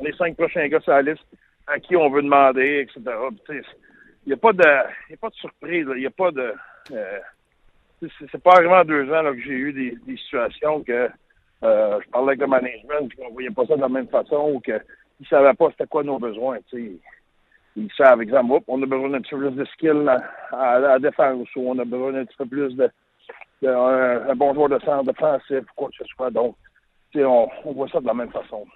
les 0.00 0.12
cinq 0.12 0.36
prochains 0.36 0.68
gars 0.68 0.80
sur 0.80 0.92
la 0.92 1.02
liste 1.02 1.24
à 1.66 1.78
qui 1.78 1.96
on 1.96 2.10
veut 2.10 2.22
demander, 2.22 2.80
etc. 2.80 3.00
Il 3.48 4.28
n'y 4.28 4.32
a 4.34 4.36
pas 4.36 4.52
de, 4.52 4.62
y 5.10 5.14
a 5.14 5.16
pas 5.16 5.30
de 5.30 5.34
surprise, 5.34 5.86
il 5.94 6.00
n'y 6.00 6.06
a 6.06 6.10
pas 6.10 6.30
de, 6.32 6.52
euh, 6.92 7.18
c'est 8.30 8.42
pas 8.42 8.60
vraiment 8.60 8.84
deux 8.84 9.10
ans 9.10 9.22
là, 9.22 9.32
que 9.32 9.40
j'ai 9.40 9.52
eu 9.52 9.72
des 9.72 10.16
situations 10.18 10.82
que 10.82 11.08
euh, 11.62 12.00
je 12.04 12.10
parlais 12.10 12.30
avec 12.30 12.40
le 12.40 12.46
management, 12.46 13.08
puis 13.08 13.18
on 13.26 13.32
voyait 13.32 13.50
pas 13.50 13.66
ça 13.66 13.76
de 13.76 13.80
la 13.80 13.88
même 13.88 14.08
façon, 14.08 14.52
ou 14.54 14.60
qu'ils 14.60 14.80
ne 15.20 15.26
savaient 15.26 15.54
pas 15.54 15.70
c'était 15.70 15.86
quoi 15.86 16.02
nos 16.02 16.18
besoins. 16.18 16.58
Ils, 16.72 16.98
ils 17.76 17.92
savent, 17.96 18.20
exemple, 18.20 18.62
on 18.66 18.82
a 18.82 18.86
besoin 18.86 19.10
d'un 19.10 19.20
petit 19.20 19.30
peu 19.30 19.38
plus 19.38 19.56
de 19.56 19.64
skill 19.66 20.20
à, 20.52 20.78
la 20.78 20.98
défense, 20.98 21.48
ou 21.56 21.70
on 21.70 21.78
a 21.78 21.84
besoin 21.84 22.12
d'un 22.12 22.24
petit 22.24 22.36
peu 22.36 22.46
plus 22.46 22.74
de, 22.74 22.90
un, 23.64 24.34
bon 24.34 24.54
joueur 24.54 24.68
de 24.68 24.78
centre 24.80 25.04
défensif, 25.04 25.64
quoi 25.76 25.88
que 25.88 25.96
ce 25.96 26.04
soit. 26.16 26.30
Donc, 26.30 26.56
on, 27.14 27.48
on 27.64 27.72
voit 27.72 27.88
ça 27.88 28.00
de 28.00 28.06
la 28.06 28.14
même 28.14 28.30
façon. 28.30 28.66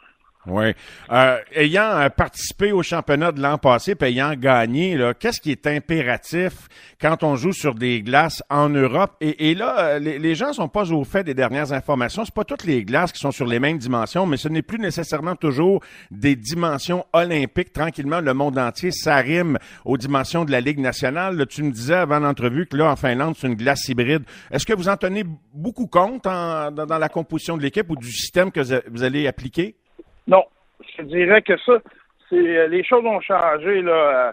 Oui. 0.47 0.75
Euh, 1.11 1.39
ayant 1.55 1.99
euh, 1.99 2.09
participé 2.09 2.71
au 2.71 2.83
championnat 2.83 3.33
de 3.33 3.43
l'an 3.43 3.59
passé, 3.59 3.97
puis 3.97 4.11
ayant 4.11 4.35
gagné, 4.35 4.97
qu'est-ce 5.19 5.41
qui 5.41 5.51
est 5.51 5.67
impératif 5.67 6.69
quand 7.01 7.25
on 7.25 7.35
joue 7.35 7.53
sur 7.53 7.75
des 7.75 8.01
glaces 8.03 8.45
en 8.49 8.69
Europe? 8.69 9.17
Et, 9.21 9.55
là, 9.55 9.79
euh, 9.79 9.99
les, 9.99 10.21
les, 10.21 10.35
gens 10.37 10.53
sont 10.53 10.69
pas 10.69 10.93
au 10.93 11.03
fait 11.03 11.25
des 11.25 11.35
dernières 11.35 11.73
informations. 11.73 12.25
C'est 12.25 12.35
pas 12.35 12.45
toutes 12.45 12.65
les 12.65 12.85
glaces 12.85 13.11
qui 13.11 13.19
sont 13.19 13.33
sur 13.33 13.47
les 13.47 13.59
mêmes 13.59 13.79
dimensions, 13.79 14.25
mais 14.25 14.37
ce 14.37 14.49
n'est 14.49 14.63
plus 14.63 14.79
nécessairement 14.79 15.35
toujours 15.35 15.83
des 16.13 16.37
dimensions 16.37 17.05
olympiques. 17.13 17.73
Tranquillement, 17.73 18.21
le 18.21 18.33
monde 18.33 18.57
entier 18.57 18.93
s'arrime 18.93 19.59
aux 19.85 19.97
dimensions 19.97 20.45
de 20.45 20.53
la 20.53 20.61
Ligue 20.61 20.79
nationale. 20.79 21.45
tu 21.49 21.65
me 21.65 21.73
disais 21.73 21.95
avant 21.95 22.21
l'entrevue 22.21 22.67
que 22.67 22.77
là, 22.77 22.93
en 22.93 22.97
Finlande, 22.97 23.35
c'est 23.37 23.49
une 23.49 23.55
glace 23.55 23.89
hybride. 23.89 24.23
Est-ce 24.53 24.65
que 24.65 24.75
vous 24.75 24.89
en 24.89 24.97
tenez 24.97 25.25
beaucoup 25.53 25.89
compte 25.89 26.25
dans, 26.25 26.73
dans 26.73 26.99
la 26.99 27.09
composition 27.09 27.57
de 27.57 27.63
l'équipe 27.63 27.91
ou 27.91 27.97
du 27.97 28.13
système 28.13 28.53
que 28.53 28.61
vous 28.91 29.03
allez 29.03 29.27
appliquer? 29.27 29.77
Non, 30.27 30.45
je 30.81 30.97
te 30.97 31.03
dirais 31.03 31.43
que 31.43 31.57
ça, 31.59 31.79
c'est 32.29 32.37
euh, 32.37 32.69
les 32.69 32.85
choses 32.85 33.05
ont 33.05 33.21
changé 33.21 33.83
là. 33.83 34.29
Euh, 34.29 34.33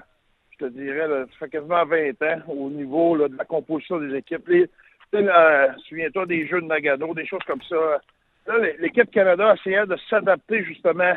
je 0.51 0.65
te 0.65 0.71
dirais, 0.71 1.07
là, 1.07 1.25
ça 1.25 1.45
fait 1.45 1.49
quasiment 1.49 1.85
20 1.85 2.21
ans 2.21 2.41
au 2.47 2.69
niveau 2.69 3.15
là, 3.15 3.27
de 3.27 3.37
la 3.37 3.45
composition 3.45 3.97
des 3.97 4.15
équipes. 4.15 4.47
Les, 4.47 4.69
euh, 5.15 5.67
souviens-toi 5.87 6.25
des 6.25 6.47
jeux 6.47 6.61
de 6.61 6.67
Nagano, 6.67 7.13
des 7.13 7.25
choses 7.25 7.43
comme 7.45 7.61
ça. 7.63 8.01
Là, 8.47 8.59
l'équipe 8.79 9.09
Canada 9.11 9.55
essayait 9.55 9.85
de 9.85 9.97
s'adapter 10.09 10.63
justement 10.63 11.13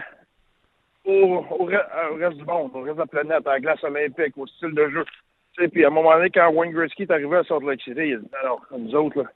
au, 1.04 1.40
reste 1.64 2.36
du 2.36 2.44
monde, 2.44 2.72
au 2.74 2.80
reste 2.80 2.96
de 2.96 3.00
la 3.00 3.06
planète, 3.06 3.46
à 3.46 3.52
la 3.52 3.60
glace 3.60 3.84
olympique, 3.84 4.36
au 4.36 4.46
style 4.46 4.74
de 4.74 4.88
jeu. 4.88 5.04
Tu 5.56 5.68
puis 5.68 5.84
à 5.84 5.88
un 5.88 5.90
moment 5.90 6.14
donné, 6.14 6.30
quand 6.30 6.50
Wayne 6.52 6.72
Gretzky 6.72 7.02
est 7.02 7.10
arrivé 7.10 7.36
à 7.36 7.44
Salt 7.44 7.64
Lake 7.64 7.82
City, 7.82 8.00
il 8.00 8.14
a 8.14 8.18
dit 8.18 8.28
alors, 8.42 8.60
nous 8.76 8.94
autres, 8.94 9.22
là, 9.22 9.28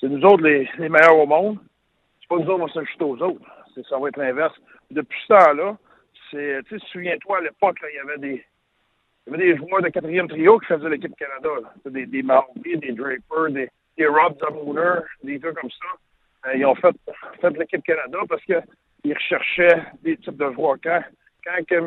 c'est 0.00 0.08
nous 0.08 0.24
autres 0.24 0.42
les, 0.42 0.68
les 0.78 0.88
meilleurs 0.88 1.18
au 1.18 1.26
monde. 1.26 1.58
C'est 2.20 2.28
pas 2.28 2.36
nous 2.36 2.48
autres, 2.50 2.62
on 2.62 2.66
va 2.66 2.72
s'ajouter 2.72 3.04
aux 3.04 3.22
autres. 3.22 3.40
Ça 3.88 3.98
va 3.98 4.08
être 4.08 4.16
l'inverse 4.16 4.54
depuis 4.90 5.18
ce 5.22 5.28
temps-là, 5.28 5.76
c'est, 6.30 6.60
tu 6.68 6.78
souviens-toi, 6.78 7.38
à 7.38 7.40
l'époque, 7.42 7.78
il 7.90 7.96
y 7.96 7.98
avait 7.98 8.18
des, 8.18 8.44
il 9.26 9.32
y 9.32 9.34
avait 9.34 9.44
des 9.44 9.56
joueurs 9.56 9.82
de 9.82 9.88
quatrième 9.88 10.28
trio 10.28 10.58
qui 10.58 10.66
faisaient 10.66 10.88
l'équipe 10.88 11.16
Canada. 11.16 11.72
Des, 11.84 12.06
des 12.06 12.22
Marby, 12.22 12.76
des 12.78 12.92
Draper, 12.92 13.50
des, 13.50 13.68
des 13.96 14.06
Rob 14.06 14.38
Zamooner, 14.40 15.00
des 15.22 15.38
gars 15.38 15.52
comme 15.52 15.70
ça. 15.70 16.48
Euh, 16.48 16.56
ils 16.56 16.66
ont 16.66 16.74
fait, 16.74 16.94
fait 17.40 17.50
l'équipe 17.50 17.82
Canada 17.84 18.18
parce 18.28 18.42
qu'ils 18.44 19.14
recherchaient 19.14 19.82
des 20.02 20.16
types 20.16 20.36
de 20.36 20.52
joueurs. 20.52 20.76
Quand, 20.82 21.02
quand 21.44 21.84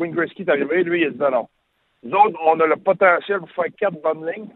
Gretzky 0.00 0.42
est 0.42 0.50
arrivé, 0.50 0.82
lui, 0.82 1.02
il 1.02 1.06
a 1.06 1.10
dit 1.10 1.18
non. 1.18 1.48
Nous 2.02 2.16
autres, 2.16 2.38
on 2.44 2.60
a 2.60 2.66
le 2.66 2.76
potentiel 2.76 3.40
pour 3.40 3.50
faire 3.50 3.64
quatre 3.76 4.00
bonnes 4.00 4.30
lignes. 4.30 4.50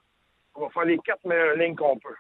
On 0.55 0.63
va 0.63 0.69
faire 0.71 0.85
les 0.85 0.99
quatre 0.99 1.25
meilleures 1.25 1.57
lignes 1.57 1.75
qu'on 1.75 1.99
peut. 1.99 2.15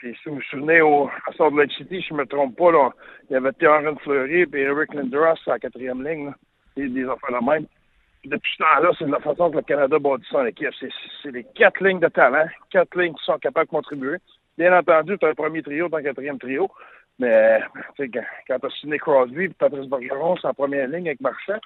Puis 0.00 0.16
si 0.22 0.30
vous 0.30 0.36
vous 0.36 0.42
souvenez, 0.42 0.80
au, 0.80 1.08
à 1.08 1.32
Salt 1.36 1.54
Lake 1.54 1.72
City, 1.72 2.00
je 2.00 2.14
ne 2.14 2.20
me 2.20 2.26
trompe 2.26 2.56
pas, 2.56 2.72
là, 2.72 2.88
il 3.28 3.34
y 3.34 3.36
avait 3.36 3.52
Théorène 3.52 3.98
Fleury 3.98 4.42
et 4.42 4.58
Eric 4.58 4.94
Lindros 4.94 5.36
à 5.46 5.50
la 5.50 5.58
quatrième 5.58 6.02
ligne. 6.02 6.32
des, 6.74 6.88
des 6.88 7.04
affaires 7.04 7.38
de 7.38 7.44
même. 7.44 7.66
depuis 8.24 8.52
ce 8.52 8.62
temps-là, 8.62 8.90
c'est 8.98 9.04
de 9.04 9.12
la 9.12 9.20
façon 9.20 9.50
que 9.50 9.56
le 9.56 9.62
Canada 9.62 9.98
bâtit 9.98 10.24
son 10.30 10.46
équipe. 10.46 10.70
C'est 11.22 11.30
les 11.30 11.44
quatre 11.54 11.84
lignes 11.84 12.00
de 12.00 12.08
talent, 12.08 12.46
quatre 12.70 12.98
lignes 12.98 13.12
qui 13.14 13.24
sont 13.24 13.38
capables 13.38 13.66
de 13.66 13.72
contribuer. 13.72 14.16
Bien 14.56 14.76
entendu, 14.78 15.18
tu 15.18 15.26
as 15.26 15.30
un 15.30 15.34
premier 15.34 15.62
trio, 15.62 15.90
tu 15.90 15.94
as 15.94 15.98
un 15.98 16.02
quatrième 16.02 16.38
trio. 16.38 16.70
Mais 17.18 17.60
quand, 17.98 18.58
tu 18.58 18.66
as 18.66 18.70
Sidney 18.80 18.98
Crosby 18.98 19.44
et 19.44 19.48
Patrice 19.50 19.86
Bergeron, 19.86 20.38
c'est 20.38 20.48
en 20.48 20.54
première 20.54 20.88
ligne 20.88 21.08
avec 21.08 21.20
Marchand. 21.20 21.58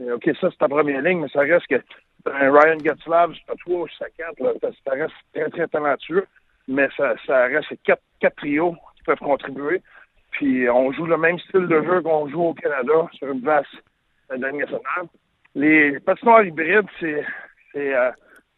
OK, 0.00 0.30
ça, 0.40 0.48
c'est 0.50 0.56
ta 0.56 0.68
première 0.68 1.02
ligne, 1.02 1.20
mais 1.20 1.28
ça 1.28 1.40
reste 1.40 1.66
que 1.66 1.82
un 2.24 2.50
Ryan 2.52 2.78
Getzlav, 2.78 3.34
c'est 3.34 3.46
pas 3.46 3.54
trois, 3.60 3.86
c'est 3.98 4.16
quatre, 4.16 4.40
là, 4.40 4.52
ça 4.62 4.90
reste 4.92 5.14
très, 5.34 5.50
très 5.50 5.68
talentueux, 5.68 6.26
mais 6.68 6.88
ça, 6.96 7.14
reste 7.46 7.74
quatre, 7.84 8.02
quatre 8.20 8.36
trios 8.36 8.74
qui 8.96 9.02
peuvent 9.04 9.18
contribuer. 9.18 9.82
Puis 10.32 10.68
on 10.68 10.92
joue 10.92 11.06
le 11.06 11.16
même 11.16 11.38
style 11.40 11.66
de 11.66 11.82
jeu 11.82 12.00
qu'on 12.02 12.28
joue 12.28 12.42
au 12.42 12.54
Canada 12.54 13.06
sur 13.12 13.30
une 13.30 13.44
la 13.44 14.52
nationale. 14.52 15.08
Les 15.54 16.00
patinoires 16.00 16.44
hybrides, 16.44 16.86
c'est 16.98 17.24
c'est 17.72 17.94
euh, 17.94 18.10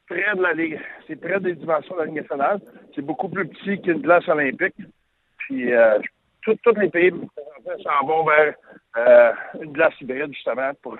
près 0.08 0.36
de 0.36 0.42
la 0.42 0.52
Ligue, 0.52 0.78
c'est 1.06 1.16
près 1.16 1.40
des 1.40 1.54
dimensions 1.54 1.94
de 1.94 2.00
la 2.00 2.06
Ligue 2.06 2.16
nationale. 2.16 2.60
C'est 2.94 3.02
beaucoup 3.02 3.28
plus 3.28 3.48
petit 3.48 3.80
qu'une 3.80 4.02
glace 4.02 4.28
olympique. 4.28 4.76
Puis 5.38 5.72
euh, 5.72 5.98
tous 6.42 6.58
les 6.76 6.90
pays 6.90 7.12
s'en 7.82 8.06
vont 8.06 8.24
vers 8.24 8.54
euh, 8.96 9.32
une 9.60 9.72
glace 9.72 10.00
hybride 10.00 10.32
justement 10.32 10.70
pour 10.82 10.96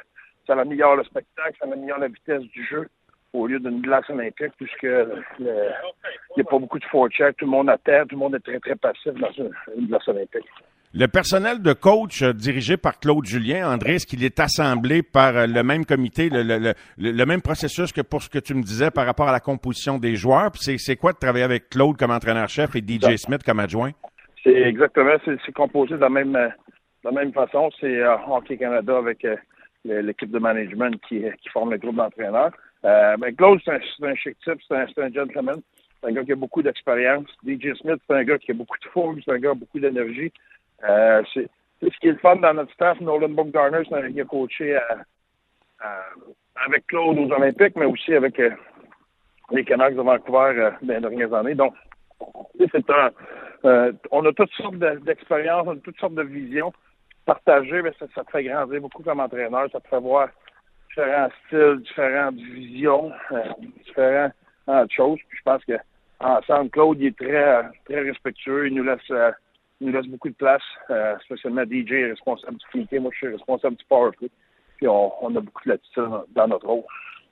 ça 0.47 0.55
améliore 0.55 0.97
le 0.97 1.05
spectacle, 1.05 1.57
ça 1.59 1.67
améliore 1.67 1.99
la 1.99 2.09
vitesse 2.09 2.43
du 2.43 2.65
jeu 2.67 2.89
au 3.35 3.47
lieu 3.47 3.59
d'une 3.59 3.83
glace 3.83 4.09
olympique, 4.09 4.53
puisque 4.57 4.85
il 4.85 5.45
n'y 5.45 6.41
a 6.41 6.45
pas 6.45 6.59
beaucoup 6.59 6.79
de 6.79 6.85
forecheck, 6.85 7.37
tout 7.37 7.45
le 7.45 7.51
monde 7.51 7.69
attend, 7.69 8.07
tout 8.09 8.15
le 8.15 8.21
monde 8.21 8.37
est 8.37 8.41
très, 8.41 8.61
très 8.61 8.77
passif 8.77 9.13
dans 9.15 9.33
une 9.77 9.87
glace 9.87 10.09
olympique. 10.09 10.49
Le 10.97 11.09
personnel 11.09 11.61
de 11.61 11.73
coach 11.73 12.23
euh, 12.23 12.33
dirigé 12.33 12.77
par 12.77 13.01
Claude 13.01 13.25
Julien, 13.25 13.69
André, 13.69 13.97
est-ce 13.97 14.07
qu'il 14.07 14.23
est 14.23 14.39
assemblé 14.39 15.03
par 15.03 15.37
euh, 15.37 15.47
le 15.49 15.65
même 15.65 15.85
comité, 15.85 16.29
le, 16.31 16.45
le, 16.45 16.73
le, 16.99 17.27
même 17.27 17.43
processus 17.43 17.93
que 17.93 18.01
pour 18.01 18.23
ce 18.23 18.31
que 18.31 18.39
tu 18.39 18.55
me 18.55 18.63
disais 18.63 18.93
par 18.93 19.05
rapport 19.05 19.29
à 19.29 19.33
la 19.33 19.41
composition 19.41 19.99
des 19.99 20.15
joueurs? 20.15 20.53
Puis 20.53 20.79
c'est 20.79 20.95
quoi 20.95 21.13
de 21.13 21.19
travailler 21.19 21.45
avec 21.45 21.69
Claude 21.69 21.97
comme 21.97 22.13
entraîneur-chef 22.13 22.77
et 22.77 22.79
DJ 22.79 23.17
Smith 23.17 23.43
comme 23.45 23.59
adjoint? 23.59 23.91
C'est 24.45 24.53
exactement, 24.53 25.17
c'est 25.25 25.53
composé 25.53 25.95
de 25.95 26.01
la 26.01 26.11
même, 26.11 26.35
de 26.35 26.51
la 27.03 27.11
même 27.11 27.33
façon. 27.33 27.73
C'est 27.81 28.01
euh, 28.01 28.15
Hockey 28.29 28.57
Canada 28.57 28.97
avec 28.97 29.27
l'équipe 29.85 30.31
de 30.31 30.39
management 30.39 30.95
qui, 31.09 31.25
qui 31.43 31.49
forme 31.49 31.73
le 31.73 31.79
groupe 31.79 31.97
d'entraîneurs. 31.97 32.53
Euh, 32.85 33.17
ben 33.17 33.35
Claude, 33.35 33.61
c'est 33.65 33.73
un, 33.73 34.09
un, 34.09 34.15
chic 34.15 34.37
type, 34.41 34.61
c'est 34.69 34.75
un, 34.75 35.13
gentleman. 35.13 35.61
C'est 36.01 36.09
un 36.09 36.13
gars 36.13 36.25
qui 36.25 36.33
a 36.33 36.37
beaucoup 36.37 36.63
d'expérience. 36.63 37.27
DJ 37.47 37.75
Smith, 37.81 38.01
c'est 38.07 38.15
un 38.15 38.25
gars 38.25 38.39
qui 38.39 38.51
a 38.51 38.55
beaucoup 38.55 38.79
de 38.79 38.89
fougue, 38.89 39.21
c'est 39.25 39.33
un 39.33 39.39
gars 39.39 39.51
qui 39.51 39.57
a 39.57 39.61
beaucoup 39.61 39.81
d'énergie. 39.81 40.33
Euh, 40.89 41.23
c'est 41.33 41.49
ce 41.81 41.99
qui 41.99 42.09
est 42.09 42.13
le 42.13 42.19
fun 42.19 42.37
dans 42.37 42.55
notre 42.55 42.73
staff. 42.73 43.01
Nolan 43.01 43.31
Bogdarner, 43.31 43.83
c'est 43.89 43.95
un 43.95 44.03
gars 44.03 44.11
qui 44.11 44.21
a 44.21 44.25
coaché 44.25 44.79
avec 46.57 46.87
Claude 46.87 47.19
aux 47.19 47.33
Olympiques, 47.33 47.77
mais 47.77 47.87
aussi 47.87 48.15
avec 48.15 48.39
euh, 48.39 48.51
les 49.51 49.65
Canucks 49.65 49.95
de 49.95 50.03
Vancouver 50.03 50.53
euh, 50.59 50.71
dans 50.83 50.95
les 50.95 51.01
dernières 51.01 51.35
années. 51.35 51.55
Donc, 51.55 51.75
c'est 52.59 52.91
un, 52.91 53.11
on 54.11 54.25
a 54.27 54.33
toutes 54.33 54.53
sortes 54.53 54.77
d'expériences, 54.77 55.67
on 55.67 55.73
a 55.73 55.81
toutes 55.81 55.99
sortes 55.99 56.15
de 56.15 56.23
visions 56.23 56.73
partager, 57.25 57.83
mais 57.83 57.93
ça, 57.99 58.07
te 58.07 58.31
fait 58.31 58.45
grandir 58.45 58.81
beaucoup 58.81 59.03
comme 59.03 59.21
entraîneur. 59.21 59.69
Ça 59.73 59.81
te 59.81 59.89
fait 59.89 60.01
voir 60.01 60.29
différents 60.95 61.29
styles, 61.47 61.81
différentes 61.83 62.37
visions, 62.37 63.13
euh, 63.33 63.43
différentes 63.85 64.93
choses. 64.93 65.19
Puis 65.29 65.39
je 65.39 65.43
pense 65.43 65.65
que 65.65 65.75
ensemble, 66.21 66.71
Claude 66.71 67.01
il 67.01 67.07
est 67.07 67.17
très 67.17 67.63
très 67.85 68.01
respectueux. 68.01 68.69
Il 68.69 68.75
nous 68.75 68.85
laisse 68.85 69.11
euh, 69.11 69.33
il 69.81 69.89
nous 69.89 69.93
laisse 69.93 70.07
beaucoup 70.07 70.29
de 70.29 70.35
place, 70.35 70.63
euh, 70.91 71.19
spécialement 71.25 71.65
DJ 71.65 71.93
est 71.93 72.11
responsable 72.11 72.57
du 72.57 72.67
comité. 72.71 72.99
Moi, 72.99 73.11
je 73.13 73.19
suis 73.19 73.29
responsable 73.29 73.77
du 73.77 73.85
power 73.87 74.13
play. 74.17 74.31
Puis 74.77 74.87
on, 74.87 75.13
on 75.21 75.35
a 75.37 75.41
beaucoup 75.41 75.65
de 75.65 75.71
latitude 75.71 76.09
dans 76.35 76.49
notre 76.49 76.67
rôle. 76.67 76.85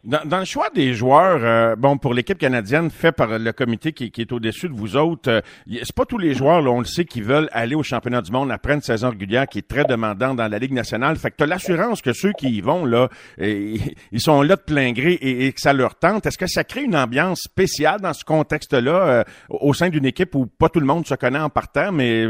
Dans, 0.05 0.41
le 0.41 0.45
choix 0.45 0.69
des 0.75 0.95
joueurs, 0.95 1.45
euh, 1.45 1.77
bon, 1.77 1.97
pour 1.97 2.13
l'équipe 2.13 2.37
canadienne 2.37 2.91
fait 2.91 3.13
par 3.13 3.39
le 3.39 3.53
comité 3.53 3.93
qui, 3.93 4.11
est 4.21 4.33
au-dessus 4.33 4.69
de 4.69 4.75
vous 4.75 4.97
autres, 4.97 5.31
euh, 5.31 5.41
c'est 5.69 5.95
pas 5.95 6.05
tous 6.05 6.19
les 6.19 6.35
joueurs, 6.35 6.61
là, 6.61 6.71
on 6.71 6.81
le 6.81 6.87
sait, 6.87 7.05
qui 7.05 7.21
veulent 7.21 7.49
aller 7.53 7.77
au 7.77 7.85
championnat 7.85 8.21
du 8.21 8.33
monde 8.33 8.51
après 8.51 8.75
une 8.75 8.81
saison 8.81 9.11
régulière 9.11 9.47
qui 9.47 9.61
est 9.61 9.69
très 9.69 9.85
demandante 9.85 10.39
dans 10.39 10.49
la 10.49 10.59
Ligue 10.59 10.73
nationale. 10.73 11.15
Fait 11.15 11.31
que 11.31 11.37
tu 11.37 11.45
as 11.45 11.47
l'assurance 11.47 12.03
que 12.03 12.13
ceux 12.13 12.33
qui 12.33 12.51
y 12.51 12.61
vont, 12.61 12.85
là, 12.85 13.11
euh, 13.41 13.77
ils 14.11 14.21
sont 14.21 14.43
là 14.43 14.57
de 14.57 14.61
plein 14.61 14.91
gré 14.91 15.13
et, 15.21 15.53
que 15.53 15.61
ça 15.61 15.73
leur 15.73 15.95
tente. 15.95 16.27
Est-ce 16.27 16.39
que 16.39 16.49
ça 16.49 16.65
crée 16.65 16.83
une 16.83 16.97
ambiance 16.97 17.43
spéciale 17.43 18.01
dans 18.01 18.13
ce 18.13 18.25
contexte-là 18.25 19.25
au 19.51 19.73
sein 19.73 19.89
d'une 19.89 20.07
équipe 20.07 20.35
où 20.35 20.47
pas 20.47 20.69
tout 20.69 20.81
le 20.81 20.87
monde 20.87 21.07
se 21.07 21.15
connaît 21.15 21.39
en 21.39 21.49
partant, 21.49 21.93
mais 21.93 22.27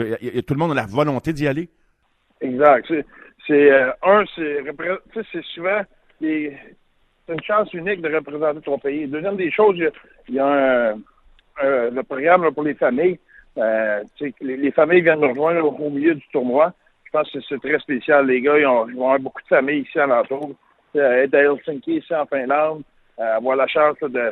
tout 0.47 0.53
le 0.53 0.59
monde 0.59 0.73
a 0.73 0.75
la 0.75 0.87
volonté 0.87 1.33
d'y 1.33 1.49
aller? 1.49 1.71
Exact. 2.43 2.93
C'est, 3.47 3.71
un, 4.03 4.25
c'est, 4.37 5.43
souvent 5.55 5.81
c'est 6.21 6.53
une 7.33 7.43
chance 7.43 7.73
unique 7.73 8.01
de 8.03 8.15
représenter 8.15 8.61
ton 8.61 8.79
pays. 8.79 9.07
Deuxième 9.07 9.37
des 9.37 9.51
choses, 9.51 9.77
il 10.29 10.35
y 10.35 10.39
a, 10.39 10.93
un, 10.93 10.97
le 11.63 12.03
programme 12.03 12.53
pour 12.53 12.63
les 12.63 12.75
familles. 12.75 13.19
Euh, 13.59 14.03
les, 14.41 14.71
familles 14.71 15.03
viennent 15.03 15.21
nous 15.21 15.29
rejoindre 15.29 15.81
au, 15.81 15.91
milieu 15.91 16.15
du 16.15 16.27
tournoi. 16.33 16.73
Je 17.05 17.11
pense 17.11 17.31
que 17.31 17.39
c'est 17.47 17.61
très 17.61 17.79
spécial. 17.79 18.27
Les 18.27 18.41
gars, 18.41 18.59
ils, 18.59 18.67
ont, 18.67 18.87
vont 18.87 19.05
avoir 19.05 19.21
beaucoup 19.21 19.43
de 19.43 19.49
familles 19.49 19.81
ici 19.81 19.99
à 19.99 20.07
l'entour. 20.07 20.53
Euh, 20.97 21.23
être 21.23 21.35
à 21.35 21.39
Helsinki, 21.39 21.99
ici 21.99 22.15
en 22.15 22.27
Finlande, 22.27 22.83
euh, 23.19 23.37
avoir 23.37 23.57
la 23.57 23.67
chance 23.67 23.97
de, 24.01 24.31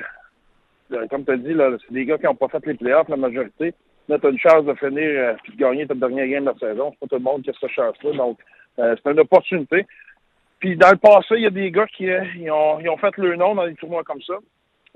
comme 1.09 1.25
tu 1.25 1.33
as 1.33 1.37
dit, 1.37 1.55
c'est 1.57 1.93
des 1.93 2.05
gars 2.05 2.19
qui 2.19 2.25
n'ont 2.25 2.35
pas 2.35 2.49
fait 2.49 2.65
les 2.67 2.75
playoffs, 2.75 3.09
la 3.09 3.17
majorité. 3.17 3.75
Là, 4.09 4.19
tu 4.19 4.27
as 4.27 4.31
une 4.31 4.39
chance 4.39 4.65
de 4.65 4.75
finir 4.75 4.99
et 4.99 5.51
de 5.51 5.57
gagner 5.57 5.87
ta 5.87 5.95
dernière 5.95 6.27
game 6.27 6.45
de 6.45 6.51
la 6.51 6.59
saison. 6.59 6.91
C'est 6.93 7.01
pas 7.01 7.07
tout 7.07 7.23
le 7.23 7.31
monde 7.31 7.43
qui 7.43 7.51
a 7.51 7.53
cette 7.59 7.71
chance-là. 7.71 8.13
Donc, 8.13 8.39
c'est 8.77 9.11
une 9.11 9.21
opportunité. 9.21 9.87
Puis 10.61 10.77
dans 10.77 10.91
le 10.91 10.99
passé, 10.99 11.37
il 11.37 11.43
y 11.43 11.47
a 11.47 11.51
des 11.51 11.71
gars 11.71 11.87
qui 11.87 12.09
euh, 12.09 12.23
ils 12.37 12.51
ont, 12.51 12.79
ils 12.81 12.89
ont 12.91 12.99
fait 12.99 13.17
le 13.17 13.35
nom 13.35 13.55
dans 13.55 13.67
des 13.67 13.75
tournois 13.75 14.05
comme 14.05 14.21
ça. 14.21 14.35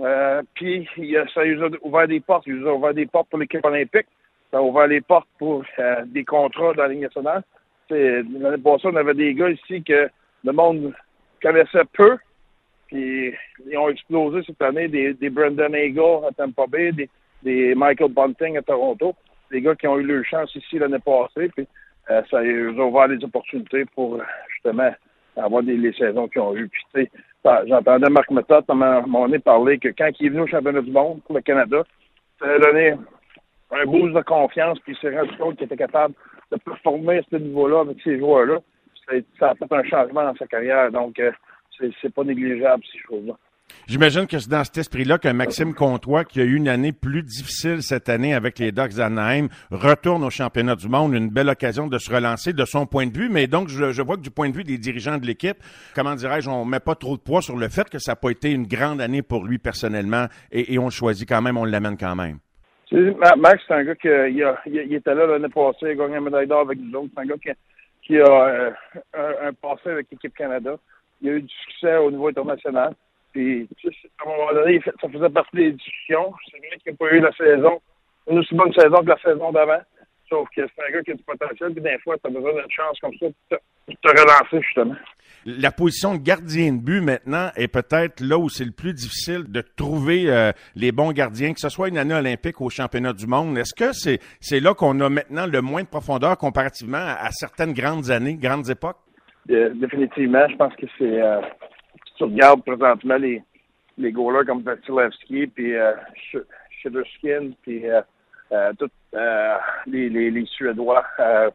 Euh, 0.00 0.42
puis 0.55 0.87
ça 1.35 1.40
a 1.40 1.68
ouvert 1.83 2.07
des 2.07 2.20
portes. 2.20 2.46
Ils 2.46 2.66
ont 2.66 2.77
ouvert 2.77 2.92
des 2.92 3.07
portes 3.07 3.31
pour 3.31 3.38
l'équipe 3.38 3.64
olympique. 3.64 4.07
Ça 4.50 4.59
a 4.59 4.62
ouvert 4.62 4.87
les 4.87 5.00
portes 5.00 5.29
pour 5.38 5.64
euh, 5.79 6.05
des 6.07 6.24
contrats 6.24 6.74
dans 6.74 6.83
la 6.83 6.88
Ligue 6.88 7.03
nationale. 7.03 7.42
L'année 7.90 8.62
passée, 8.62 8.88
on 8.88 8.96
avait 8.96 9.14
des 9.14 9.35
gars 9.35 9.50
ici 9.50 9.83
que 9.83 10.09
le 10.44 10.53
monde 10.53 10.92
connaissait 11.42 11.85
peu. 11.94 12.18
Puis 12.88 13.35
ils 13.66 13.79
ont 13.79 13.88
explosé 13.88 14.42
cette 14.46 14.61
année. 14.61 14.88
Des, 14.88 15.14
des 15.14 15.31
Brendan 15.31 15.74
Eagle 15.74 16.27
à 16.29 16.33
Tampa 16.33 16.66
Bay, 16.66 16.92
des, 16.92 17.09
des 17.42 17.74
Michael 17.74 18.12
Bunting 18.12 18.59
à 18.59 18.62
Toronto. 18.62 19.14
Des 19.50 19.62
gars 19.62 19.74
qui 19.77 19.87
ont 19.87 19.98
eu 19.98 20.05
leur 20.05 20.24
chance 20.27 20.55
ici 20.57 20.79
l'année 20.79 20.98
passée. 20.98 21.48
Puis 21.57 21.66
ça 22.07 22.38
a 22.38 22.42
ouvert 22.42 23.09
les 23.09 23.24
opportunités 23.24 23.87
pour 23.94 24.20
justement 24.53 24.92
avoir 25.36 25.62
des, 25.62 25.76
les 25.76 25.92
saisons 25.92 26.28
qu'ils 26.28 26.40
ont 26.40 26.54
eues. 26.54 26.68
Puis, 26.68 26.82
tu 26.94 27.02
sais, 27.02 27.10
j'entendais 27.66 28.10
Marc 28.10 28.30
Method 28.30 28.64
moment 28.68 29.26
donné 29.26 29.38
parler 29.38 29.78
que 29.78 29.88
quand 29.88 30.10
il 30.20 30.26
est 30.26 30.30
venu 30.30 30.42
au 30.42 30.46
championnat 30.46 30.80
du 30.80 30.90
monde 30.90 31.22
pour 31.24 31.34
le 31.34 31.42
Canada, 31.42 31.82
ça 32.38 32.46
a 32.46 32.58
donné 32.58 32.94
un 33.70 33.84
boost 33.86 34.14
de 34.14 34.22
confiance, 34.22 34.78
puis 34.80 34.92
il 34.92 34.98
s'est 34.98 35.16
rendu 35.16 35.36
compte 35.36 35.56
qu'il 35.56 35.66
était 35.66 35.76
capable 35.76 36.14
de 36.52 36.56
performer 36.58 37.18
à 37.18 37.22
ce 37.30 37.36
niveau-là 37.36 37.80
avec 37.80 37.98
ces 38.02 38.18
joueurs-là. 38.18 38.58
Ça 39.38 39.50
a 39.50 39.54
fait 39.54 39.72
un 39.72 39.84
changement 39.84 40.24
dans 40.24 40.36
sa 40.36 40.46
carrière, 40.46 40.90
donc 40.90 41.18
euh, 41.18 41.32
c'est 41.78 42.14
pas 42.14 42.24
négligeable, 42.24 42.82
ces 42.90 42.98
choses-là. 42.98 43.34
J'imagine 43.87 44.27
que 44.27 44.38
c'est 44.38 44.50
dans 44.50 44.64
cet 44.64 44.79
esprit-là 44.79 45.18
qu'un 45.18 45.35
Maxime 45.35 45.74
Comtois, 45.74 46.24
qui 46.24 46.40
a 46.40 46.44
eu 46.44 46.55
une 46.55 46.68
année 46.68 46.92
plus 46.92 47.22
difficile 47.22 47.83
cette 47.83 48.09
année 48.09 48.33
avec 48.33 48.59
les 48.59 48.72
Ducks 48.72 48.94
d'Anaheim, 48.94 49.48
retourne 49.70 50.24
au 50.24 50.31
championnat 50.31 50.74
du 50.74 50.88
monde, 50.88 51.12
une 51.12 51.29
belle 51.29 51.50
occasion 51.50 51.87
de 51.87 51.98
se 51.98 52.11
relancer 52.11 52.55
de 52.55 52.64
son 52.64 52.87
point 52.87 53.07
de 53.07 53.16
vue. 53.16 53.29
Mais 53.29 53.46
donc, 53.46 53.68
je, 53.68 54.03
vois 54.03 54.16
que 54.16 54.22
du 54.22 54.31
point 54.31 54.48
de 54.48 54.57
vue 54.57 54.64
des 54.64 54.79
dirigeants 54.79 55.18
de 55.18 55.27
l'équipe, 55.27 55.59
comment 55.94 56.14
dirais-je, 56.14 56.48
on 56.48 56.64
met 56.64 56.81
pas 56.81 56.94
trop 56.94 57.16
de 57.18 57.20
poids 57.20 57.42
sur 57.42 57.59
le 57.59 57.68
fait 57.68 57.90
que 57.90 57.98
ça 57.98 58.12
n'a 58.12 58.16
pas 58.16 58.31
été 58.31 58.50
une 58.53 58.66
grande 58.66 59.03
année 59.03 59.20
pour 59.20 59.44
lui 59.44 59.59
personnellement 59.59 60.27
et, 60.50 60.79
on 60.79 60.87
le 60.87 60.90
choisit 60.90 61.29
quand 61.29 61.42
même, 61.42 61.59
on 61.59 61.64
l'amène 61.64 61.98
quand 61.98 62.16
même. 62.16 62.38
Max, 63.37 63.62
c'est 63.68 63.74
un 63.74 63.85
gars 63.85 63.94
qui 63.96 64.09
il, 64.09 64.94
était 64.94 65.14
là 65.14 65.27
l'année 65.27 65.48
passée, 65.48 65.79
il 65.83 65.88
a 65.88 65.94
gagné 65.94 66.16
un 66.16 66.20
médaille 66.20 66.46
d'or 66.46 66.61
avec 66.61 66.79
nous 66.79 66.98
autres. 66.98 67.11
C'est 67.14 67.20
un 67.20 67.27
gars 67.27 67.55
qui, 68.03 68.18
a 68.18 68.24
euh, 68.24 68.70
un, 69.14 69.48
un, 69.48 69.53
passé 69.53 69.90
avec 69.90 70.07
l'équipe 70.11 70.35
Canada. 70.35 70.77
Il 71.20 71.29
a 71.29 71.33
eu 71.33 71.42
du 71.42 71.55
succès 71.66 71.96
au 71.96 72.11
niveau 72.11 72.29
international. 72.29 72.94
Puis, 73.34 73.68
à 73.84 74.24
un 74.24 74.30
moment 74.30 74.52
donné, 74.52 74.80
ça 74.84 75.08
faisait 75.08 75.28
partie 75.28 75.56
des 75.56 75.72
discussions. 75.72 76.32
C'est 76.50 76.58
vrai 76.58 76.78
qu'il 76.82 76.92
n'a 76.92 76.96
pas 76.96 77.12
eu 77.12 77.20
la 77.20 77.32
saison, 77.32 77.80
une 78.30 78.38
aussi 78.38 78.54
bonne 78.54 78.72
saison 78.72 79.02
que 79.02 79.08
la 79.08 79.18
saison 79.18 79.50
d'avant. 79.50 79.80
Sauf 80.28 80.48
que 80.56 80.62
c'est 80.62 80.88
un 80.88 80.92
gars 80.92 81.02
qui 81.02 81.10
a 81.10 81.14
du 81.14 81.22
potentiel, 81.24 81.72
puis 81.72 81.82
des 81.82 81.98
fois, 81.98 82.16
tu 82.16 82.28
as 82.28 82.30
besoin 82.30 82.52
d'une 82.52 82.70
chance 82.70 82.98
comme 83.00 83.12
ça 83.20 83.26
pour 83.46 83.96
te, 84.00 84.08
relancer, 84.08 84.62
justement. 84.62 84.94
La 85.44 85.72
position 85.72 86.14
de 86.14 86.22
gardien 86.22 86.72
de 86.72 86.78
but 86.80 87.00
maintenant 87.00 87.50
est 87.56 87.68
peut-être 87.68 88.20
là 88.20 88.38
où 88.38 88.48
c'est 88.48 88.64
le 88.64 88.70
plus 88.70 88.94
difficile 88.94 89.44
de 89.48 89.60
trouver 89.60 90.30
euh, 90.30 90.52
les 90.76 90.92
bons 90.92 91.12
gardiens, 91.12 91.52
que 91.52 91.60
ce 91.60 91.68
soit 91.68 91.88
une 91.88 91.98
année 91.98 92.14
olympique 92.14 92.60
ou 92.60 92.66
au 92.66 92.70
championnat 92.70 93.12
du 93.12 93.26
monde. 93.26 93.58
Est-ce 93.58 93.74
que 93.74 93.92
c'est 93.92 94.20
c'est 94.40 94.60
là 94.60 94.72
qu'on 94.72 94.98
a 95.00 95.10
maintenant 95.10 95.46
le 95.46 95.60
moins 95.60 95.82
de 95.82 95.88
profondeur 95.88 96.38
comparativement 96.38 96.96
à, 96.98 97.30
certaines 97.30 97.74
grandes 97.74 98.10
années, 98.10 98.37
grandes 98.37 98.70
époques? 98.70 98.96
Euh, 99.50 99.70
définitivement, 99.74 100.48
je 100.48 100.56
pense 100.56 100.74
que 100.76 100.87
c'est 100.98 101.20
euh, 101.20 101.42
tu 102.17 102.25
regardes 102.25 102.65
présentement 102.65 103.17
les, 103.17 103.42
les 103.98 104.12
goalers 104.12 104.46
comme 104.46 104.62
Vasilevski, 104.62 105.46
puis 105.48 105.75
euh, 105.75 105.92
puis 107.62 107.88
euh, 107.88 108.02
euh, 108.52 108.73
tous 108.79 108.90
euh, 109.15 109.56
les, 109.87 110.08
les, 110.08 110.31
les, 110.31 110.46
Suédois, 110.46 111.04
euh, 111.19 111.50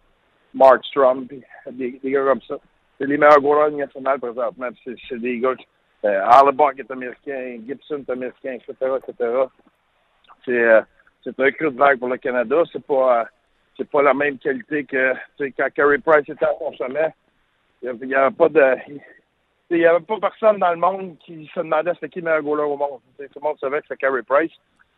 Markstrom, 0.53 1.27
puis 1.27 1.41
des, 1.71 1.99
des, 2.03 2.11
gars 2.11 2.23
comme 2.23 2.41
ça. 2.41 2.55
c'est 2.97 3.05
les 3.05 3.17
meilleurs 3.17 3.39
goalers 3.41 3.75
nationaux 3.75 4.17
présentement. 4.17 4.69
C'est 4.83 5.19
des 5.19 5.39
gars. 5.39 5.55
Euh, 6.05 6.21
Harlebuck 6.23 6.79
est 6.79 6.91
américain, 6.91 7.59
Gibson 7.67 8.03
est 8.07 8.11
américain, 8.11 8.53
etc., 8.53 8.73
etc. 8.97 9.29
C'est 10.45 10.51
euh, 10.51 10.81
c'est 11.23 11.37
un 11.39 11.51
cru 11.51 11.71
de 11.71 11.77
vague 11.77 11.99
pour 11.99 12.07
le 12.07 12.17
Canada. 12.17 12.63
C'est 12.71 12.83
pas 12.83 13.21
euh, 13.21 13.25
c'est 13.77 13.89
pas 13.89 14.01
la 14.01 14.13
même 14.13 14.37
qualité 14.37 14.85
que 14.85 15.13
quand 15.37 15.69
Carey 15.75 15.97
Price 15.99 16.27
était 16.27 16.45
à 16.45 16.53
son 16.57 16.73
sommet. 16.73 17.13
Il 17.81 17.93
n'y 18.07 18.15
avait 18.15 18.35
pas 18.35 18.49
de 18.49 18.75
il 19.69 19.77
n'y 19.77 19.85
avait 19.85 19.99
pas 19.99 20.19
personne 20.19 20.57
dans 20.57 20.71
le 20.71 20.77
monde 20.77 21.17
qui 21.19 21.49
se 21.53 21.59
demandait 21.59 21.93
c'était 21.93 22.09
qui 22.09 22.19
le 22.19 22.25
meilleur 22.25 22.41
goaler 22.41 22.63
au 22.63 22.77
monde. 22.77 22.99
tout 23.17 23.25
le 23.35 23.41
monde 23.41 23.59
savait 23.59 23.81
que 23.81 23.87
c'était 23.87 24.07
Carey 24.07 24.23
Price. 24.23 24.51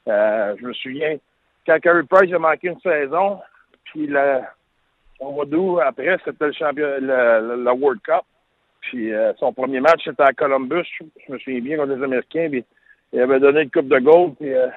Euh, 0.08 0.56
je 0.60 0.66
me 0.66 0.74
souviens, 0.74 1.18
quand 1.66 1.80
Carey 1.80 2.04
Price 2.10 2.34
a 2.34 2.40
manqué 2.40 2.68
une 2.70 2.80
saison, 2.80 3.40
puis 3.84 4.08
le, 4.08 4.40
au 5.20 5.32
mois 5.32 5.46
d'août, 5.46 5.80
après, 5.80 6.18
c'était 6.24 6.48
le 6.48 6.54
champion, 6.54 6.88
le, 7.00 7.64
le, 7.64 7.72
World 7.72 8.02
Cup. 8.02 8.24
Puis 8.82 9.14
euh, 9.14 9.34
son 9.38 9.54
premier 9.54 9.80
match, 9.82 10.02
c'était 10.04 10.24
à 10.24 10.34
Columbus. 10.34 10.88
Je 11.00 11.34
me 11.34 11.38
souviens 11.38 11.60
bien 11.60 11.78
contre 11.78 11.94
les 11.94 12.04
Américains. 12.04 12.50
Il 13.14 13.20
avait 13.20 13.40
donné 13.40 13.62
une 13.62 13.72
coupe 13.72 13.90
de 13.90 14.00
gold. 14.00 14.36
Puis 14.38 14.54
euh, 14.54 14.70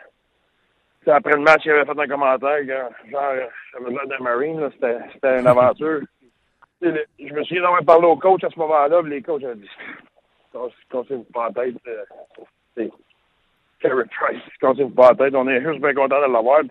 après 1.06 1.32
le 1.32 1.40
match, 1.40 1.62
il 1.64 1.70
avait 1.70 1.84
fait 1.84 2.00
un 2.00 2.06
commentaire, 2.06 2.58
genre, 2.66 3.32
j'avais 3.72 3.90
l'air 3.90 4.06
d'un 4.08 4.24
Marine. 4.24 4.70
C'était 4.74 5.40
une 5.40 5.46
aventure. 5.46 6.00
Je 7.18 7.34
me 7.34 7.44
souviens 7.44 7.62
d'avoir 7.62 7.84
parlé 7.84 8.06
au 8.06 8.16
coach 8.16 8.44
à 8.44 8.50
ce 8.50 8.58
moment-là. 8.58 9.02
Les 9.02 9.22
coachs 9.22 9.44
avaient 9.44 9.54
dit 9.54 9.70
Cassez-vous 10.90 11.26
pas 11.32 11.48
la 11.48 11.64
tête. 11.64 11.74
Euh, 12.78 12.88
Carey 13.80 14.04
Price, 14.18 14.42
cassez-vous 14.60 14.90
pas 14.90 15.10
la 15.10 15.16
tête. 15.16 15.34
On 15.34 15.48
est 15.48 15.62
juste 15.62 15.80
bien 15.80 15.94
content 15.94 16.20
de 16.26 16.32
l'avoir. 16.32 16.62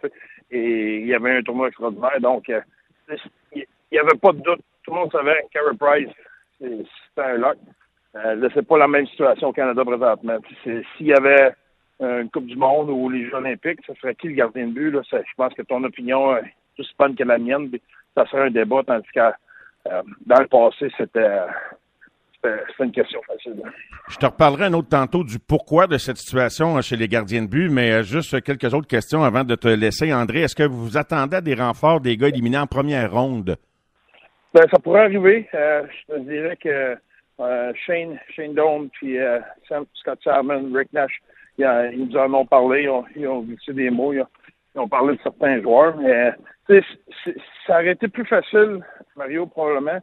Et 0.51 0.97
il 0.97 1.07
y 1.07 1.13
avait 1.13 1.37
un 1.37 1.41
tournoi 1.41 1.67
extraordinaire. 1.67 2.19
Donc, 2.21 2.49
euh, 2.49 2.61
il 3.53 3.65
n'y 3.91 3.97
avait 3.97 4.17
pas 4.17 4.31
de 4.31 4.39
doute. 4.39 4.61
Tout 4.83 4.93
le 4.93 4.99
monde 4.99 5.11
savait 5.11 5.45
Carey 5.51 5.75
Price, 5.79 6.09
c'était 6.59 6.81
un 7.17 7.37
lock. 7.37 7.57
Euh, 8.15 8.35
là, 8.35 8.47
c'est 8.53 8.67
pas 8.67 8.77
la 8.77 8.87
même 8.87 9.07
situation 9.07 9.49
au 9.49 9.53
Canada 9.53 9.83
présentement. 9.83 10.37
S'il 10.63 11.07
y 11.07 11.13
avait 11.13 11.53
une 11.99 12.29
Coupe 12.29 12.45
du 12.45 12.55
Monde 12.55 12.89
ou 12.89 13.09
les 13.09 13.25
Jeux 13.25 13.35
Olympiques, 13.35 13.79
ce 13.87 13.93
serait 13.95 14.15
qui 14.15 14.27
le 14.27 14.35
gardien 14.35 14.67
de 14.67 14.73
but? 14.73 14.91
Là? 14.91 15.01
Je 15.11 15.17
pense 15.37 15.53
que 15.53 15.61
ton 15.61 15.83
opinion 15.83 16.35
est 16.37 16.53
que 16.77 17.23
la 17.23 17.37
mienne. 17.37 17.71
Ça 18.15 18.25
serait 18.27 18.47
un 18.47 18.51
débat, 18.51 18.83
tandis 18.85 19.07
que 19.13 19.19
euh, 19.19 19.31
dans 19.85 20.39
le 20.39 20.47
passé, 20.47 20.91
c'était 20.97 21.39
une 22.79 22.91
question 22.91 23.21
facile. 23.27 23.61
Je 24.09 24.17
te 24.17 24.25
reparlerai 24.25 24.65
un 24.65 24.73
autre 24.73 24.89
tantôt 24.89 25.23
du 25.23 25.39
pourquoi 25.39 25.87
de 25.87 25.97
cette 25.97 26.17
situation 26.17 26.77
hein, 26.77 26.81
chez 26.81 26.95
les 26.95 27.07
gardiens 27.07 27.43
de 27.43 27.47
but, 27.47 27.69
mais 27.69 27.91
euh, 27.91 28.03
juste 28.03 28.41
quelques 28.41 28.73
autres 28.73 28.87
questions 28.87 29.23
avant 29.23 29.43
de 29.43 29.55
te 29.55 29.67
laisser. 29.67 30.13
André, 30.13 30.41
est-ce 30.41 30.55
que 30.55 30.63
vous 30.63 30.83
vous 30.83 30.97
attendez 30.97 31.37
à 31.37 31.41
des 31.41 31.55
renforts 31.55 32.01
des 32.01 32.17
gars 32.17 32.27
éliminés 32.27 32.57
en 32.57 32.67
première 32.67 33.11
ronde? 33.13 33.55
Ben, 34.53 34.65
ça 34.69 34.79
pourrait 34.79 35.01
arriver. 35.01 35.47
Euh, 35.53 35.83
je 35.87 36.13
te 36.13 36.19
dirais 36.19 36.57
que 36.57 36.97
Shane, 37.85 38.19
Shane 38.35 38.53
Dome 38.53 38.89
puis 38.93 39.17
Scott 39.95 40.19
Salmon, 40.23 40.71
Rick 40.73 40.93
Nash, 40.93 41.19
ils, 41.57 42.07
nous 42.07 42.17
en 42.17 42.33
ont 42.33 42.45
parlé, 42.45 42.83
ils 42.83 43.27
ont, 43.27 43.45
ils 43.47 43.73
des 43.73 43.89
mots, 43.89 44.13
ils 44.13 44.23
ont, 44.75 44.87
parlé 44.87 45.15
de 45.15 45.21
certains 45.23 45.61
joueurs, 45.61 45.97
mais 45.97 46.33
ça 46.67 47.73
aurait 47.79 47.91
été 47.91 48.07
plus 48.07 48.25
facile 48.25 48.81
Mario, 49.15 49.45
probablement, 49.45 49.99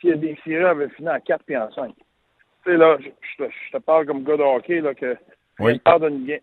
si 0.00 0.14
des 0.16 0.36
séries 0.44 0.64
avaient 0.64 0.88
fini 0.90 1.08
en 1.08 1.20
4 1.20 1.44
puis 1.44 1.56
en 1.56 1.70
5. 1.70 1.92
Tu 1.94 2.70
sais, 2.70 2.76
là, 2.76 2.96
je, 3.00 3.44
te, 3.72 3.78
parle 3.78 4.06
comme 4.06 4.24
gars 4.24 4.36
de 4.36 4.42
hockey, 4.42 4.80
là, 4.80 4.94
que 4.94 5.16
oui. 5.60 5.80
il 5.84 6.40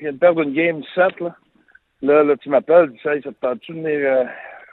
vient 0.00 0.12
de 0.12 0.18
perdre 0.18 0.42
une 0.42 0.52
game 0.52 0.82
7, 0.94 1.20
là. 1.20 1.34
Là, 2.02 2.22
là 2.22 2.36
tu 2.36 2.50
m'appelles, 2.50 2.92
tu 2.92 3.02
sais, 3.02 3.20
ça 3.22 3.30
te 3.30 3.40
tente-tu 3.40 3.72
de 3.72 3.80
venir, 3.80 4.28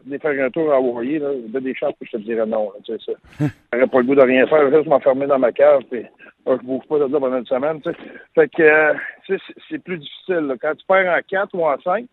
euh, 0.10 0.18
faire 0.20 0.46
un 0.46 0.50
tour 0.50 0.72
à 0.74 0.78
Hawaii, 0.78 1.20
là? 1.20 1.30
A 1.30 1.60
des 1.60 1.76
chances 1.76 1.94
que 2.00 2.06
je 2.06 2.12
te 2.12 2.18
dirais 2.18 2.46
non, 2.46 2.72
tu 2.84 2.98
sais, 2.98 3.00
ça. 3.06 3.46
J'aurais 3.74 3.88
pas 3.88 4.00
le 4.00 4.04
goût 4.04 4.16
de 4.16 4.22
rien 4.22 4.48
faire, 4.48 4.70
juste 4.70 4.88
m'enfermer 4.88 5.28
dans 5.28 5.40
ma 5.40 5.54
cave, 5.54 5.84
puis 5.90 6.02
là, 6.02 6.58
je 6.60 6.66
bouge 6.66 6.86
pas 6.90 7.00
de 7.00 7.06
là 7.06 7.20
pendant 7.20 7.38
une 7.38 7.46
semaine, 7.46 7.82
tu 7.82 7.90
sais. 7.90 7.98
Fait 8.36 8.50
que, 8.50 8.64
euh, 8.64 8.94
c'est 9.70 9.84
plus 9.84 9.98
difficile, 9.98 10.48
là. 10.48 10.56
Quand 10.62 10.76
tu 10.76 10.86
perds 10.86 11.18
en 11.18 11.22
4 11.26 11.56
ou 11.56 11.66
en 11.66 11.80
5, 11.80 12.06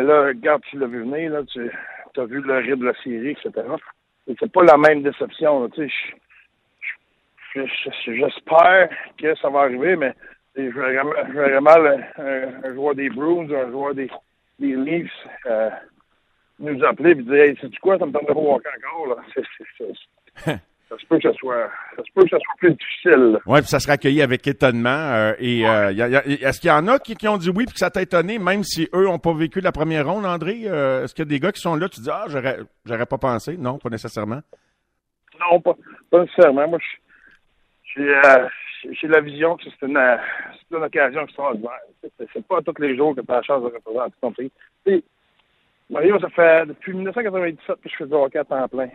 là, 0.00 0.26
regarde, 0.26 0.62
tu 0.70 0.78
l'as 0.78 0.86
vu 0.86 1.00
venir, 1.00 1.32
là, 1.32 1.42
tu 1.44 1.70
as 2.16 2.24
vu 2.24 2.40
le 2.40 2.56
rythme 2.58 2.80
de 2.80 2.86
la 2.86 3.02
série, 3.02 3.30
etc 3.30 3.62
c'est 4.26 4.52
pas 4.52 4.62
la 4.64 4.76
même 4.76 5.02
déception. 5.02 5.68
Tu 5.70 5.90
sais, 7.54 7.66
j'espère 8.06 8.88
que 9.18 9.34
ça 9.36 9.48
va 9.50 9.60
arriver, 9.60 9.96
mais 9.96 10.14
je 10.56 10.68
verrais 10.68 11.60
mal 11.60 12.12
un, 12.18 12.74
joueur 12.74 12.94
des 12.94 13.10
Bruins 13.10 13.50
un 13.50 13.70
joueur 13.70 13.94
des, 13.94 14.10
des 14.58 14.74
Leafs 14.76 15.10
euh, 15.46 15.70
nous 16.58 16.82
appeler 16.84 17.10
et 17.10 17.14
dire 17.14 17.34
Hey, 17.34 17.58
c'est 17.60 17.76
quoi, 17.78 17.98
ça 17.98 18.06
me 18.06 18.12
tente 18.12 18.28
de 18.28 18.32
voir 18.32 18.58
encore 18.58 19.16
là. 20.46 20.58
ça 20.92 20.98
se 20.98 21.06
peut 21.06 21.18
que 21.18 21.32
ce 21.32 21.38
soit 21.38 21.70
ça 21.96 22.02
se 22.04 22.12
peut 22.14 22.22
que 22.22 22.28
ce 22.28 22.36
soit 22.38 22.54
plus 22.58 22.74
difficile. 22.74 23.38
Oui, 23.46 23.60
puis 23.60 23.68
ça 23.68 23.80
sera 23.80 23.94
accueilli 23.94 24.20
avec 24.20 24.46
étonnement. 24.46 24.90
Euh, 24.90 25.32
et 25.38 25.66
euh, 25.66 25.90
est-ce 25.90 26.60
qu'il 26.60 26.68
y 26.68 26.72
en 26.72 26.86
a 26.88 26.98
qui, 26.98 27.14
qui 27.16 27.28
ont 27.28 27.38
dit 27.38 27.48
oui 27.48 27.64
puis 27.64 27.74
que 27.74 27.78
ça 27.78 27.90
t'a 27.90 28.02
étonné, 28.02 28.38
même 28.38 28.62
si 28.62 28.88
eux 28.94 29.04
n'ont 29.04 29.18
pas 29.18 29.32
vécu 29.32 29.60
la 29.60 29.72
première 29.72 30.06
ronde, 30.06 30.26
André? 30.26 30.62
Euh, 30.66 31.04
est-ce 31.04 31.14
qu'il 31.14 31.24
y 31.24 31.28
a 31.28 31.30
des 31.30 31.40
gars 31.40 31.52
qui 31.52 31.60
sont 31.60 31.76
là, 31.76 31.88
tu 31.88 32.00
dis 32.00 32.10
Ah, 32.12 32.24
j'aurais 32.28 32.58
j'aurais 32.84 33.06
pas 33.06 33.18
pensé? 33.18 33.56
Non, 33.56 33.78
pas 33.78 33.88
nécessairement. 33.88 34.40
Non, 35.40 35.60
pas, 35.60 35.74
nécessairement. 36.12 36.68
Moi 36.68 36.78
j'ai 37.94 39.08
la 39.08 39.20
vision 39.20 39.56
que 39.56 39.64
c'est 39.64 39.86
une, 39.86 39.98
une 40.70 40.82
occasion 40.82 41.22
extraordinaire. 41.22 41.80
C'est 42.18 42.46
pas 42.46 42.60
tous 42.62 42.80
les 42.80 42.96
jours 42.96 43.14
que 43.14 43.20
tu 43.20 43.30
as 43.30 43.36
la 43.36 43.42
chance 43.42 43.62
de 43.62 43.68
représenter 43.68 44.14
ton 44.20 44.32
pays. 44.32 44.52
Mario, 45.88 46.18
ça 46.20 46.28
fait 46.30 46.66
depuis 46.66 46.92
1997 46.94 47.76
que 47.80 47.88
je 47.88 47.96
fais 47.96 48.06
du 48.06 48.14
hockey 48.14 48.38
à 48.38 48.44
temps 48.44 48.66
plein 48.68 48.88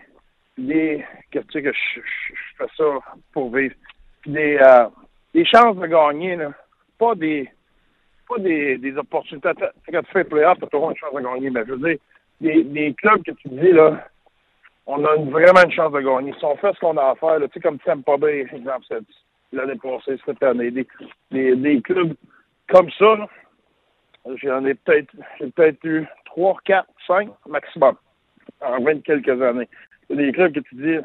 des, 0.57 1.05
que, 1.31 1.39
tu 1.39 1.51
sais, 1.51 1.61
que 1.61 1.71
je, 1.71 2.01
fais 2.57 2.65
ça 2.75 2.83
pour 3.33 3.55
vivre. 3.55 3.75
Des, 4.25 4.57
euh, 4.57 4.87
des 5.33 5.45
chances 5.45 5.77
de 5.77 5.87
gagner, 5.87 6.35
là. 6.35 6.51
Pas 6.97 7.15
des, 7.15 7.49
pas 8.27 8.39
des, 8.39 8.77
des 8.77 8.97
opportunités. 8.97 9.49
Quand 9.59 10.03
tu 10.03 10.11
fais 10.11 10.23
playoff, 10.23 10.57
tu 10.57 10.65
as 10.65 10.67
toujours 10.67 10.91
une 10.91 10.97
chance 10.97 11.13
de 11.13 11.21
gagner. 11.21 11.49
Mais 11.49 11.63
je 11.65 11.73
veux 11.73 11.89
dire, 11.89 11.97
des, 12.41 12.63
des 12.63 12.93
clubs 12.93 13.23
que 13.23 13.31
tu 13.31 13.49
dis, 13.49 13.71
là, 13.71 14.07
on 14.85 15.03
a 15.05 15.15
vraiment 15.15 15.63
une 15.63 15.71
chance 15.71 15.91
de 15.93 15.99
gagner. 15.99 16.33
Si 16.39 16.45
on 16.45 16.57
fait 16.57 16.73
ce 16.73 16.79
qu'on 16.79 16.97
a 16.97 17.11
à 17.11 17.15
faire, 17.15 17.39
tu 17.39 17.47
sais, 17.53 17.59
comme 17.59 17.79
Tampa 17.79 18.17
Bay, 18.17 18.47
exemple, 18.51 18.85
l'année 19.51 19.75
passée, 19.75 20.19
cette 20.25 20.43
année, 20.43 20.71
des, 20.71 20.87
des, 21.31 21.55
des 21.55 21.81
clubs 21.81 22.15
comme 22.67 22.89
ça, 22.91 23.27
j'en 24.43 24.65
ai 24.65 24.73
peut-être, 24.73 25.13
peut-être 25.55 25.83
eu 25.83 26.05
3, 26.25 26.57
4, 26.65 26.87
5 27.07 27.29
maximum 27.47 27.95
en 28.61 28.81
20 28.81 29.03
quelques 29.03 29.41
années 29.41 29.69
des 30.15 30.31
clubs 30.31 30.53
que 30.53 30.59
tu 30.61 30.75
dis, 30.75 30.97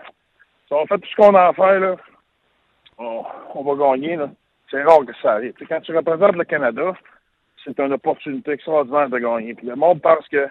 si 0.66 0.72
on 0.72 0.86
fait 0.86 0.98
tout 0.98 1.08
ce 1.08 1.16
qu'on 1.16 1.34
a 1.34 1.48
à 1.48 1.52
faire, 1.52 1.80
là, 1.80 1.96
on, 2.98 3.62
va 3.62 3.74
gagner. 3.74 4.16
Là. 4.16 4.30
C'est 4.70 4.82
rare 4.82 5.04
que 5.04 5.12
ça 5.20 5.32
arrive. 5.32 5.54
quand 5.68 5.80
tu 5.80 5.96
représentes 5.96 6.36
le 6.36 6.44
Canada, 6.44 6.94
c'est 7.64 7.78
une 7.78 7.92
opportunité 7.92 8.52
extraordinaire 8.52 9.08
de 9.08 9.18
gagner. 9.18 9.54
Puis 9.54 9.66
le 9.66 9.76
monde 9.76 10.00
pense 10.00 10.26
que 10.28 10.48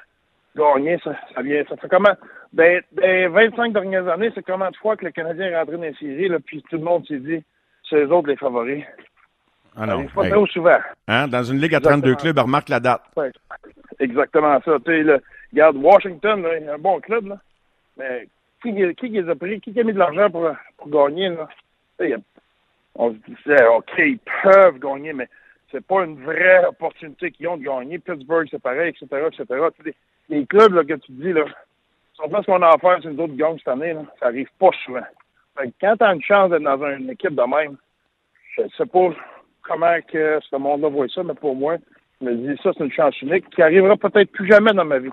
gagner, 0.56 1.00
ça, 1.04 1.16
ça 1.34 1.42
vient. 1.42 1.64
Ça 1.70 1.78
fait 1.78 1.90
comment? 1.90 2.16
Ben, 2.54 2.82
ben 2.92 3.30
25 3.30 3.74
dernières 3.74 4.08
années, 4.08 4.32
c'est 4.36 4.46
comment 4.46 4.70
de 4.70 4.76
fois 4.76 4.98
que 4.98 5.06
le 5.06 5.12
Canadien 5.12 5.48
est 5.48 5.58
rentré 5.58 5.78
dans 5.78 5.84
les 5.84 5.94
séries, 5.94 6.28
là, 6.28 6.40
puis 6.40 6.62
tout 6.70 6.78
le 6.78 6.84
monde 6.84 7.06
s'est 7.08 7.20
dit, 7.20 7.42
c'est 7.90 8.04
eux 8.04 8.12
autres 8.12 8.28
les 8.28 8.36
favoris. 8.36 8.84
Ah 9.78 9.86
non. 9.86 10.06
Pas 10.08 10.30
trop 10.30 10.46
souvent. 10.48 10.80
Hein? 11.08 11.30
Dans 11.30 11.44
une 11.44 11.60
ligue 11.60 11.76
à 11.76 11.80
32 11.80 12.16
clubs, 12.16 12.38
remarque 12.38 12.68
la 12.68 12.82
date. 12.82 13.04
Ouais. 13.16 13.32
Exactement 14.00 14.60
ça. 14.66 14.78
Tu 14.86 15.06
sais, 15.06 15.22
regarde, 15.54 15.78
Washington, 15.78 16.42
là, 16.42 16.74
un 16.74 16.78
bon 16.78 17.00
club, 17.00 17.28
là. 17.28 17.38
Mais 17.98 18.28
qui, 18.62 18.96
qui 18.96 19.10
les 19.10 19.30
a 19.30 19.36
pris, 19.36 19.60
qui 19.60 19.80
a 19.80 19.84
mis 19.84 19.94
de 19.94 20.00
l'argent 20.00 20.30
pour, 20.30 20.50
pour 20.78 20.90
gagner, 20.90 21.30
là? 21.30 21.48
on 22.96 23.12
se 23.12 23.18
disait, 23.28 23.66
OK, 23.68 23.92
ils 23.98 24.20
peuvent 24.44 24.80
gagner, 24.80 25.14
mais 25.14 25.30
c'est 25.72 25.86
pas 25.86 26.04
une 26.04 26.22
vraie 26.24 26.66
opportunité 26.66 27.32
qu'ils 27.32 27.48
ont 27.48 27.58
de 27.58 27.64
gagner. 27.64 28.00
Pittsburgh, 28.00 28.48
c'est 28.52 28.62
pareil, 28.62 28.90
etc., 28.90 29.28
etc. 29.28 29.96
Les, 30.30 30.46
clubs 30.46 30.86
que 30.86 30.94
tu 30.96 31.12
dis, 31.14 31.34
là, 31.34 31.46
si 32.16 32.22
on 32.22 32.30
fait 32.30 32.42
ce 32.42 32.46
qu'on 32.46 32.62
a 32.62 32.70
à 32.70 32.78
faire, 32.78 33.00
c'est 33.02 33.10
une 33.10 33.20
autre 33.20 33.36
gang 33.36 33.58
cette 33.58 33.68
année, 33.70 33.96
ça 34.20 34.28
arrive 34.28 34.50
pas 34.60 34.72
souvent. 34.84 35.02
Quand 35.80 35.98
tu 35.98 36.04
as 36.04 36.14
une 36.14 36.22
chance 36.22 36.50
d'être 36.50 36.64
dans 36.64 36.84
une 36.86 37.10
équipe 37.10 37.36
de 37.36 37.44
même, 37.44 37.78
je 38.58 38.64
sais 38.78 38.86
pas 38.86 39.10
comment 39.64 39.98
que 40.12 40.40
ce 40.50 40.56
monde-là 40.56 40.90
voit 40.90 41.08
ça, 41.08 41.24
mais 41.24 41.34
pour 41.34 41.56
moi, 41.56 41.78
je 42.20 42.26
me 42.26 42.36
dis, 42.36 42.62
ça, 42.62 42.72
c'est 42.78 42.84
une 42.84 42.92
chance 42.92 43.20
unique 43.22 43.50
qui 43.50 43.62
arrivera 43.62 43.96
peut-être 43.96 44.32
plus 44.32 44.48
jamais 44.48 44.74
dans 44.74 44.86
ma 44.86 45.00
vie. 45.00 45.12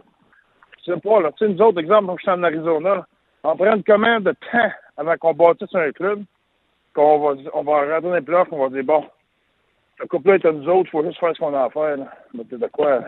Je 0.81 0.93
sais 0.93 1.01
pas, 1.01 1.21
là. 1.21 1.33
Tu 1.33 1.47
sais, 1.47 1.53
nous 1.53 1.61
autres, 1.63 1.81
exemple, 1.81 2.13
je 2.19 2.23
suis 2.23 2.31
en 2.31 2.43
Arizona, 2.43 3.07
on 3.45 3.57
prend 3.57 3.81
combien 3.87 4.21
de 4.21 4.33
temps 4.33 4.71
avant 4.97 5.17
qu'on 5.17 5.35
bâtisse 5.35 5.75
un 5.75 5.93
club, 5.93 6.25
qu'on 6.95 7.19
va, 7.19 7.41
on 7.55 7.63
va 7.63 7.81
rentrer 7.81 8.01
dans 8.01 8.15
les 8.15 8.21
playoffs, 8.21 8.49
on 8.51 8.69
va 8.69 8.69
dire, 8.69 8.85
bon, 8.85 9.05
le 10.01 10.07
couple-là 10.07 10.37
est 10.37 10.47
à 10.47 10.53
nous 10.53 10.69
autres, 10.69 10.89
il 10.89 10.91
faut 10.91 11.05
juste 11.05 11.19
faire 11.19 11.35
ce 11.35 11.39
qu'on 11.39 11.55
a 11.55 11.65
à 11.65 11.71
faire. 11.71 11.97
Mais 12.35 12.45
de 12.45 12.67
quoi, 12.69 13.01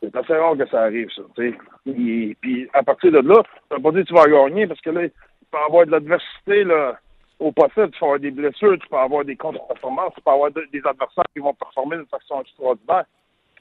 c'est 0.00 0.14
assez 0.14 0.34
rare 0.34 0.56
que 0.56 0.66
ça 0.66 0.82
arrive, 0.82 1.08
ça. 1.10 1.22
Et, 1.42 2.36
puis, 2.40 2.68
à 2.72 2.82
partir 2.82 3.12
de 3.12 3.18
là, 3.18 3.42
ça 3.68 3.78
pas 3.78 3.90
dire 3.92 4.02
que 4.02 4.08
tu 4.08 4.14
vas 4.14 4.26
gagner, 4.26 4.66
parce 4.66 4.80
que 4.80 4.90
là, 4.90 5.08
tu 5.08 5.14
peux 5.50 5.58
avoir 5.58 5.86
de 5.86 5.92
l'adversité, 5.92 6.64
là, 6.64 6.98
au 7.38 7.52
possible, 7.52 7.90
tu 7.90 7.98
peux 7.98 8.04
avoir 8.04 8.20
des 8.20 8.30
blessures, 8.30 8.78
tu 8.78 8.88
peux 8.88 8.96
avoir 8.96 9.24
des 9.24 9.36
contre-performances, 9.36 10.14
tu 10.14 10.20
peux 10.22 10.30
avoir 10.30 10.50
des 10.50 10.82
adversaires 10.84 11.24
qui 11.32 11.40
vont 11.40 11.54
performer 11.54 11.96
d'une 11.96 12.06
façon 12.06 12.40
extraordinaire. 12.40 13.04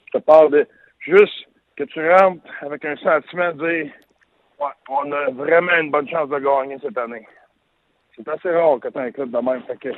Je 0.07 0.17
te 0.19 0.23
parle 0.23 0.51
de 0.51 0.67
juste 0.99 1.47
que 1.75 1.83
tu 1.83 2.11
rentres 2.11 2.41
avec 2.61 2.83
un 2.85 2.95
sentiment 2.97 3.53
de 3.53 3.83
dire 3.83 3.91
Ouais, 4.59 4.71
on 4.89 5.11
a 5.11 5.29
vraiment 5.31 5.77
une 5.79 5.91
bonne 5.91 6.09
chance 6.09 6.29
de 6.29 6.39
gagner 6.39 6.77
cette 6.81 6.97
année. 6.97 7.27
C'est 8.15 8.27
assez 8.27 8.49
rare 8.49 8.79
que 8.79 8.87
tu 8.87 8.97
un 8.97 9.11
club 9.11 9.31
de 9.31 9.37
même. 9.37 9.61
Fait 9.63 9.77
que, 9.77 9.89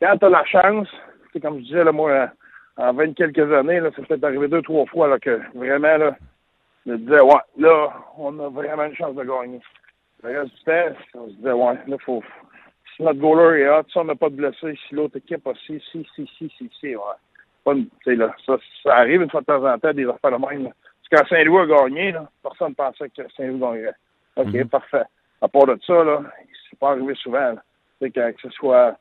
quand 0.00 0.16
tu 0.18 0.24
as 0.24 0.28
la 0.28 0.44
chance, 0.44 0.88
comme 1.40 1.58
je 1.58 1.64
disais, 1.64 1.84
là, 1.84 1.92
moi, 1.92 2.28
en 2.76 2.92
20 2.92 3.14
quelques 3.14 3.52
années, 3.52 3.80
là, 3.80 3.90
ça 3.94 4.02
peut 4.02 4.18
arrivé 4.22 4.48
deux, 4.48 4.62
trois 4.62 4.86
fois 4.86 5.08
là, 5.08 5.18
que 5.18 5.40
vraiment, 5.54 5.96
là, 5.96 6.16
je 6.86 6.94
disais, 6.94 7.20
ouais, 7.20 7.40
là, 7.58 7.92
on 8.16 8.38
a 8.40 8.48
vraiment 8.48 8.84
une 8.84 8.96
chance 8.96 9.14
de 9.14 9.24
gagner. 9.24 9.60
Le 10.22 10.40
reste 10.40 10.54
du 10.54 10.64
temps, 10.64 10.96
on 11.14 11.28
se 11.28 11.34
disait, 11.34 11.52
ouais, 11.52 11.78
là, 11.86 11.96
faut. 12.04 12.22
Si 12.96 13.02
notre 13.02 13.20
goaler 13.20 13.60
est 13.60 13.68
hot, 13.68 13.84
si 13.88 13.98
on 13.98 14.04
n'a 14.04 14.16
pas 14.16 14.28
de 14.28 14.34
blessés, 14.34 14.76
si 14.88 14.94
l'autre 14.94 15.18
équipe 15.18 15.46
a 15.46 15.52
si, 15.66 15.80
si, 15.92 16.06
si, 16.14 16.28
si, 16.36 16.70
si, 16.80 16.96
ouais. 16.96 17.02
Pas 17.64 17.74
là, 18.06 18.34
ça, 18.44 18.56
arrive 18.86 19.22
une 19.22 19.30
fois 19.30 19.40
de 19.40 19.46
temps 19.46 19.64
en 19.64 19.78
temps, 19.78 19.92
des 19.92 20.08
affaires 20.08 20.38
de 20.38 20.46
même. 20.46 20.64
Là. 20.64 20.70
Parce 21.10 21.22
quand 21.22 21.28
Saint-Louis 21.28 21.62
a 21.62 21.66
gagné, 21.66 22.12
là, 22.12 22.28
personne 22.42 22.70
ne 22.70 22.74
pensait 22.74 23.10
que 23.10 23.22
Saint-Louis 23.36 23.60
gagnerait. 23.60 23.94
OK, 24.38 24.46
mm-hmm. 24.46 24.68
parfait. 24.68 25.04
À 25.42 25.48
part 25.48 25.66
de 25.66 25.78
ça, 25.86 26.04
là, 26.04 26.22
c'est 26.68 26.78
pas 26.78 26.92
arrivé 26.92 27.14
souvent. 27.14 27.52
Là. 27.52 27.62
Que, 28.00 28.08
que 28.08 28.40
ce 28.40 28.50
soit 28.50 28.96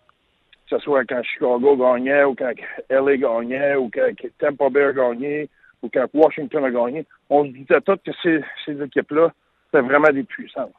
que 0.69 0.77
ce 0.77 0.83
soit 0.83 1.05
quand 1.05 1.23
Chicago 1.23 1.77
gagnait 1.77 2.23
ou 2.25 2.35
quand 2.35 2.51
LA 2.89 3.17
gagnait 3.17 3.75
ou 3.75 3.89
quand 3.93 4.09
Tampa 4.39 4.69
Bay 4.69 4.83
a 4.83 4.93
gagné 4.93 5.49
ou 5.81 5.89
quand 5.93 6.05
Washington 6.13 6.65
a 6.65 6.71
gagné, 6.71 7.05
on 7.29 7.45
se 7.45 7.51
disait 7.51 7.81
tous 7.81 7.97
que 7.97 8.11
ces, 8.21 8.41
ces 8.65 8.81
équipes-là, 8.81 9.31
c'était 9.65 9.85
vraiment 9.85 10.09
des 10.09 10.23
puissances. 10.23 10.73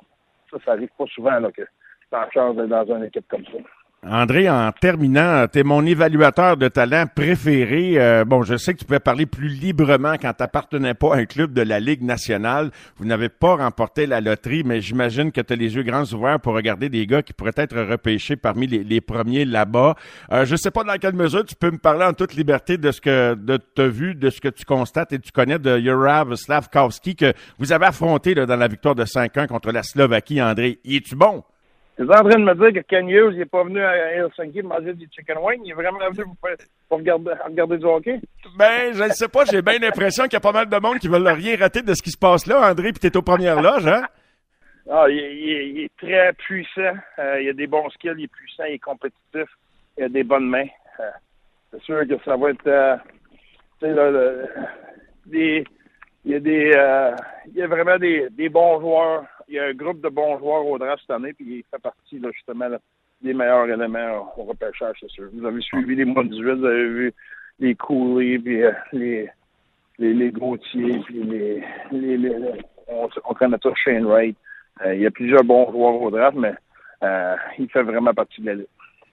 Ça, 0.51 0.59
ça 0.65 0.73
arrive 0.73 0.91
pas 0.99 1.07
souvent 1.07 1.39
là, 1.39 1.51
que 1.53 1.63
tu 1.63 2.17
as 2.17 2.29
chance 2.31 2.57
d'être 2.57 2.69
dans 2.69 2.97
une 2.97 3.05
équipe 3.05 3.27
comme 3.29 3.45
ça. 3.47 3.59
André, 4.07 4.49
en 4.49 4.71
terminant, 4.71 5.47
tu 5.53 5.59
es 5.59 5.63
mon 5.65 5.85
évaluateur 5.85 6.57
de 6.57 6.69
talent 6.69 7.07
préféré. 7.13 7.95
Euh, 7.97 8.25
bon, 8.25 8.45
je 8.45 8.57
sais 8.57 8.73
que 8.73 8.79
tu 8.79 8.85
pouvais 8.85 9.01
parler 9.01 9.27
plus 9.27 9.49
librement 9.49 10.13
quand 10.13 10.33
tu 10.35 10.43
n'appartenais 10.43 10.95
pas 10.95 11.17
à 11.17 11.19
un 11.19 11.25
club 11.25 11.53
de 11.53 11.63
la 11.63 11.81
Ligue 11.81 12.03
nationale. 12.03 12.71
Vous 12.97 13.05
n'avez 13.05 13.29
pas 13.29 13.57
remporté 13.57 14.07
la 14.07 14.21
loterie, 14.21 14.63
mais 14.65 14.81
j'imagine 14.81 15.33
que 15.33 15.41
tu 15.41 15.53
as 15.53 15.57
les 15.57 15.75
yeux 15.75 15.83
grands 15.83 16.05
ouverts 16.13 16.39
pour 16.39 16.55
regarder 16.55 16.89
des 16.89 17.09
gars 17.09 17.23
qui 17.23 17.33
pourraient 17.33 17.51
être 17.57 17.77
repêchés 17.77 18.37
parmi 18.37 18.69
les, 18.69 19.01
premiers 19.01 19.45
là-bas. 19.45 19.97
Euh, 20.31 20.47
je 20.47 20.55
sais 20.55 20.71
pas 20.71 20.85
dans 20.85 20.97
quelle 20.97 21.15
mesure 21.15 21.45
tu 21.45 21.57
peux 21.57 21.73
me 21.73 21.79
parler 21.79 22.05
en 22.05 22.13
toute 22.13 22.35
liberté 22.35 22.79
de 22.79 22.93
ce 22.93 23.01
que 23.01 23.35
de 23.35 23.59
as 23.79 23.89
vu, 23.89 24.15
de 24.15 24.31
ce 24.31 24.41
que 24.41 24.49
tu 24.49 24.65
constates 24.65 25.13
et 25.13 25.19
tu 25.19 25.33
connais 25.33 25.59
de 25.59 25.77
Jurav 25.77 26.37
Slavkowski 26.37 27.17
que 27.17 27.33
vous 27.59 27.73
avez 27.73 27.87
affronté 27.87 28.37
dans 28.37 28.47
la 28.47 28.69
victoire 28.69 28.95
de 28.95 29.05
5-1 29.05 29.49
contre 29.49 29.73
la 29.73 29.83
Slovaquie, 29.83 30.41
André. 30.41 30.79
Y 30.85 30.99
es-tu 30.99 31.17
bon? 31.17 31.43
Tu 31.99 32.05
es 32.05 32.17
en 32.17 32.23
train 32.23 32.39
de 32.39 32.45
me 32.45 32.55
dire 32.55 32.81
que 32.81 32.87
Ken 32.87 33.09
Hughes 33.09 33.37
n'est 33.37 33.45
pas 33.45 33.65
venu 33.65 33.83
à 33.83 34.13
Helsinki 34.13 34.63
manger 34.63 34.95
du 34.95 35.09
chicken 35.11 35.39
wing. 35.43 35.63
Il 35.65 35.73
est 35.73 35.75
vraiment 35.75 35.99
venu 35.99 36.27
pour, 36.89 36.97
regarder, 36.97 37.33
regarder, 37.45 37.77
du 37.77 37.87
hockey? 37.87 38.21
Ben, 38.57 38.93
je 38.93 39.03
ne 39.03 39.09
sais 39.09 39.27
pas. 39.27 39.45
J'ai 39.45 39.63
bien 39.63 39.81
l'impression 39.81 40.25
qu'il 40.25 40.35
y 40.35 40.37
a 40.37 40.41
pas 40.41 40.53
mal 40.53 40.69
de 40.69 40.77
monde 40.77 41.01
qui 41.01 41.09
veulent 41.09 41.27
rien 41.27 41.57
rater 41.57 41.83
de 41.83 41.93
ce 41.95 42.01
qui 42.01 42.13
se 42.13 42.17
passe 42.17 42.47
là, 42.47 42.71
André, 42.71 42.93
puis 42.93 43.01
tu 43.01 43.09
es 43.09 43.17
aux 43.17 43.23
premières 43.23 43.61
loges, 43.61 43.89
hein? 43.89 44.05
Ah, 44.89 45.07
il, 45.09 45.81
est 45.81 45.97
très 45.97 46.33
puissant. 46.35 46.95
Euh, 47.19 47.43
il 47.43 47.49
a 47.49 47.53
des 47.53 47.67
bons 47.67 47.91
skills, 47.91 48.15
il 48.17 48.25
est 48.25 48.29
puissant, 48.33 48.63
il 48.69 48.75
est 48.75 48.79
compétitif. 48.79 49.49
Il 49.99 50.05
a 50.05 50.09
des 50.09 50.23
bonnes 50.23 50.49
mains. 50.49 50.69
Euh, 51.01 51.11
c'est 51.73 51.83
sûr 51.83 52.07
que 52.07 52.15
ça 52.25 52.37
va 52.37 52.51
être... 52.51 52.67
Euh, 52.69 52.97
tu 53.81 53.87
sais, 53.87 53.93
là, 53.93 54.47
des, 55.27 55.65
il 56.25 56.31
y 56.31 56.35
a 56.37 56.41
des... 56.41 56.73
il 57.49 57.55
y 57.57 57.63
a 57.63 57.67
vraiment 57.67 57.99
des, 57.99 58.29
des 58.31 58.49
bons 58.49 58.81
joueurs 58.81 59.25
il 59.49 59.55
y 59.55 59.59
a 59.59 59.65
un 59.65 59.73
groupe 59.73 60.01
de 60.01 60.09
bons 60.09 60.39
joueurs 60.39 60.67
au 60.67 60.79
draft 60.79 61.03
cette 61.03 61.17
année, 61.17 61.33
puis 61.33 61.59
il 61.59 61.65
fait 61.71 61.83
partie 61.83 62.21
justement 62.35 62.69
des 63.23 63.35
meilleurs 63.35 63.69
éléments 63.69 64.33
au 64.37 64.45
repêchage, 64.45 64.97
c'est 65.01 65.11
sûr. 65.11 65.29
Vous 65.33 65.45
avez 65.45 65.61
suivi 65.61 65.97
les 65.97 66.05
mois 66.05 66.23
18, 66.23 66.39
vous 66.39 66.67
avez 66.67 66.89
vu 66.89 67.15
les 67.59 67.75
Cooley, 67.75 68.39
puis 68.39 68.63
euh, 68.63 68.73
les, 68.93 69.29
les, 69.99 70.15
les 70.15 70.31
Gauthier, 70.31 71.01
puis 71.07 71.23
les, 71.25 71.65
les, 71.91 72.33
on, 72.87 73.09
on 73.25 73.35
connaît 73.35 73.59
tout 73.59 73.75
Shane 73.75 74.05
Wright. 74.05 74.37
Euh, 74.85 74.95
il 74.95 75.01
y 75.01 75.07
a 75.07 75.11
plusieurs 75.11 75.43
bons 75.43 75.71
joueurs 75.73 76.01
au 76.01 76.11
draft, 76.11 76.37
mais 76.37 76.55
euh, 77.03 77.35
il 77.59 77.69
fait 77.71 77.83
vraiment 77.83 78.15
partie 78.15 78.41
de 78.41 78.51
l'élite. 78.51 78.69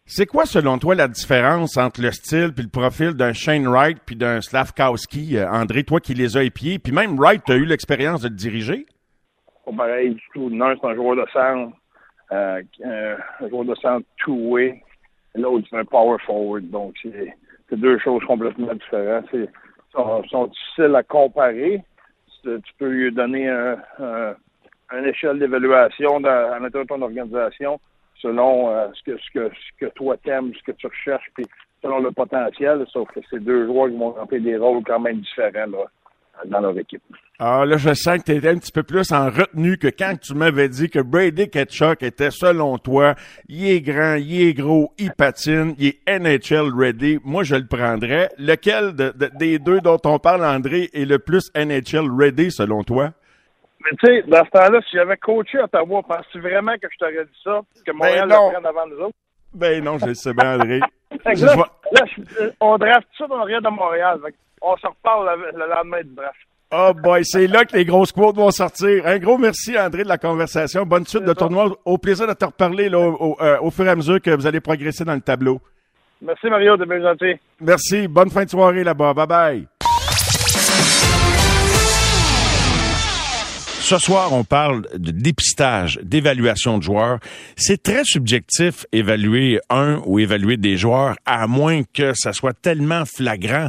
C'est 0.08 0.28
quoi, 0.28 0.46
selon 0.46 0.78
toi, 0.78 0.94
la 0.94 1.08
différence 1.08 1.78
entre 1.78 2.00
le 2.00 2.12
style 2.12 2.52
puis 2.54 2.64
le 2.64 2.70
profil 2.70 3.14
d'un 3.14 3.34
Shane 3.34 3.68
Wright 3.68 3.98
puis 4.06 4.16
d'un 4.16 4.40
Slavkowski, 4.40 5.40
André, 5.42 5.84
toi 5.84 6.00
qui 6.00 6.14
les 6.14 6.38
as 6.38 6.44
épiés, 6.44 6.78
puis 6.78 6.92
même 6.94 7.18
Wright, 7.18 7.42
tu 7.44 7.54
as 7.54 7.56
eu 7.56 7.66
l'expérience 7.66 8.22
de 8.22 8.28
le 8.28 8.36
diriger? 8.36 8.86
Pas 9.66 9.72
pareil 9.72 10.16
du 10.16 10.24
tout. 10.34 10.50
L'un, 10.50 10.76
c'est 10.76 10.88
un 10.88 10.96
joueur 10.96 11.16
de 11.16 11.26
centre, 11.32 11.76
euh, 12.32 12.62
un 13.40 13.50
joueur 13.50 13.66
de 13.66 13.76
centre 13.76 14.06
two-way. 14.18 14.82
L'autre, 15.36 15.68
c'est 15.70 15.78
un 15.78 15.86
power 15.86 16.18
forward. 16.26 16.70
Donc, 16.70 16.96
c'est 17.04 17.80
deux 17.80 18.00
choses 18.00 18.24
complètement 18.26 18.74
différentes. 18.74 19.26
Ils 19.34 19.50
sont, 19.92 20.48
difficiles 20.48 20.96
à 20.96 21.04
comparer. 21.04 21.82
Tu 22.44 22.62
peux 22.78 22.88
lui 22.88 23.12
donner 23.12 23.50
un, 23.50 23.78
une 24.92 25.06
échelle 25.06 25.40
d'évaluation 25.40 26.24
à 26.26 26.60
l'intérieur 26.60 26.86
de 26.86 26.88
ton 26.88 27.02
organisation 27.02 27.80
selon 28.22 28.70
euh, 28.70 28.88
ce, 28.94 29.04
que, 29.04 29.18
ce, 29.18 29.32
que, 29.34 29.50
ce 29.50 29.86
que 29.86 29.92
toi 29.94 30.18
t'aimes, 30.18 30.54
ce 30.56 30.64
que 30.64 30.72
tu 30.72 30.88
recherches, 30.88 31.30
puis 31.36 31.46
selon 31.82 32.00
le 32.00 32.12
potentiel, 32.12 32.86
sauf 32.92 33.10
que 33.12 33.20
c'est 33.30 33.44
deux 33.44 33.66
joueurs 33.66 33.90
qui 33.90 33.98
vont 33.98 34.12
remplir 34.12 34.42
des 34.42 34.58
rôles 34.58 34.84
quand 34.84 35.00
même 35.00 35.20
différents 35.20 35.68
dans 36.46 36.60
leur 36.60 36.78
équipe. 36.78 37.04
Ah, 37.38 37.66
là, 37.66 37.76
je 37.76 37.94
sens 37.94 38.20
que 38.20 38.24
tu 38.24 38.32
étais 38.32 38.48
un 38.48 38.58
petit 38.58 38.72
peu 38.72 38.84
plus 38.84 39.12
en 39.12 39.26
retenue 39.26 39.78
que 39.78 39.88
quand 39.88 40.16
tu 40.22 40.34
m'avais 40.34 40.70
dit 40.70 40.90
que 40.90 41.00
Brady 41.00 41.50
Ketchuk 41.50 42.02
était, 42.02 42.32
selon 42.32 42.78
toi, 42.78 43.16
il 43.50 43.68
est 43.68 43.82
grand, 43.82 44.16
il 44.16 44.48
est 44.48 44.54
gros, 44.54 44.94
il 44.98 45.12
patine, 45.12 45.76
il 45.78 45.88
est 45.88 46.20
NHL 46.20 46.72
ready. 46.74 47.20
Moi, 47.26 47.44
je 47.44 47.56
le 47.56 47.68
prendrais. 47.68 48.30
Lequel 48.38 48.94
des 49.38 49.60
deux 49.60 49.82
dont 49.82 50.00
on 50.06 50.18
parle, 50.18 50.46
André, 50.46 50.90
est 50.94 51.04
le 51.04 51.20
plus 51.20 51.52
NHL 51.56 52.10
ready, 52.18 52.52
selon 52.52 52.84
toi? 52.84 53.12
Mais 53.84 53.92
tu 54.00 54.06
sais, 54.06 54.24
dans 54.28 54.46
ce 54.46 54.50
temps-là, 54.52 54.80
si 54.90 54.96
j'avais 54.96 55.18
coaché 55.18 55.60
Ottawa, 55.60 56.04
penses-tu 56.04 56.40
vraiment 56.40 56.76
que 56.82 56.88
je 56.90 56.98
t'aurais 56.98 57.26
dit 57.26 57.42
ça? 57.44 57.60
Que 57.86 57.92
ben 57.92 57.98
Montréal 57.98 58.30
ben 58.30 58.36
le 58.36 58.52
prenne 58.54 58.66
avant 58.66 58.88
nous 58.88 59.00
autres? 59.04 59.16
Ben 59.54 59.84
non, 59.84 59.98
je 59.98 60.06
le 60.06 60.14
sais 60.14 60.34
bien, 60.34 60.56
André. 60.56 60.80
là, 61.26 62.06
on 62.62 62.78
draft 62.78 63.08
ça 63.18 63.28
dans 63.28 63.44
le 63.44 63.62
de 63.62 63.70
Montréal. 63.70 64.20
On 64.62 64.78
se 64.78 64.88
reparle 64.88 65.38
le, 65.38 65.60
le 65.60 65.70
lendemain 65.70 66.02
du 66.02 66.16
draft. 66.16 66.38
Oh 66.72 66.92
boy, 66.96 67.24
c'est 67.24 67.46
là 67.46 67.64
que 67.64 67.78
les 67.78 67.86
grosses 67.86 68.12
quotes 68.12 68.36
vont 68.36 68.50
sortir. 68.50 69.06
Un 69.06 69.20
gros 69.20 69.38
merci, 69.38 69.78
André, 69.78 70.04
de 70.04 70.08
la 70.08 70.18
conversation. 70.18 70.84
Bonne 70.84 71.06
suite 71.06 71.24
de 71.24 71.34
tournoi. 71.34 71.78
Au 71.86 71.98
plaisir 71.98 72.28
de 72.28 72.34
te 72.34 72.46
reparler 72.46 72.90
là, 72.90 72.98
euh, 72.98 73.58
au, 73.62 73.70
fur 73.70 73.86
et 73.86 73.90
à 73.90 73.96
mesure 73.96 74.20
que 74.20 74.32
vous 74.32 74.48
allez 74.48 74.60
progresser 74.60 75.06
dans 75.06 75.14
le 75.14 75.22
tableau. 75.22 75.62
Merci, 76.22 76.48
Mario, 76.48 76.76
de 76.76 76.86
bien 76.86 77.02
gentil. 77.02 77.40
Merci. 77.62 78.08
Bonne 78.08 78.32
fin 78.32 78.46
de 78.46 78.50
soirée 78.50 78.84
là-bas. 78.84 79.14
Bye-bye. 79.14 79.68
Ce 83.82 84.00
soir, 84.00 84.34
on 84.34 84.44
parle 84.44 84.88
de 84.96 85.12
dépistage, 85.12 86.00
d'évaluation 86.02 86.80
de 86.80 86.84
joueurs. 86.84 87.20
C'est 87.56 87.84
très 87.84 88.04
subjectif 88.04 88.88
évaluer 88.92 89.60
un 89.70 90.02
ou 90.08 90.18
évaluer 90.18 90.58
des 90.58 90.76
joueurs, 90.76 91.16
à 91.28 91.46
moins 91.46 91.84
que 91.94 92.14
ça 92.16 92.34
soit 92.34 92.60
tellement 92.60 93.04
flagrant 93.06 93.68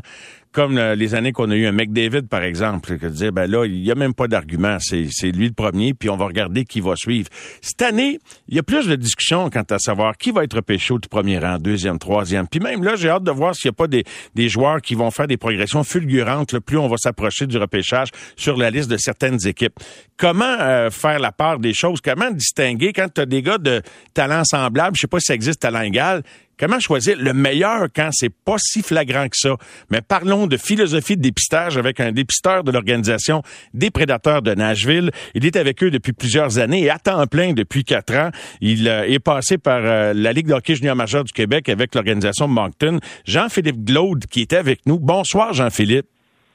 comme 0.56 0.78
les 0.78 1.14
années 1.14 1.32
qu'on 1.32 1.50
a 1.50 1.54
eu 1.54 1.66
un 1.66 1.72
McDavid, 1.72 2.22
par 2.22 2.42
exemple, 2.42 2.96
que 2.96 3.06
dire, 3.08 3.30
ben 3.30 3.46
là, 3.46 3.66
il 3.66 3.82
n'y 3.82 3.90
a 3.90 3.94
même 3.94 4.14
pas 4.14 4.26
d'argument. 4.26 4.78
C'est, 4.80 5.30
lui 5.30 5.48
le 5.48 5.52
premier, 5.52 5.92
puis 5.92 6.08
on 6.08 6.16
va 6.16 6.24
regarder 6.24 6.64
qui 6.64 6.80
va 6.80 6.96
suivre. 6.96 7.28
Cette 7.60 7.82
année, 7.82 8.18
il 8.48 8.56
y 8.56 8.58
a 8.58 8.62
plus 8.62 8.88
de 8.88 8.96
discussions 8.96 9.50
quant 9.50 9.66
à 9.68 9.78
savoir 9.78 10.16
qui 10.16 10.30
va 10.30 10.44
être 10.44 10.54
repêché 10.54 10.94
au 10.94 10.98
premier 10.98 11.38
rang, 11.38 11.58
deuxième, 11.58 11.98
troisième. 11.98 12.48
Puis 12.48 12.60
même 12.60 12.82
là, 12.82 12.96
j'ai 12.96 13.10
hâte 13.10 13.24
de 13.24 13.30
voir 13.30 13.54
s'il 13.54 13.68
n'y 13.68 13.74
a 13.74 13.76
pas 13.76 13.86
des, 13.86 14.04
des 14.34 14.48
joueurs 14.48 14.80
qui 14.80 14.94
vont 14.94 15.10
faire 15.10 15.26
des 15.26 15.36
progressions 15.36 15.84
fulgurantes, 15.84 16.54
le 16.54 16.60
plus 16.60 16.78
on 16.78 16.88
va 16.88 16.96
s'approcher 16.96 17.46
du 17.46 17.58
repêchage 17.58 18.08
sur 18.34 18.56
la 18.56 18.70
liste 18.70 18.90
de 18.90 18.96
certaines 18.96 19.46
équipes. 19.46 19.78
Comment 20.16 20.56
euh, 20.58 20.88
faire 20.88 21.18
la 21.18 21.32
part 21.32 21.58
des 21.58 21.74
choses? 21.74 22.00
Comment 22.00 22.30
distinguer 22.30 22.94
quand 22.94 23.12
tu 23.14 23.20
as 23.20 23.26
des 23.26 23.42
gars 23.42 23.58
de 23.58 23.82
talent 24.14 24.42
semblable, 24.44 24.96
je 24.96 25.02
sais 25.02 25.06
pas 25.06 25.20
si 25.20 25.26
ça 25.26 25.34
existe 25.34 25.60
talent 25.60 25.82
égal, 25.82 26.22
Comment 26.58 26.80
choisir 26.80 27.18
le 27.18 27.34
meilleur 27.34 27.88
quand 27.94 28.08
c'est 28.12 28.30
pas 28.30 28.56
si 28.58 28.80
flagrant 28.82 29.28
que 29.28 29.36
ça? 29.36 29.56
Mais 29.90 30.00
parlons 30.00 30.46
de 30.46 30.56
philosophie 30.56 31.18
de 31.18 31.20
dépistage 31.20 31.76
avec 31.76 32.00
un 32.00 32.12
dépisteur 32.12 32.64
de 32.64 32.72
l'organisation 32.72 33.42
des 33.74 33.90
prédateurs 33.90 34.40
de 34.40 34.54
Nashville. 34.54 35.10
Il 35.34 35.44
est 35.44 35.56
avec 35.56 35.82
eux 35.82 35.90
depuis 35.90 36.14
plusieurs 36.14 36.58
années 36.58 36.84
et 36.84 36.90
à 36.90 36.98
temps 36.98 37.26
plein 37.26 37.52
depuis 37.52 37.84
quatre 37.84 38.14
ans. 38.14 38.30
Il 38.62 38.88
euh, 38.88 39.06
est 39.06 39.18
passé 39.18 39.58
par 39.58 39.80
euh, 39.84 40.14
la 40.14 40.32
Ligue 40.32 40.46
d'hockey 40.46 40.76
junior 40.76 40.96
majeur 40.96 41.24
du 41.24 41.32
Québec 41.34 41.68
avec 41.68 41.94
l'organisation 41.94 42.48
Moncton. 42.48 43.00
Jean-Philippe 43.26 43.84
Glaude 43.84 44.24
qui 44.24 44.40
est 44.40 44.54
avec 44.54 44.86
nous. 44.86 44.98
Bonsoir 44.98 45.52
Jean-Philippe. 45.52 46.06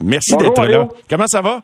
Merci 0.04 0.36
d'être 0.36 0.66
là. 0.66 0.88
Comment 1.10 1.28
ça 1.28 1.41
va? 1.41 1.62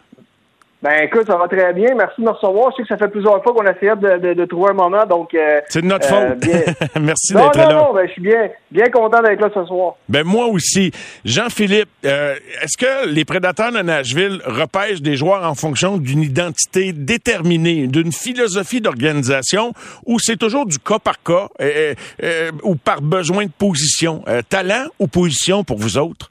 Ben 0.83 1.05
écoute, 1.05 1.25
ça 1.25 1.37
va 1.37 1.47
très 1.47 1.73
bien. 1.73 1.95
Merci 1.95 2.21
de 2.21 2.25
me 2.25 2.29
recevoir. 2.29 2.69
Je 2.71 2.75
sais 2.75 2.81
que 2.83 2.89
ça 2.89 2.97
fait 2.97 3.07
plusieurs 3.07 3.41
fois 3.41 3.51
qu'on 3.51 3.65
a 3.65 3.71
essayé 3.71 3.93
de, 3.95 4.33
de, 4.35 4.45
trouver 4.45 4.69
un 4.71 4.73
moment, 4.73 5.05
donc. 5.07 5.33
Euh, 5.33 5.59
c'est 5.69 5.81
de 5.81 5.87
notre 5.87 6.13
euh, 6.13 6.35
faute. 6.35 6.91
Merci 7.01 7.33
d'être 7.33 7.57
là. 7.57 7.73
Non, 7.73 7.93
ben, 7.95 8.05
je 8.05 8.11
suis 8.11 8.21
bien, 8.21 8.49
bien 8.69 8.85
content 8.91 9.23
d'être 9.23 9.41
là 9.41 9.49
ce 9.55 9.65
soir. 9.65 9.95
Ben 10.07 10.23
moi 10.23 10.45
aussi. 10.45 10.91
Jean-Philippe, 11.25 11.89
euh, 12.05 12.35
est-ce 12.61 12.77
que 12.77 13.07
les 13.07 13.25
prédateurs 13.25 13.71
de 13.71 13.79
Nashville 13.79 14.39
repêchent 14.45 15.01
des 15.01 15.15
joueurs 15.15 15.43
en 15.43 15.55
fonction 15.55 15.97
d'une 15.97 16.21
identité 16.21 16.93
déterminée, 16.93 17.87
d'une 17.87 18.11
philosophie 18.11 18.79
d'organisation, 18.79 19.73
ou 20.05 20.19
c'est 20.19 20.37
toujours 20.37 20.67
du 20.67 20.77
cas 20.77 20.99
par 20.99 21.23
cas, 21.23 21.47
ou 22.63 22.75
par 22.75 23.01
besoin 23.01 23.45
de 23.45 23.51
position, 23.57 24.23
talent 24.49 24.85
ou 24.99 25.07
position 25.07 25.63
pour 25.63 25.79
vous 25.79 25.97
autres? 25.97 26.29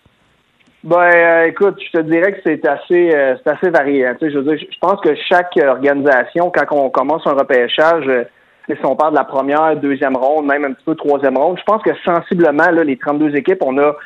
Ben, 0.86 1.10
euh, 1.16 1.46
écoute, 1.46 1.80
je 1.84 1.98
te 1.98 2.02
dirais 2.04 2.30
que 2.30 2.38
c'est 2.46 2.64
assez, 2.64 3.10
euh, 3.12 3.34
c'est 3.42 3.50
assez 3.50 3.70
varié. 3.70 4.06
Hein. 4.06 4.14
Tu 4.20 4.26
sais, 4.26 4.32
je 4.32 4.38
veux 4.38 4.54
dire, 4.54 4.68
je 4.70 4.78
pense 4.80 5.00
que 5.00 5.16
chaque 5.28 5.58
organisation, 5.60 6.52
quand 6.54 6.64
on 6.70 6.90
commence 6.90 7.26
un 7.26 7.32
repêchage, 7.32 8.06
euh, 8.06 8.22
si 8.68 8.86
on 8.86 8.94
parle 8.94 9.10
de 9.10 9.18
la 9.18 9.24
première, 9.24 9.74
deuxième 9.74 10.16
ronde, 10.16 10.46
même 10.46 10.64
un 10.64 10.74
petit 10.74 10.84
peu 10.84 10.94
troisième 10.94 11.36
ronde, 11.36 11.58
je 11.58 11.64
pense 11.64 11.82
que 11.82 11.90
sensiblement, 12.04 12.70
là, 12.70 12.84
les 12.84 12.96
32 12.96 13.34
équipes, 13.34 13.64
on 13.64 13.76
a, 13.78 13.96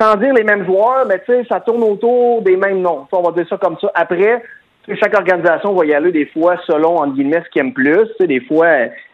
sans 0.00 0.14
dire 0.14 0.32
les 0.34 0.44
mêmes 0.44 0.64
joueurs, 0.64 1.04
mais 1.08 1.18
tu 1.18 1.32
sais, 1.32 1.46
ça 1.48 1.58
tourne 1.58 1.82
autour 1.82 2.42
des 2.42 2.56
mêmes 2.56 2.80
noms. 2.80 3.08
On 3.10 3.22
va 3.22 3.32
dire 3.32 3.48
ça 3.48 3.56
comme 3.56 3.76
ça. 3.80 3.90
Après, 3.96 4.40
chaque 4.86 5.18
organisation 5.18 5.74
va 5.74 5.84
y 5.84 5.94
aller 5.94 6.12
des 6.12 6.26
fois 6.26 6.54
selon, 6.64 6.98
entre 6.98 7.14
guillemets, 7.14 7.42
ce 7.44 7.50
qu'ils 7.50 7.62
aiment 7.62 7.72
plus. 7.72 8.06
des 8.20 8.40
fois, 8.42 8.66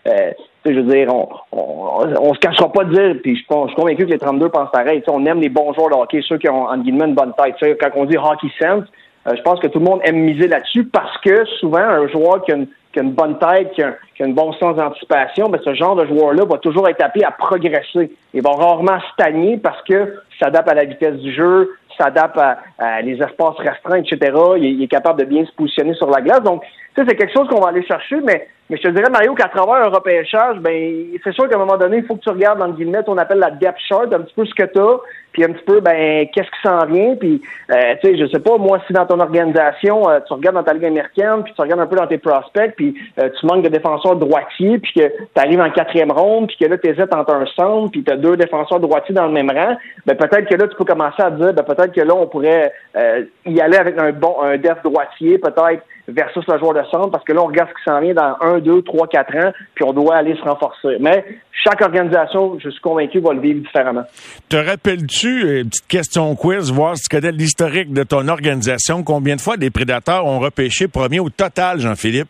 euh, 0.06 0.32
je 0.64 0.72
veux 0.72 0.82
dire, 0.82 1.08
on, 1.14 1.28
on, 1.52 2.34
se 2.34 2.38
cachera 2.38 2.70
pas 2.70 2.84
de 2.84 2.92
dire, 2.92 3.20
puis 3.22 3.36
je, 3.36 3.42
je 3.42 3.66
suis 3.66 3.74
convaincu 3.74 4.06
que 4.06 4.10
les 4.10 4.18
32 4.18 4.48
pensent 4.50 4.70
pareil. 4.70 5.02
on 5.08 5.24
aime 5.26 5.40
les 5.40 5.48
bons 5.48 5.72
joueurs 5.72 5.90
de 5.90 5.94
hockey, 5.94 6.20
ceux 6.26 6.38
qui 6.38 6.48
ont, 6.48 6.64
entre 6.64 6.82
guillemets, 6.82 7.06
une 7.06 7.14
bonne 7.14 7.32
tête. 7.32 7.56
quand 7.80 7.90
on 7.96 8.04
dit 8.04 8.16
hockey 8.16 8.48
sense, 8.60 8.84
euh, 9.26 9.34
je 9.36 9.42
pense 9.42 9.60
que 9.60 9.66
tout 9.66 9.78
le 9.78 9.84
monde 9.84 10.00
aime 10.04 10.16
miser 10.16 10.48
là-dessus 10.48 10.84
parce 10.84 11.16
que 11.18 11.44
souvent, 11.58 11.78
un 11.78 12.08
joueur 12.08 12.42
qui 12.44 12.52
a 12.52 12.56
une, 12.56 13.12
bonne 13.12 13.38
tête, 13.38 13.72
qui 13.72 13.82
a, 13.82 13.94
qui 14.16 14.22
a 14.22 14.26
une 14.26 14.34
bonne 14.34 14.52
sens 14.54 14.76
d'anticipation, 14.76 15.48
ben, 15.48 15.60
ce 15.64 15.74
genre 15.74 15.94
de 15.94 16.06
joueur-là 16.06 16.44
va 16.44 16.58
toujours 16.58 16.88
être 16.88 17.02
appelé 17.02 17.24
à 17.24 17.30
progresser. 17.30 18.10
Il 18.32 18.42
va 18.42 18.50
rarement 18.50 18.98
stagner 19.12 19.58
parce 19.58 19.82
que 19.82 20.20
s'adapte 20.38 20.68
à 20.68 20.74
la 20.74 20.84
vitesse 20.84 21.16
du 21.16 21.32
jeu, 21.34 21.76
s'adapte 21.98 22.38
à, 22.38 23.02
les 23.02 23.14
espaces 23.22 23.58
restreints, 23.58 24.02
etc. 24.02 24.32
Il, 24.58 24.82
est 24.82 24.88
capable 24.88 25.20
de 25.20 25.26
bien 25.26 25.44
se 25.44 25.52
positionner 25.52 25.94
sur 25.94 26.10
la 26.10 26.22
glace. 26.22 26.42
Donc, 26.42 26.62
c'est 26.96 27.06
quelque 27.06 27.32
chose 27.32 27.48
qu'on 27.48 27.60
va 27.60 27.68
aller 27.68 27.84
chercher, 27.84 28.16
mais, 28.24 28.48
mais 28.70 28.76
je 28.76 28.82
te 28.82 28.88
dirais, 28.88 29.10
Mario, 29.10 29.34
qu'à 29.34 29.48
travers 29.48 29.86
un 29.86 29.88
repêchage, 29.88 30.58
ben, 30.58 31.06
c'est 31.24 31.32
sûr 31.32 31.48
qu'à 31.48 31.56
un 31.56 31.58
moment 31.58 31.76
donné, 31.76 31.98
il 31.98 32.04
faut 32.04 32.14
que 32.14 32.20
tu 32.20 32.28
regardes 32.30 32.60
dans 32.60 32.68
le 32.68 32.74
guillemets, 32.74 33.00
on 33.08 33.18
appelle 33.18 33.40
la 33.40 33.50
depth 33.50 33.80
chart, 33.88 34.06
un 34.12 34.20
petit 34.20 34.34
peu 34.34 34.46
ce 34.46 34.54
que 34.54 34.62
tu 34.62 34.78
as, 34.78 34.96
puis 35.32 35.44
un 35.44 35.48
petit 35.48 35.64
peu, 35.64 35.80
ben, 35.80 36.26
qu'est-ce 36.32 36.50
qui 36.50 36.62
s'en 36.62 36.86
vient, 36.86 37.16
puis, 37.16 37.42
euh, 37.72 37.94
tu 38.00 38.10
sais, 38.10 38.16
je 38.16 38.26
sais 38.26 38.38
pas, 38.38 38.58
moi, 38.58 38.80
si 38.86 38.92
dans 38.92 39.06
ton 39.06 39.18
organisation, 39.18 40.08
euh, 40.08 40.20
tu 40.24 40.32
regardes 40.34 40.54
dans 40.54 40.62
ta 40.62 40.72
ligue 40.72 40.84
américaine, 40.84 41.42
puis 41.42 41.52
tu 41.52 41.60
regardes 41.60 41.80
un 41.80 41.86
peu 41.86 41.96
dans 41.96 42.06
tes 42.06 42.18
prospects, 42.18 42.74
puis 42.76 42.94
euh, 43.18 43.28
tu 43.38 43.46
manques 43.46 43.64
de 43.64 43.70
défenseurs 43.70 44.14
droitiers, 44.14 44.78
puis 44.78 44.92
que 44.92 45.08
tu 45.08 45.40
arrives 45.40 45.60
en 45.60 45.70
quatrième 45.70 46.12
ronde, 46.12 46.46
puis 46.46 46.56
que 46.60 46.66
là, 46.66 46.76
hésites 46.80 47.12
entre 47.12 47.34
un 47.34 47.46
centre, 47.56 47.90
puis 47.90 48.04
tu 48.04 48.12
as 48.12 48.16
deux 48.16 48.36
défenseurs 48.36 48.78
droitiers 48.78 49.14
dans 49.14 49.26
le 49.26 49.32
même 49.32 49.50
rang, 49.50 49.76
ben, 50.06 50.16
peut-être 50.16 50.48
que 50.48 50.54
là, 50.54 50.68
tu 50.68 50.76
peux 50.76 50.84
commencer 50.84 51.22
à 51.22 51.30
dire, 51.30 51.54
ben, 51.54 51.64
peut-être 51.64 51.92
que 51.92 52.02
là, 52.02 52.14
on 52.14 52.28
pourrait 52.28 52.72
euh, 52.96 53.24
y 53.46 53.60
aller 53.60 53.76
avec 53.76 53.98
un 53.98 54.12
bon, 54.12 54.36
un 54.40 54.56
def 54.58 54.80
droitier, 54.84 55.38
peut-être, 55.38 55.82
versus 56.10 56.44
le 56.46 56.58
joueur 56.58 56.74
de 56.74 56.82
centre, 56.90 57.10
parce 57.10 57.24
que 57.24 57.32
là, 57.32 57.42
on 57.42 57.46
regarde 57.46 57.70
ce 57.70 57.74
qui 57.74 57.90
s'en 57.90 58.00
vient 58.00 58.14
dans 58.14 58.36
un, 58.40 58.58
deux, 58.58 58.82
trois, 58.82 59.06
quatre 59.06 59.34
ans, 59.36 59.52
puis 59.74 59.84
on 59.84 59.92
doit 59.92 60.16
aller 60.16 60.36
se 60.36 60.42
renforcer. 60.42 60.96
Mais 61.00 61.24
chaque 61.64 61.80
organisation, 61.80 62.58
je 62.58 62.70
suis 62.70 62.80
convaincu, 62.80 63.20
va 63.20 63.32
le 63.32 63.40
vivre 63.40 63.60
différemment. 63.60 64.04
Te 64.48 64.56
rappelles-tu, 64.56 65.44
euh, 65.44 65.64
petite 65.64 65.86
question 65.88 66.34
quiz, 66.34 66.72
voir 66.72 66.96
si 66.96 67.08
tu 67.08 67.16
connais 67.16 67.32
l'historique 67.32 67.92
de 67.92 68.02
ton 68.02 68.28
organisation, 68.28 69.02
combien 69.02 69.36
de 69.36 69.40
fois 69.40 69.56
des 69.56 69.70
prédateurs 69.70 70.26
ont 70.26 70.38
repêché 70.38 70.88
premier 70.88 71.20
au 71.20 71.30
total, 71.30 71.80
Jean-Philippe? 71.80 72.28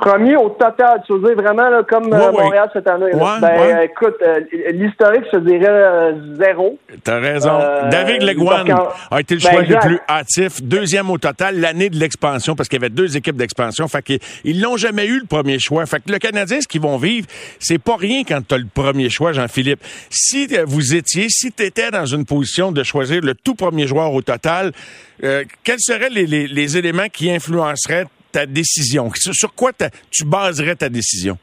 Premier 0.00 0.36
au 0.36 0.50
total, 0.50 1.02
tu 1.06 1.12
veux 1.12 1.20
dire 1.20 1.36
vraiment 1.36 1.68
là, 1.68 1.82
comme 1.82 2.12
euh, 2.12 2.32
Montréal 2.32 2.70
cette 2.72 2.88
année. 2.88 3.10
ben, 3.40 3.80
écoute, 3.82 4.14
euh, 4.22 4.40
l'historique, 4.72 5.24
je 5.32 5.38
dirais 5.38 5.66
euh, 5.68 6.12
zéro. 6.36 6.78
T'as 7.02 7.18
raison. 7.18 7.58
David 7.90 8.22
Leguan 8.22 8.64
a 9.10 9.20
été 9.20 9.34
le 9.34 9.40
ben, 9.40 9.50
choix 9.50 9.62
le 9.62 9.78
plus 9.80 10.00
hâtif. 10.08 10.62
Deuxième 10.62 11.10
au 11.10 11.18
total, 11.18 11.58
l'année 11.58 11.90
de 11.90 11.96
l'expansion, 11.96 12.54
parce 12.54 12.68
qu'il 12.68 12.80
y 12.80 12.84
avait 12.84 12.94
deux 12.94 13.16
équipes 13.16 13.36
d'expansion. 13.36 13.88
Fait 13.88 14.02
qu'ils 14.02 14.60
l'ont 14.60 14.76
jamais 14.76 15.06
eu 15.06 15.18
le 15.18 15.26
premier 15.26 15.58
choix. 15.58 15.84
Fait 15.86 15.98
que 15.98 16.12
le 16.12 16.18
Canadien, 16.18 16.60
ce 16.60 16.68
qu'ils 16.68 16.82
vont 16.82 16.96
vivre, 16.96 17.26
c'est 17.58 17.78
pas 17.78 17.96
rien 17.96 18.22
quand 18.26 18.40
tu 18.46 18.54
as 18.54 18.58
le 18.58 18.66
premier 18.72 19.10
choix, 19.10 19.32
Jean-Philippe. 19.32 19.80
Si 20.10 20.48
vous 20.66 20.94
étiez, 20.94 21.26
si 21.28 21.50
tu 21.52 21.64
étais 21.64 21.90
dans 21.90 22.06
une 22.06 22.24
position 22.24 22.70
de 22.70 22.82
choisir 22.82 23.20
le 23.22 23.34
tout 23.34 23.54
premier 23.54 23.86
joueur 23.86 24.12
au 24.12 24.22
total, 24.22 24.72
quels 25.20 25.80
seraient 25.80 26.10
les, 26.10 26.26
les, 26.26 26.46
les 26.46 26.78
éléments 26.78 27.08
qui 27.12 27.30
influenceraient 27.30 28.06
ta 28.38 28.46
décision? 28.46 29.10
Sur 29.14 29.52
quoi 29.54 29.72
tu 30.10 30.24
baserais 30.24 30.76
ta 30.76 30.88
décision? 30.88 31.36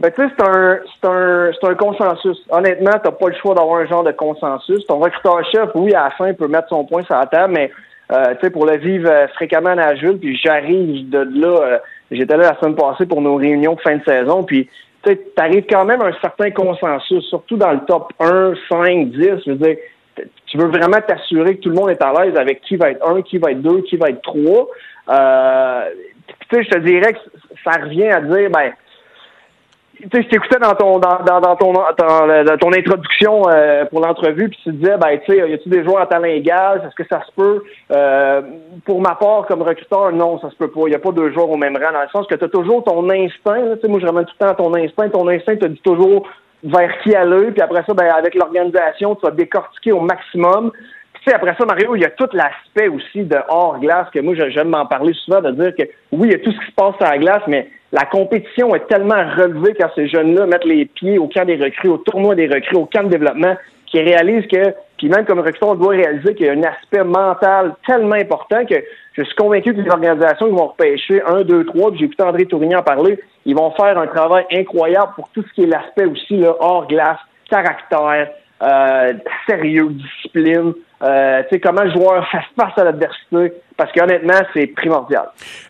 Ben, 0.00 0.10
tu 0.10 0.22
sais, 0.22 0.28
c'est 0.36 0.46
un, 0.46 0.78
c'est 0.94 1.08
un, 1.08 1.70
un 1.70 1.74
consensus. 1.74 2.38
Honnêtement, 2.50 2.92
t'as 3.02 3.12
pas 3.12 3.28
le 3.28 3.34
choix 3.34 3.54
d'avoir 3.54 3.80
un 3.80 3.86
genre 3.86 4.04
de 4.04 4.12
consensus. 4.12 4.86
Ton 4.86 4.98
recruteur-chef, 4.98 5.70
oui, 5.74 5.94
à 5.94 6.04
la 6.04 6.10
fin, 6.10 6.32
peut 6.34 6.48
mettre 6.48 6.68
son 6.68 6.84
point 6.84 7.02
sur 7.04 7.14
la 7.14 7.26
table, 7.26 7.54
mais, 7.54 7.70
euh, 8.12 8.34
tu 8.34 8.40
sais, 8.42 8.50
pour 8.50 8.66
le 8.66 8.76
vivre 8.78 9.08
euh, 9.10 9.26
fréquemment 9.28 9.70
à 9.70 9.74
Nashville, 9.74 10.18
puis 10.18 10.38
j'arrive 10.42 11.08
de 11.08 11.18
là, 11.18 11.48
euh, 11.48 11.78
j'étais 12.10 12.36
là 12.36 12.52
la 12.52 12.60
semaine 12.60 12.76
passée 12.76 13.06
pour 13.06 13.22
nos 13.22 13.36
réunions 13.36 13.74
de 13.74 13.80
fin 13.80 13.96
de 13.96 14.04
saison, 14.04 14.42
puis, 14.42 14.68
tu 15.02 15.10
sais, 15.10 15.16
t'arrives 15.34 15.64
quand 15.68 15.84
même 15.84 16.02
à 16.02 16.06
un 16.06 16.20
certain 16.20 16.50
consensus, 16.50 17.24
surtout 17.24 17.56
dans 17.56 17.72
le 17.72 17.80
top 17.86 18.12
1, 18.20 18.52
5, 18.68 19.10
10, 19.10 19.18
je 19.46 19.50
veux 19.50 19.56
dire, 19.56 19.76
tu 20.46 20.58
veux 20.58 20.68
vraiment 20.68 21.00
t'assurer 21.06 21.56
que 21.56 21.62
tout 21.62 21.70
le 21.70 21.74
monde 21.74 21.90
est 21.90 22.02
à 22.02 22.12
l'aise 22.12 22.36
avec 22.36 22.62
qui 22.62 22.76
va 22.76 22.90
être 22.90 23.06
1, 23.06 23.22
qui 23.22 23.38
va 23.38 23.50
être 23.52 23.62
2, 23.62 23.82
qui 23.82 23.96
va 23.96 24.10
être 24.10 24.22
3. 24.22 24.68
Euh, 25.08 25.84
tu 26.48 26.56
sais, 26.56 26.64
je 26.64 26.70
te 26.70 26.78
dirais 26.78 27.12
que 27.12 27.18
ça 27.64 27.80
revient 27.80 28.08
à 28.08 28.20
dire, 28.20 28.50
ben, 28.50 28.72
tu 29.98 30.08
sais, 30.12 30.22
je 30.22 30.28
t'écoutais 30.28 30.58
dans 30.58 30.74
ton 30.74 30.98
dans, 30.98 31.22
dans, 31.24 31.56
ton 31.56 31.72
dans, 31.72 32.58
ton 32.58 32.72
introduction 32.72 33.48
euh, 33.48 33.84
pour 33.86 34.00
l'entrevue, 34.00 34.48
puis 34.48 34.58
tu 34.62 34.72
disais, 34.72 34.96
ben, 34.98 35.18
tu 35.24 35.32
sais, 35.32 35.48
y 35.48 35.54
a-tu 35.54 35.68
des 35.68 35.84
joueurs 35.84 36.02
à 36.02 36.06
talent 36.06 36.24
égal, 36.24 36.82
est-ce 36.84 36.94
que 36.94 37.08
ça 37.08 37.22
se 37.24 37.32
peut? 37.34 37.62
Euh, 37.92 38.42
Pour 38.84 39.00
ma 39.00 39.14
part, 39.14 39.46
comme 39.46 39.62
recruteur, 39.62 40.12
non, 40.12 40.38
ça 40.40 40.50
se 40.50 40.56
peut 40.56 40.70
pas. 40.70 40.82
Il 40.86 40.92
y 40.92 40.96
a 40.96 40.98
pas 40.98 41.12
deux 41.12 41.32
joueurs 41.32 41.50
au 41.50 41.56
même 41.56 41.76
rang, 41.76 41.92
dans 41.92 42.02
le 42.02 42.08
sens 42.08 42.26
que 42.26 42.34
tu 42.34 42.44
as 42.44 42.48
toujours 42.48 42.84
ton 42.84 43.08
instinct. 43.08 43.74
Tu 43.76 43.80
sais, 43.82 43.88
moi, 43.88 44.00
je 44.00 44.06
ramène 44.06 44.26
tout 44.26 44.34
le 44.38 44.46
temps 44.46 44.52
à 44.52 44.54
ton 44.54 44.74
instinct. 44.74 45.08
Ton 45.08 45.28
instinct 45.28 45.56
te 45.56 45.66
dit 45.66 45.80
toujours 45.82 46.28
vers 46.62 46.98
qui 47.02 47.14
aller, 47.14 47.50
puis 47.52 47.62
après 47.62 47.84
ça, 47.86 47.94
ben, 47.94 48.06
avec 48.06 48.34
l'organisation, 48.34 49.14
tu 49.14 49.22
vas 49.22 49.30
décortiquer 49.30 49.92
au 49.92 50.00
maximum 50.00 50.72
après 51.34 51.54
ça, 51.58 51.64
Mario, 51.64 51.96
il 51.96 52.02
y 52.02 52.04
a 52.04 52.10
tout 52.10 52.28
l'aspect 52.32 52.88
aussi 52.88 53.24
de 53.24 53.36
hors 53.48 53.78
glace 53.80 54.08
que 54.12 54.20
moi, 54.20 54.34
j'aime 54.34 54.68
m'en 54.68 54.86
parler 54.86 55.12
souvent, 55.12 55.40
de 55.40 55.50
dire 55.50 55.74
que 55.76 55.82
oui, 56.12 56.28
il 56.28 56.32
y 56.32 56.34
a 56.34 56.38
tout 56.38 56.52
ce 56.52 56.58
qui 56.58 56.66
se 56.66 56.74
passe 56.74 56.94
à 57.00 57.10
la 57.10 57.18
glace, 57.18 57.42
mais 57.48 57.68
la 57.92 58.04
compétition 58.04 58.74
est 58.74 58.86
tellement 58.86 59.24
relevée 59.36 59.74
quand 59.78 59.88
ces 59.94 60.08
jeunes-là 60.08 60.46
mettent 60.46 60.64
les 60.64 60.84
pieds 60.84 61.18
au 61.18 61.28
camp 61.28 61.44
des 61.44 61.56
recrues, 61.56 61.88
au 61.88 61.98
tournoi 61.98 62.34
des 62.34 62.46
recrues, 62.46 62.76
au 62.76 62.86
camp 62.86 63.04
de 63.04 63.08
développement, 63.08 63.56
qui 63.86 64.00
réalisent 64.00 64.46
que, 64.46 64.74
puis 64.98 65.08
même 65.08 65.24
comme 65.24 65.38
recruteur, 65.38 65.70
on 65.70 65.74
doit 65.74 65.94
réaliser 65.94 66.34
qu'il 66.34 66.46
y 66.46 66.48
a 66.48 66.52
un 66.52 66.62
aspect 66.62 67.04
mental 67.04 67.74
tellement 67.86 68.16
important 68.16 68.64
que 68.64 68.74
je 69.14 69.22
suis 69.22 69.34
convaincu 69.34 69.74
que 69.74 69.80
les 69.80 69.90
organisations 69.90 70.46
qui 70.46 70.52
vont 70.52 70.66
repêcher 70.68 71.22
un, 71.22 71.42
deux, 71.42 71.64
trois, 71.64 71.90
puis 71.90 72.00
j'ai 72.00 72.04
écouté 72.06 72.22
André 72.22 72.46
Tourigny 72.46 72.76
en 72.76 72.82
parler, 72.82 73.18
ils 73.44 73.56
vont 73.56 73.70
faire 73.72 73.98
un 73.98 74.06
travail 74.06 74.44
incroyable 74.52 75.12
pour 75.14 75.28
tout 75.30 75.42
ce 75.42 75.52
qui 75.54 75.62
est 75.62 75.66
l'aspect 75.66 76.04
aussi 76.04 76.36
là, 76.36 76.54
hors 76.60 76.86
glace, 76.86 77.18
caractère, 77.48 78.28
euh, 78.62 79.12
sérieux, 79.46 79.88
discipline, 79.90 80.72
euh, 81.02 81.42
comment 81.62 81.82
le 81.82 81.92
joueur 81.92 82.26
fait 82.30 82.38
face 82.56 82.72
à 82.78 82.84
l'adversité, 82.84 83.52
parce 83.76 83.92
qu'honnêtement, 83.92 84.40
c'est 84.54 84.66
primordial. 84.68 85.26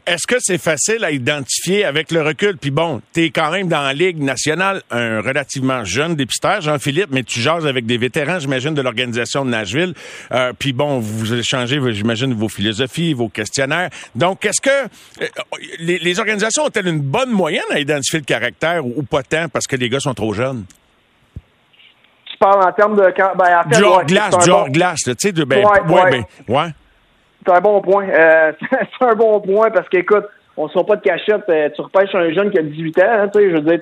Est-ce 0.07 0.25
que 0.25 0.37
c'est 0.39 0.59
facile 0.59 1.05
à 1.05 1.11
identifier 1.11 1.85
avec 1.85 2.13
le 2.13 2.23
recul? 2.23 2.57
Puis 2.59 2.71
bon, 2.71 3.03
tu 3.13 3.25
es 3.25 3.31
quand 3.31 3.51
même 3.51 3.67
dans 3.67 3.83
la 3.83 3.93
Ligue 3.93 4.23
nationale, 4.23 4.83
un 4.93 5.21
relativement 5.21 5.85
jeune 5.85 6.15
dépisteur, 6.15 6.61
Jean-Philippe, 6.61 7.09
mais 7.11 7.25
tu 7.25 7.41
jases 7.41 7.67
avec 7.67 7.87
des 7.87 7.99
vétérans, 7.99 8.39
j'imagine, 8.39 8.75
de 8.75 8.83
l'organisation 8.83 9.45
de 9.45 9.51
Nashville. 9.51 9.95
Euh, 10.31 10.53
puis 10.57 10.73
bon, 10.73 11.01
vous 11.01 11.35
échangez, 11.35 11.81
j'imagine, 11.93 12.33
vos 12.33 12.49
philosophies, 12.49 13.13
vos 13.13 13.29
questionnaires. 13.29 13.91
Donc, 14.15 14.45
est-ce 14.45 14.61
que 14.61 14.85
euh, 15.23 15.27
les, 15.81 16.21
organisations 16.21 16.65
ont-elles 16.65 16.87
une 16.87 17.01
bonne 17.01 17.31
moyenne 17.31 17.65
à 17.71 17.81
identifier 17.81 18.21
le 18.21 18.25
caractère 18.25 18.87
ou 18.87 19.03
pas 19.03 19.25
tant 19.25 19.49
parce 19.49 19.67
que 19.67 19.75
les 19.75 19.89
gars 19.89 20.01
sont 20.01 20.15
trop 20.15 20.33
jeunes? 20.33 20.65
Tu 22.37 22.45
parles 22.45 22.69
en 22.69 22.73
termes 22.73 22.97
de. 22.97 23.03
Ben, 23.03 23.59
en 23.59 23.63
fait, 23.69 24.07
glace, 24.07 24.39
du 24.39 24.51
hors 24.51 24.69
glace, 24.71 25.03
tu 25.03 25.15
sais, 25.19 25.33
de. 25.33 25.45
Ben, 25.45 25.65
ouais, 25.65 26.11
Ben, 26.11 26.25
ouais. 26.55 26.69
C'est 27.47 27.55
un 27.55 27.61
bon 27.61 27.81
point. 27.81 28.09
Euh, 28.09 28.53
c'est 28.71 29.07
un 29.07 29.15
bon 29.15 29.41
point 29.41 29.71
parce 29.71 29.89
qu'écoute, 29.89 30.25
on 30.57 30.65
ne 30.65 30.71
sort 30.71 30.87
pas 30.87 30.97
de 30.97 31.03
cachette. 31.03 31.45
Euh, 31.49 31.69
tu 31.75 31.81
repêches 31.81 32.15
un 32.15 32.31
jeune 32.33 32.51
qui 32.51 32.59
a 32.59 32.63
18 32.63 32.99
ans, 32.99 33.03
hein, 33.09 33.29
tu 33.29 33.39
sais, 33.39 33.51
je 33.51 33.57
veux 33.57 33.61
dire, 33.61 33.81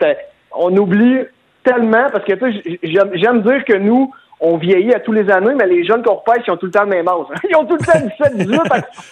on 0.53 0.77
oublie 0.77 1.19
tellement 1.65 2.11
parce 2.13 2.25
que, 2.25 2.35
tu 2.35 2.63
sais, 2.63 2.79
j'aime 3.15 3.43
dire 3.43 3.65
que 3.65 3.77
nous, 3.77 4.13
on 4.41 4.59
vieillit 4.59 4.93
à 4.93 5.01
tous 5.01 5.13
les 5.13 5.31
années, 5.31 5.55
mais 5.55 5.67
les 5.67 5.85
jeunes 5.85 6.03
qu'on 6.03 6.17
repêche, 6.17 6.43
ils 6.47 6.51
ont 6.51 6.57
tout 6.57 6.67
le 6.67 6.73
temps 6.73 6.83
le 6.83 6.91
même 6.91 7.09
âge. 7.09 7.27
Ils 7.49 7.57
ont 7.57 7.65
tout 7.65 7.77
le 7.77 7.85
temps 7.85 7.99
17, 7.99 8.37
18. 8.37 8.61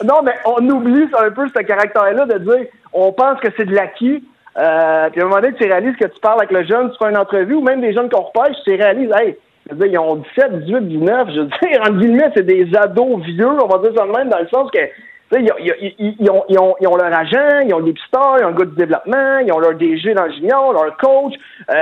non, 0.04 0.20
mais 0.22 0.34
on 0.44 0.68
oublie 0.68 1.06
un 1.18 1.30
peu 1.30 1.48
ce 1.48 1.62
caractère-là 1.62 2.26
de 2.26 2.38
dire, 2.38 2.66
on 2.92 3.12
pense 3.12 3.40
que 3.40 3.48
c'est 3.56 3.64
de 3.64 3.74
l'acquis, 3.74 4.22
euh, 4.58 5.08
puis 5.10 5.20
à 5.20 5.24
un 5.24 5.28
moment 5.28 5.40
donné, 5.40 5.54
tu 5.54 5.66
réalises 5.66 5.96
que 5.96 6.06
tu 6.06 6.20
parles 6.20 6.40
avec 6.40 6.50
le 6.50 6.64
jeune, 6.64 6.90
tu 6.90 6.98
fais 7.02 7.10
une 7.10 7.16
entrevue, 7.16 7.54
ou 7.54 7.62
même 7.62 7.80
des 7.80 7.92
jeunes 7.92 8.10
qu'on 8.10 8.22
repêche, 8.22 8.56
tu 8.64 8.74
réalises, 8.74 9.10
hey, 9.18 9.36
je 9.68 9.74
veux 9.74 9.88
dire, 9.88 9.92
ils 9.92 9.98
ont 9.98 10.16
17, 10.16 10.64
18, 10.64 10.88
19, 10.88 11.28
je 11.34 11.40
veux 11.40 11.46
dire, 11.46 11.80
en 11.88 11.92
guillemets, 11.92 12.30
c'est 12.36 12.46
des 12.46 12.68
ados 12.76 13.20
vieux, 13.22 13.48
on 13.48 13.68
va 13.68 13.78
dire 13.78 13.92
ça 13.96 14.06
de 14.06 14.12
même, 14.12 14.28
dans 14.28 14.40
le 14.40 14.48
sens 14.48 14.70
que, 14.70 14.80
ils, 15.38 15.94
ils, 15.98 16.16
ils, 16.20 16.30
ont, 16.30 16.44
ils, 16.48 16.58
ont, 16.58 16.74
ils 16.80 16.86
ont 16.86 16.96
leur 16.96 17.12
agent, 17.12 17.60
ils 17.66 17.74
ont 17.74 17.80
des 17.80 17.92
pisteurs, 17.92 18.36
ils 18.38 18.44
ont 18.44 18.48
un 18.48 18.52
gars 18.52 18.64
de 18.64 18.74
développement, 18.74 19.38
ils 19.38 19.52
ont 19.52 19.58
leur 19.58 19.74
DG 19.74 20.14
dans 20.14 20.26
le 20.26 20.32
junior, 20.32 20.72
leur 20.72 20.96
coach, 20.96 21.34
euh, 21.70 21.74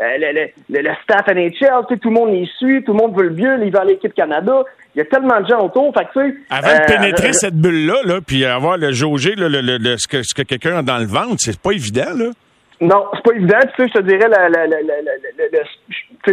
euh 0.00 0.04
le, 0.18 0.50
le, 0.70 0.80
le, 0.82 0.90
staff 1.02 1.26
NHL, 1.28 1.86
tout 2.00 2.08
le 2.08 2.14
monde 2.14 2.30
les 2.30 2.48
suit, 2.58 2.82
tout 2.84 2.92
le 2.92 2.98
monde 2.98 3.16
veut 3.16 3.28
le 3.28 3.34
mieux, 3.34 3.66
ils 3.66 3.76
à 3.76 3.84
l'équipe 3.84 4.14
Canada 4.14 4.64
il 4.96 5.00
y 5.00 5.02
a 5.02 5.04
tellement 5.04 5.40
de 5.42 5.46
gens 5.46 5.62
autour. 5.62 5.92
Fait 5.92 6.06
que, 6.06 6.34
Avant 6.48 6.68
de 6.68 6.82
euh, 6.82 6.86
pénétrer 6.86 7.34
cette 7.34 7.54
bulle-là, 7.54 8.00
là, 8.06 8.20
puis 8.26 8.46
avoir 8.46 8.78
le 8.78 8.92
jauger 8.92 9.34
le, 9.36 9.48
le, 9.48 9.60
le, 9.60 9.98
ce 9.98 10.08
que, 10.08 10.22
ce 10.22 10.34
que 10.34 10.40
quelqu'un 10.40 10.78
a 10.78 10.82
dans 10.82 10.96
le 10.96 11.04
ventre, 11.04 11.36
c'est 11.38 11.60
pas 11.60 11.72
évident, 11.72 12.14
là. 12.16 12.30
Non, 12.80 13.04
c'est 13.14 13.22
pas 13.22 13.36
évident. 13.36 13.58
Tu 13.76 13.82
sais, 13.82 13.90
je 13.94 14.00
te 14.00 14.06
dirais, 14.06 14.28
la, 14.28 14.48
la, 14.48 14.66
la, 14.66 14.80
la, 14.82 15.60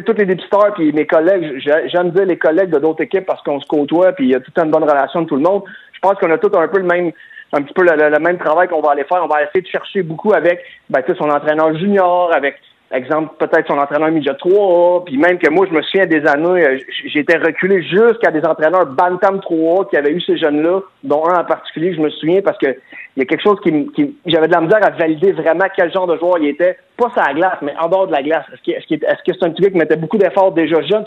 tous 0.02 0.14
les 0.14 0.26
dépisteurs 0.26 0.74
puis 0.74 0.92
mes 0.92 1.06
collègues, 1.06 1.62
j'aime 1.88 2.12
dire 2.12 2.26
les 2.26 2.38
collègues 2.38 2.72
de 2.72 2.80
d'autres 2.80 3.04
équipes 3.04 3.26
parce 3.26 3.42
qu'on 3.44 3.60
se 3.60 3.68
côtoie 3.68 4.12
puis 4.14 4.26
il 4.26 4.32
y 4.32 4.36
a 4.36 4.40
toute 4.40 4.58
une 4.58 4.72
bonne 4.72 4.84
relation 4.84 5.22
de 5.22 5.28
tout 5.28 5.36
le 5.36 5.42
monde. 5.42 5.64
Je 5.92 6.00
pense 6.00 6.16
qu'on 6.16 6.32
a 6.32 6.38
tous 6.38 6.58
un 6.58 6.68
peu 6.68 6.80
le 6.80 6.86
même 6.86 7.12
un 7.54 7.62
petit 7.62 7.74
peu 7.74 7.84
le, 7.84 8.20
même 8.20 8.38
travail 8.40 8.68
qu'on 8.68 8.82
va 8.82 8.92
aller 8.92 9.04
faire. 9.04 9.24
On 9.24 9.28
va 9.28 9.44
essayer 9.44 9.62
de 9.62 9.68
chercher 9.68 10.02
beaucoup 10.02 10.34
avec 10.34 10.60
ben, 10.90 11.02
son 11.18 11.30
entraîneur 11.30 11.78
junior, 11.78 12.34
avec 12.34 12.56
exemple, 12.92 13.34
peut-être 13.40 13.68
son 13.68 13.78
entraîneur 13.78 14.12
midget 14.12 14.36
3 14.36 15.06
puis 15.06 15.18
même 15.18 15.38
que 15.38 15.50
moi, 15.50 15.66
je 15.70 15.76
me 15.76 15.82
souviens 15.82 16.06
des 16.06 16.26
années, 16.28 16.66
euh, 16.66 16.78
j'étais 17.06 17.38
reculé 17.38 17.82
jusqu'à 17.84 18.32
des 18.32 18.46
entraîneurs 18.46 18.86
Bantam 18.86 19.40
3 19.42 19.90
qui 19.90 19.98
avaient 19.98 20.12
eu 20.12 20.22
ces 20.22 20.38
jeunes-là, 20.38 20.82
dont 21.04 21.28
un 21.28 21.42
en 21.42 21.46
particulier, 21.46 21.94
je 21.96 22.02
me 22.02 22.10
souviens, 22.10 22.42
parce 22.42 22.58
que 22.58 22.76
il 23.16 23.20
y 23.20 23.22
a 23.22 23.26
quelque 23.26 23.44
chose 23.44 23.60
qui, 23.62 23.92
qui 23.92 24.18
j'avais 24.26 24.48
de 24.48 24.54
la 24.54 24.62
misère 24.62 24.84
à 24.84 24.90
valider 24.90 25.34
vraiment 25.34 25.66
quel 25.76 25.92
genre 25.94 26.08
de 26.08 26.18
joueur 26.18 26.40
il 26.40 26.48
était, 26.48 26.78
pas 26.98 27.10
sur 27.12 27.22
la 27.22 27.34
glace, 27.34 27.58
mais 27.62 27.74
en 27.80 27.88
dehors 27.88 28.08
de 28.08 28.12
la 28.12 28.24
glace. 28.24 28.46
Est-ce 28.52 28.62
que 28.88 29.06
est-ce 29.06 29.24
que 29.24 29.38
c'est 29.38 29.46
un 29.46 29.52
petit 29.52 29.64
gars 29.64 29.70
qui 29.70 29.78
mettait 29.78 29.96
beaucoup 29.96 30.18
d'efforts 30.18 30.52
déjà 30.52 30.82
jeune, 30.82 31.06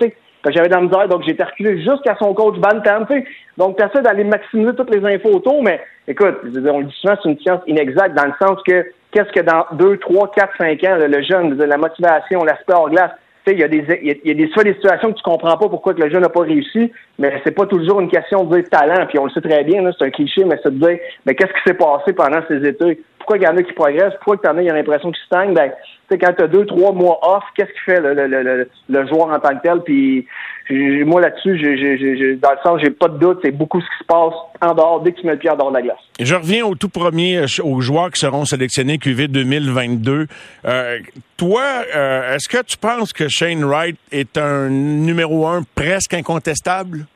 J'avais 0.52 0.68
de 0.68 0.74
la 0.74 0.80
misère, 0.80 1.08
donc 1.08 1.22
j'ai 1.26 1.36
reculé 1.42 1.82
jusqu'à 1.82 2.16
son 2.18 2.32
coach 2.34 2.56
Bantam, 2.58 3.06
tu 3.10 3.16
sais. 3.16 3.24
Donc, 3.56 3.76
tu 3.76 4.02
d'aller 4.02 4.24
maximiser 4.24 4.74
toutes 4.74 4.94
les 4.94 5.04
infos 5.14 5.30
autour, 5.30 5.62
mais 5.62 5.80
écoute, 6.06 6.36
on 6.44 6.80
le 6.80 6.84
dit 6.84 6.96
souvent, 7.00 7.14
c'est 7.22 7.28
une 7.30 7.38
science 7.38 7.60
inexacte 7.66 8.14
dans 8.14 8.26
le 8.26 8.34
sens 8.40 8.62
que 8.66 8.86
qu'est-ce 9.10 9.32
que 9.32 9.40
dans 9.40 9.64
2, 9.72 9.98
3, 9.98 10.30
4, 10.32 10.52
5 10.58 10.84
ans, 10.84 10.98
le, 10.98 11.22
jeune, 11.22 11.54
la 11.56 11.76
motivation, 11.76 12.44
l'aspect 12.44 12.74
hors 12.74 12.90
glace, 12.90 13.12
il 13.52 13.60
y 13.60 13.64
a 13.64 13.68
des, 13.68 13.84
il 14.02 14.08
y 14.08 14.30
a 14.30 14.34
des, 14.34 14.48
des 14.48 14.74
situations 14.74 15.12
que 15.12 15.18
tu 15.18 15.22
comprends 15.22 15.56
pas 15.56 15.68
pourquoi 15.68 15.94
que 15.94 16.02
le 16.02 16.10
jeune 16.10 16.22
n'a 16.22 16.28
pas 16.28 16.40
réussi, 16.40 16.92
mais 17.18 17.40
c'est 17.44 17.52
pas 17.52 17.66
toujours 17.66 18.00
une 18.00 18.10
question 18.10 18.44
de 18.44 18.60
talent, 18.62 19.06
puis 19.06 19.18
on 19.18 19.26
le 19.26 19.30
sait 19.30 19.40
très 19.40 19.62
bien, 19.62 19.88
c'est 19.96 20.04
un 20.04 20.10
cliché, 20.10 20.44
mais 20.44 20.58
c'est 20.62 20.76
de 20.76 20.84
dire, 20.84 20.98
mais 21.24 21.34
qu'est-ce 21.34 21.52
qui 21.52 21.60
s'est 21.66 21.74
passé 21.74 22.12
pendant 22.12 22.40
ces 22.48 22.66
étés? 22.66 23.02
Pourquoi 23.18 23.38
il 23.38 23.44
y 23.44 23.46
en 23.46 23.56
a 23.56 23.62
qui 23.62 23.72
progressent? 23.72 24.14
Pourquoi 24.24 24.50
en 24.50 24.58
il 24.58 24.64
y 24.64 24.70
a 24.70 24.74
l'impression 24.74 25.10
qu'ils 25.12 25.24
stagnent? 25.26 25.54
Ben, 25.54 25.72
quand 26.10 26.32
tu 26.36 26.42
as 26.42 26.46
deux, 26.48 26.64
trois 26.66 26.92
mois 26.92 27.18
off, 27.22 27.42
qu'est-ce 27.56 27.72
qui 27.72 27.80
fait 27.84 28.00
le, 28.00 28.14
le, 28.14 28.26
le, 28.26 28.68
le, 28.88 29.06
joueur 29.06 29.28
en 29.28 29.38
tant 29.40 29.56
que 29.56 29.62
tel? 29.62 29.80
Puis 29.84 30.26
moi 31.04 31.20
là-dessus, 31.20 31.58
j'ai, 31.58 32.36
dans 32.36 32.50
le 32.50 32.58
sens, 32.62 32.80
j'ai 32.82 32.90
pas 32.90 33.08
de 33.08 33.18
doute, 33.18 33.40
c'est 33.42 33.50
beaucoup 33.50 33.80
ce 33.80 33.86
qui 33.86 33.98
se 34.00 34.06
passe 34.06 34.34
en 34.60 34.74
dehors 34.74 35.02
dès 35.02 35.12
que 35.12 35.20
tu 35.20 35.26
mets 35.26 35.32
le 35.32 35.38
pied 35.38 35.50
en 35.50 35.56
dehors 35.56 35.70
de 35.70 35.76
la 35.76 35.82
glace. 35.82 35.98
Je 36.20 36.34
reviens 36.34 36.64
au 36.64 36.74
tout 36.74 36.88
premier 36.88 37.38
euh, 37.38 37.62
aux 37.62 37.80
joueurs 37.80 38.10
qui 38.10 38.20
seront 38.20 38.44
sélectionnés 38.44 38.98
QV 38.98 39.28
2022. 39.28 40.26
Euh, 40.64 40.98
toi, 41.36 41.62
euh, 41.94 42.34
est-ce 42.34 42.48
que 42.48 42.62
tu 42.62 42.76
penses 42.76 43.12
que 43.12 43.28
Shane 43.28 43.64
Wright 43.64 43.96
est 44.12 44.38
un 44.38 44.68
numéro 44.68 45.46
un 45.46 45.62
presque 45.74 46.14
incontestable? 46.14 47.06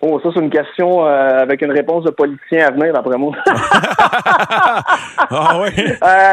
Oh, 0.00 0.20
ça, 0.22 0.28
c'est 0.32 0.40
une 0.40 0.50
question 0.50 1.04
euh, 1.04 1.40
avec 1.40 1.60
une 1.60 1.72
réponse 1.72 2.04
de 2.04 2.10
politicien 2.10 2.68
à 2.68 2.70
venir, 2.70 2.92
d'après 2.92 3.18
moi. 3.18 3.32
ah 5.30 5.60
oui? 5.60 5.70
Euh, 5.76 6.32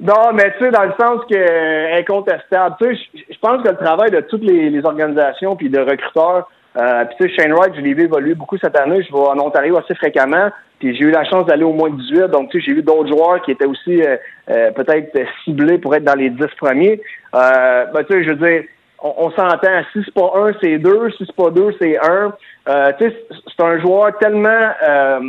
non, 0.00 0.32
mais 0.34 0.52
tu 0.58 0.64
sais, 0.64 0.70
dans 0.70 0.82
le 0.82 0.92
sens 1.00 1.22
que 1.30 1.34
euh, 1.34 1.98
incontestable. 1.98 2.76
Tu 2.78 2.94
sais, 2.94 3.02
je 3.30 3.38
pense 3.40 3.62
que 3.62 3.68
le 3.68 3.76
travail 3.76 4.10
de 4.10 4.20
toutes 4.20 4.42
les, 4.42 4.84
organisations 4.84 5.56
puis 5.56 5.70
de 5.70 5.78
recruteurs, 5.78 6.50
euh, 6.76 7.04
puis 7.06 7.16
tu 7.18 7.34
sais, 7.34 7.42
Shane 7.42 7.54
Wright, 7.54 7.74
je 7.74 7.80
l'ai 7.80 7.94
vu 7.94 8.04
évoluer 8.04 8.34
beaucoup 8.34 8.58
cette 8.58 8.78
année. 8.78 9.02
Je 9.02 9.10
vais 9.10 9.18
en 9.18 9.38
Ontario 9.38 9.78
assez 9.78 9.94
fréquemment. 9.94 10.50
Puis 10.78 10.94
j'ai 10.94 11.04
eu 11.04 11.10
la 11.10 11.24
chance 11.24 11.46
d'aller 11.46 11.64
au 11.64 11.72
moins 11.72 11.88
18. 11.88 12.26
Donc, 12.26 12.50
tu 12.50 12.58
sais, 12.58 12.66
j'ai 12.66 12.74
vu 12.74 12.82
d'autres 12.82 13.08
joueurs 13.08 13.40
qui 13.40 13.52
étaient 13.52 13.64
aussi 13.64 14.02
peut-être 14.46 15.18
ciblés 15.42 15.78
pour 15.78 15.94
être 15.94 16.04
dans 16.04 16.14
les 16.14 16.28
10 16.28 16.44
premiers. 16.58 17.00
Euh, 17.36 17.86
ben, 17.92 18.04
tu 18.04 18.14
sais, 18.14 18.24
je 18.24 18.30
veux 18.30 18.36
dire, 18.36 18.64
on, 19.02 19.30
s'entend. 19.30 19.82
Si 19.92 20.02
c'est 20.04 20.14
pas 20.14 20.32
un, 20.34 20.52
c'est 20.60 20.78
deux. 20.78 21.10
Si 21.12 21.24
c'est 21.26 21.36
pas 21.36 21.50
deux, 21.50 21.74
c'est 21.80 21.98
un. 21.98 22.32
Euh, 22.68 22.92
c'est 22.98 23.62
un 23.62 23.78
joueur 23.80 24.16
tellement 24.18 24.70
euh, 24.88 25.20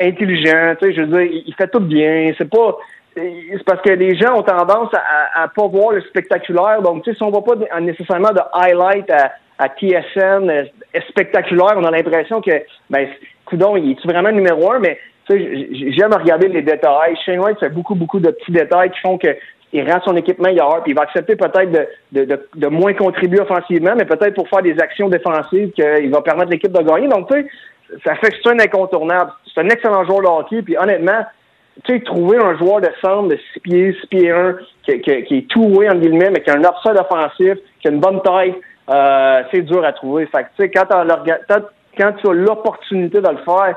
intelligent, 0.00 0.74
je 0.80 1.02
veux 1.02 1.06
dire, 1.06 1.42
il 1.46 1.54
fait 1.54 1.68
tout 1.68 1.80
bien. 1.80 2.32
C'est 2.38 2.50
pas. 2.50 2.76
C'est 3.14 3.64
parce 3.66 3.82
que 3.82 3.90
les 3.90 4.16
gens 4.16 4.38
ont 4.38 4.42
tendance 4.42 4.88
à, 4.94 5.42
à, 5.42 5.48
pas 5.48 5.66
voir 5.66 5.92
le 5.92 6.00
spectaculaire. 6.00 6.80
Donc, 6.80 7.04
tu 7.04 7.10
sais, 7.10 7.16
si 7.16 7.22
on 7.22 7.30
voit 7.30 7.44
pas 7.44 7.56
nécessairement 7.80 8.30
de 8.30 8.40
highlight 8.54 9.10
à, 9.10 9.32
à 9.58 9.68
TSN 9.68 10.48
euh, 10.48 10.64
spectaculaire, 11.10 11.74
on 11.76 11.84
a 11.84 11.90
l'impression 11.90 12.40
que, 12.40 12.50
ben, 12.88 13.06
coudon, 13.44 13.76
il 13.76 13.90
est 13.90 14.06
vraiment 14.06 14.32
numéro 14.32 14.72
un, 14.72 14.78
mais 14.78 14.98
j'aime 15.28 16.12
regarder 16.12 16.48
les 16.48 16.62
détails. 16.62 17.16
Shane 17.24 17.40
White 17.40 17.58
fait 17.60 17.68
beaucoup, 17.68 17.94
beaucoup 17.94 18.18
de 18.18 18.30
petits 18.30 18.52
détails 18.52 18.90
qui 18.90 19.00
font 19.00 19.18
que 19.18 19.36
il 19.72 19.90
rend 19.90 20.00
son 20.04 20.16
équipe 20.16 20.38
meilleur, 20.38 20.82
puis 20.82 20.92
il 20.92 20.94
va 20.94 21.02
accepter 21.02 21.36
peut-être 21.36 21.70
de, 21.70 21.86
de, 22.12 22.24
de, 22.24 22.48
de, 22.54 22.66
moins 22.66 22.92
contribuer 22.92 23.40
offensivement, 23.40 23.94
mais 23.96 24.04
peut-être 24.04 24.34
pour 24.34 24.48
faire 24.48 24.62
des 24.62 24.78
actions 24.78 25.08
défensives 25.08 25.70
qu'il 25.72 26.10
va 26.10 26.20
permettre 26.20 26.50
l'équipe 26.50 26.72
de 26.72 26.82
gagner. 26.82 27.08
Donc, 27.08 27.30
tu 27.30 27.40
sais, 27.40 27.48
ça 28.04 28.14
fait 28.16 28.30
que 28.30 28.36
c'est 28.42 28.50
un 28.50 28.58
incontournable. 28.58 29.32
C'est 29.52 29.60
un 29.60 29.68
excellent 29.68 30.04
joueur 30.04 30.20
de 30.20 30.26
hockey, 30.26 30.62
puis 30.62 30.76
honnêtement, 30.76 31.24
tu 31.84 31.94
sais, 31.94 32.00
trouver 32.00 32.36
un 32.36 32.56
joueur 32.58 32.80
de 32.80 32.90
centre 33.00 33.28
de 33.28 33.38
6 33.54 33.60
pieds, 33.60 33.96
6 34.02 34.06
pieds 34.08 34.30
1, 34.30 34.56
qui, 34.84 35.00
qui, 35.00 35.22
qui 35.24 35.38
est 35.38 35.48
tout 35.48 35.72
oui 35.74 35.88
en 35.88 35.94
guillemets, 35.94 36.30
mais 36.30 36.42
qui 36.42 36.50
a 36.50 36.54
un 36.54 36.60
upside 36.60 36.98
offensif, 36.98 37.54
qui 37.80 37.88
a 37.88 37.90
une 37.90 38.00
bonne 38.00 38.20
taille, 38.22 38.54
euh, 38.90 39.42
c'est 39.50 39.62
dur 39.62 39.84
à 39.84 39.92
trouver. 39.92 40.26
Fait 40.26 40.42
que, 40.42 40.48
tu 40.56 40.64
sais, 40.64 40.70
quand, 40.70 40.86
quand 41.98 42.12
tu 42.12 42.28
as 42.28 42.32
l'opportunité 42.32 43.20
de 43.20 43.28
le 43.28 43.38
faire, 43.38 43.76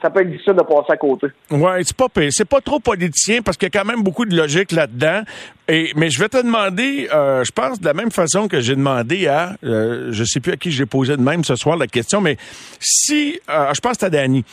ça 0.00 0.10
peut 0.10 0.22
être 0.22 0.30
difficile 0.30 0.54
de 0.54 0.62
passer 0.62 0.92
à 0.92 0.96
côté. 0.96 1.26
Ouais, 1.50 1.82
c'est 1.84 1.96
pas 1.96 2.06
c'est 2.30 2.48
pas 2.48 2.60
trop 2.60 2.80
politicien 2.80 3.42
parce 3.42 3.56
qu'il 3.56 3.66
y 3.66 3.76
a 3.76 3.78
quand 3.78 3.86
même 3.86 4.02
beaucoup 4.02 4.24
de 4.24 4.34
logique 4.34 4.72
là-dedans. 4.72 5.22
Et 5.68 5.92
mais 5.96 6.10
je 6.10 6.18
vais 6.18 6.28
te 6.28 6.38
demander, 6.38 7.08
euh, 7.12 7.44
je 7.44 7.52
pense 7.52 7.80
de 7.80 7.84
la 7.84 7.94
même 7.94 8.10
façon 8.10 8.48
que 8.48 8.60
j'ai 8.60 8.74
demandé 8.74 9.26
à, 9.26 9.56
euh, 9.64 10.08
je 10.10 10.24
sais 10.24 10.40
plus 10.40 10.52
à 10.52 10.56
qui 10.56 10.70
j'ai 10.70 10.86
posé 10.86 11.16
de 11.16 11.22
même 11.22 11.44
ce 11.44 11.56
soir 11.56 11.76
la 11.76 11.86
question, 11.86 12.20
mais 12.20 12.36
si, 12.80 13.40
euh, 13.48 13.72
je 13.74 13.80
pense 13.80 14.02
à 14.02 14.10
Danny. 14.10 14.44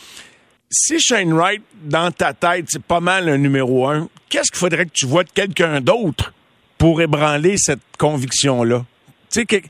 Si 0.72 1.00
Shane 1.00 1.32
Wright, 1.32 1.62
dans 1.82 2.12
ta 2.12 2.32
tête, 2.32 2.66
c'est 2.68 2.82
pas 2.82 3.00
mal 3.00 3.28
un 3.28 3.38
numéro 3.38 3.88
un, 3.88 4.08
qu'est-ce 4.28 4.52
qu'il 4.52 4.58
faudrait 4.58 4.86
que 4.86 4.92
tu 4.92 5.06
vois 5.06 5.24
de 5.24 5.30
quelqu'un 5.30 5.80
d'autre 5.80 6.32
pour 6.78 7.02
ébranler 7.02 7.56
cette 7.56 7.80
conviction-là? 7.98 8.84
Tu 9.32 9.44
sais, 9.50 9.62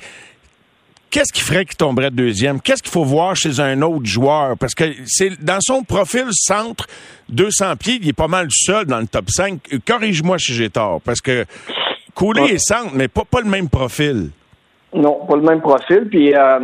Qu'est-ce 1.11 1.33
qui 1.33 1.41
ferait 1.41 1.65
qu'il 1.65 1.77
tomberait 1.77 2.13
deuxième? 2.13 2.61
Qu'est-ce 2.61 2.83
qu'il 2.83 2.93
faut 2.93 3.05
voir 3.05 3.35
chez 3.35 3.59
un 3.59 3.83
autre 3.83 4.07
joueur? 4.07 4.57
Parce 4.57 4.77
que 4.77 4.85
c'est 5.07 5.43
dans 5.43 5.59
son 5.61 5.83
profil 5.83 6.27
centre, 6.31 6.87
200 7.31 7.77
pieds, 7.77 7.99
il 8.01 8.09
est 8.09 8.17
pas 8.17 8.29
mal 8.29 8.47
seul 8.51 8.85
dans 8.87 9.01
le 9.01 9.09
top 9.09 9.29
5. 9.29 9.59
Corrige-moi 9.87 10.39
si 10.39 10.53
j'ai 10.53 10.71
tort, 10.71 11.01
parce 11.05 11.21
que 11.21 11.45
Coulé 12.15 12.55
est 12.55 12.59
centre, 12.59 12.93
mais 12.95 13.09
pas, 13.09 13.23
pas 13.29 13.41
le 13.41 13.51
même 13.51 13.69
profil. 13.69 14.31
Non, 14.95 15.25
pas 15.27 15.35
le 15.35 15.43
même 15.43 15.61
profil. 15.61 16.07
Puis, 16.09 16.35
euh, 16.35 16.61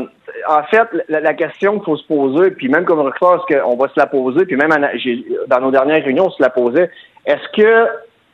en 0.49 0.63
fait, 0.65 0.89
la, 1.09 1.35
question 1.35 1.75
qu'il 1.75 1.85
faut 1.85 1.97
se 1.97 2.07
poser, 2.07 2.53
puis 2.53 2.69
même 2.69 2.85
comme 2.85 3.01
recruteur, 3.01 3.45
est-ce 3.49 3.59
qu'on 3.59 3.77
va 3.77 3.89
se 3.89 3.95
la 3.97 4.07
poser, 4.07 4.45
puis 4.45 4.57
même 4.57 4.71
dans 5.49 5.61
nos 5.61 5.71
dernières 5.73 6.05
réunions, 6.05 6.27
on 6.27 6.31
se 6.31 6.43
la 6.43 6.51
posait, 6.51 6.91
est-ce 7.25 7.49
que, 7.57 7.87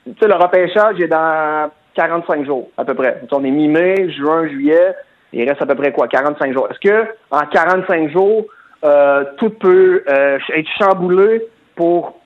tu 0.07 0.15
sais, 0.21 0.29
le 0.29 0.35
repêchage 0.35 1.01
est 1.01 1.09
dans 1.09 1.71
45 1.95 2.45
jours, 2.45 2.69
à 2.77 2.85
peu 2.85 2.95
près? 2.95 3.21
On 3.31 3.45
est 3.45 3.51
mi-mai, 3.51 4.11
juin, 4.13 4.47
juillet. 4.49 4.95
Il 5.33 5.49
reste 5.49 5.63
à 5.63 5.67
peu 5.67 5.75
près 5.75 5.93
quoi, 5.93 6.09
45 6.09 6.53
jours. 6.53 6.69
Est-ce 6.71 6.81
que 6.81 7.09
en 7.31 7.47
45 7.47 8.11
jours, 8.11 8.45
euh, 8.85 9.25
tout 9.39 9.51
peut 9.51 10.05
euh, 10.09 10.39
être 10.55 10.69
chamboulé 10.79 11.47
pour 11.75 12.19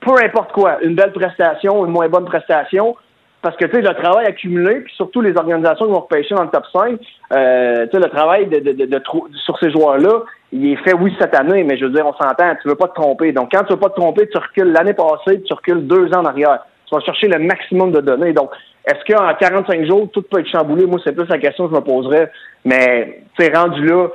peu 0.00 0.12
importe 0.22 0.52
quoi, 0.52 0.78
une 0.82 0.94
belle 0.94 1.12
prestation, 1.12 1.84
une 1.84 1.92
moins 1.92 2.08
bonne 2.08 2.24
prestation? 2.24 2.96
Parce 3.42 3.56
que 3.56 3.66
tu 3.66 3.76
sais, 3.76 3.80
le 3.80 3.94
travail 3.94 4.26
accumulé, 4.26 4.80
puis 4.80 4.92
surtout 4.94 5.20
les 5.20 5.36
organisations 5.36 5.86
qui 5.86 5.92
vont 5.92 6.00
repêcher 6.00 6.34
dans 6.34 6.42
le 6.42 6.48
top 6.48 6.64
5, 6.72 6.98
euh, 7.32 7.86
tu 7.86 7.90
sais, 7.92 8.02
le 8.02 8.10
travail 8.10 8.46
de, 8.46 8.58
de, 8.58 8.72
de, 8.72 9.02
sur 9.44 9.58
ces 9.60 9.70
joueurs-là, 9.70 10.22
il 10.52 10.72
est 10.72 10.76
fait 10.76 10.94
oui 10.94 11.14
cette 11.20 11.34
année, 11.34 11.62
mais 11.62 11.76
je 11.76 11.84
veux 11.84 11.92
dire, 11.92 12.06
on 12.06 12.14
s'entend, 12.14 12.54
tu 12.60 12.68
veux 12.68 12.74
pas 12.74 12.88
te 12.88 12.94
tromper. 12.94 13.32
Donc 13.32 13.50
quand 13.52 13.62
tu 13.64 13.74
veux 13.74 13.78
pas 13.78 13.90
te 13.90 14.00
tromper, 14.00 14.28
tu 14.28 14.38
recules 14.38 14.72
l'année 14.72 14.94
passée, 14.94 15.42
tu 15.42 15.54
recules 15.54 15.86
deux 15.86 16.06
ans 16.14 16.22
en 16.22 16.24
arrière. 16.24 16.60
Tu 16.86 16.94
vas 16.94 17.00
chercher 17.00 17.28
le 17.28 17.38
maximum 17.40 17.92
de 17.92 18.00
données. 18.00 18.32
Donc, 18.32 18.50
est-ce 18.86 19.12
qu'en 19.12 19.34
45 19.34 19.84
jours, 19.86 20.08
tout 20.12 20.22
peut 20.22 20.40
être 20.40 20.48
chamboulé? 20.48 20.86
Moi, 20.86 21.00
c'est 21.04 21.12
plus 21.12 21.28
la 21.28 21.38
question 21.38 21.66
que 21.66 21.74
je 21.74 21.80
me 21.80 21.84
poserais. 21.84 22.30
Mais, 22.64 23.22
tu 23.36 23.44
sais, 23.44 23.52
rendu 23.52 23.84
là, 23.84 24.08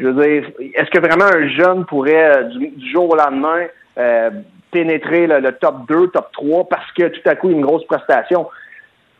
je 0.00 0.06
veux 0.06 0.22
dire, 0.22 0.50
est-ce 0.74 0.90
que 0.90 0.98
vraiment 0.98 1.26
un 1.26 1.48
jeune 1.48 1.84
pourrait, 1.86 2.36
euh, 2.36 2.42
du, 2.44 2.90
jour 2.92 3.10
au 3.10 3.16
lendemain, 3.16 3.66
euh, 3.98 4.30
pénétrer 4.72 5.26
le, 5.26 5.52
top 5.52 5.86
2, 5.88 6.08
top 6.08 6.32
3 6.32 6.68
parce 6.68 6.90
que 6.92 7.08
tout 7.08 7.28
à 7.28 7.36
coup, 7.36 7.50
une 7.50 7.60
grosse 7.60 7.84
prestation? 7.86 8.48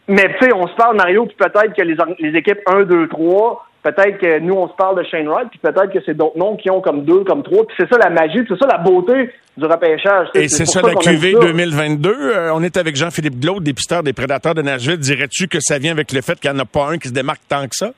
Mais, 0.08 0.34
tu 0.38 0.46
sais, 0.46 0.52
on 0.52 0.66
se 0.66 0.74
parle, 0.74 0.96
Mario, 0.96 1.26
puis 1.26 1.36
peut-être 1.36 1.74
que 1.74 1.82
les 1.82 2.36
équipes 2.36 2.60
1, 2.66 2.82
2, 2.82 3.08
3 3.08 3.67
Peut-être 3.82 4.18
que 4.18 4.40
nous, 4.40 4.54
on 4.54 4.68
se 4.68 4.74
parle 4.74 4.98
de 4.98 5.04
Shane 5.08 5.28
Wright, 5.28 5.48
puis 5.50 5.60
peut-être 5.60 5.92
que 5.92 6.00
c'est 6.04 6.14
d'autres 6.14 6.36
noms 6.36 6.56
qui 6.56 6.68
ont 6.68 6.80
comme 6.80 7.04
deux, 7.04 7.22
comme 7.24 7.42
trois. 7.42 7.64
Puis 7.64 7.76
c'est 7.78 7.88
ça 7.88 7.98
la 7.98 8.10
magie, 8.10 8.40
c'est 8.48 8.58
ça 8.58 8.66
la 8.66 8.78
beauté 8.78 9.30
du 9.56 9.64
repêchage. 9.64 10.28
Et 10.34 10.48
c'est 10.48 10.66
ça, 10.66 10.82
la 10.82 10.94
QV 10.94 11.34
2022. 11.40 12.10
Euh, 12.10 12.50
on 12.54 12.62
est 12.62 12.76
avec 12.76 12.96
Jean-Philippe 12.96 13.38
Glaude, 13.38 13.62
dépisteur 13.62 14.02
des 14.02 14.12
prédateurs 14.12 14.54
de 14.54 14.62
Nashville. 14.62 14.98
Dirais-tu 14.98 15.46
que 15.46 15.58
ça 15.60 15.78
vient 15.78 15.92
avec 15.92 16.12
le 16.12 16.20
fait 16.22 16.38
qu'il 16.40 16.50
n'y 16.50 16.56
en 16.56 16.60
a 16.60 16.64
pas 16.64 16.86
un 16.90 16.98
qui 16.98 17.08
se 17.08 17.14
démarque 17.14 17.42
tant 17.48 17.62
que 17.64 17.74
ça? 17.74 17.90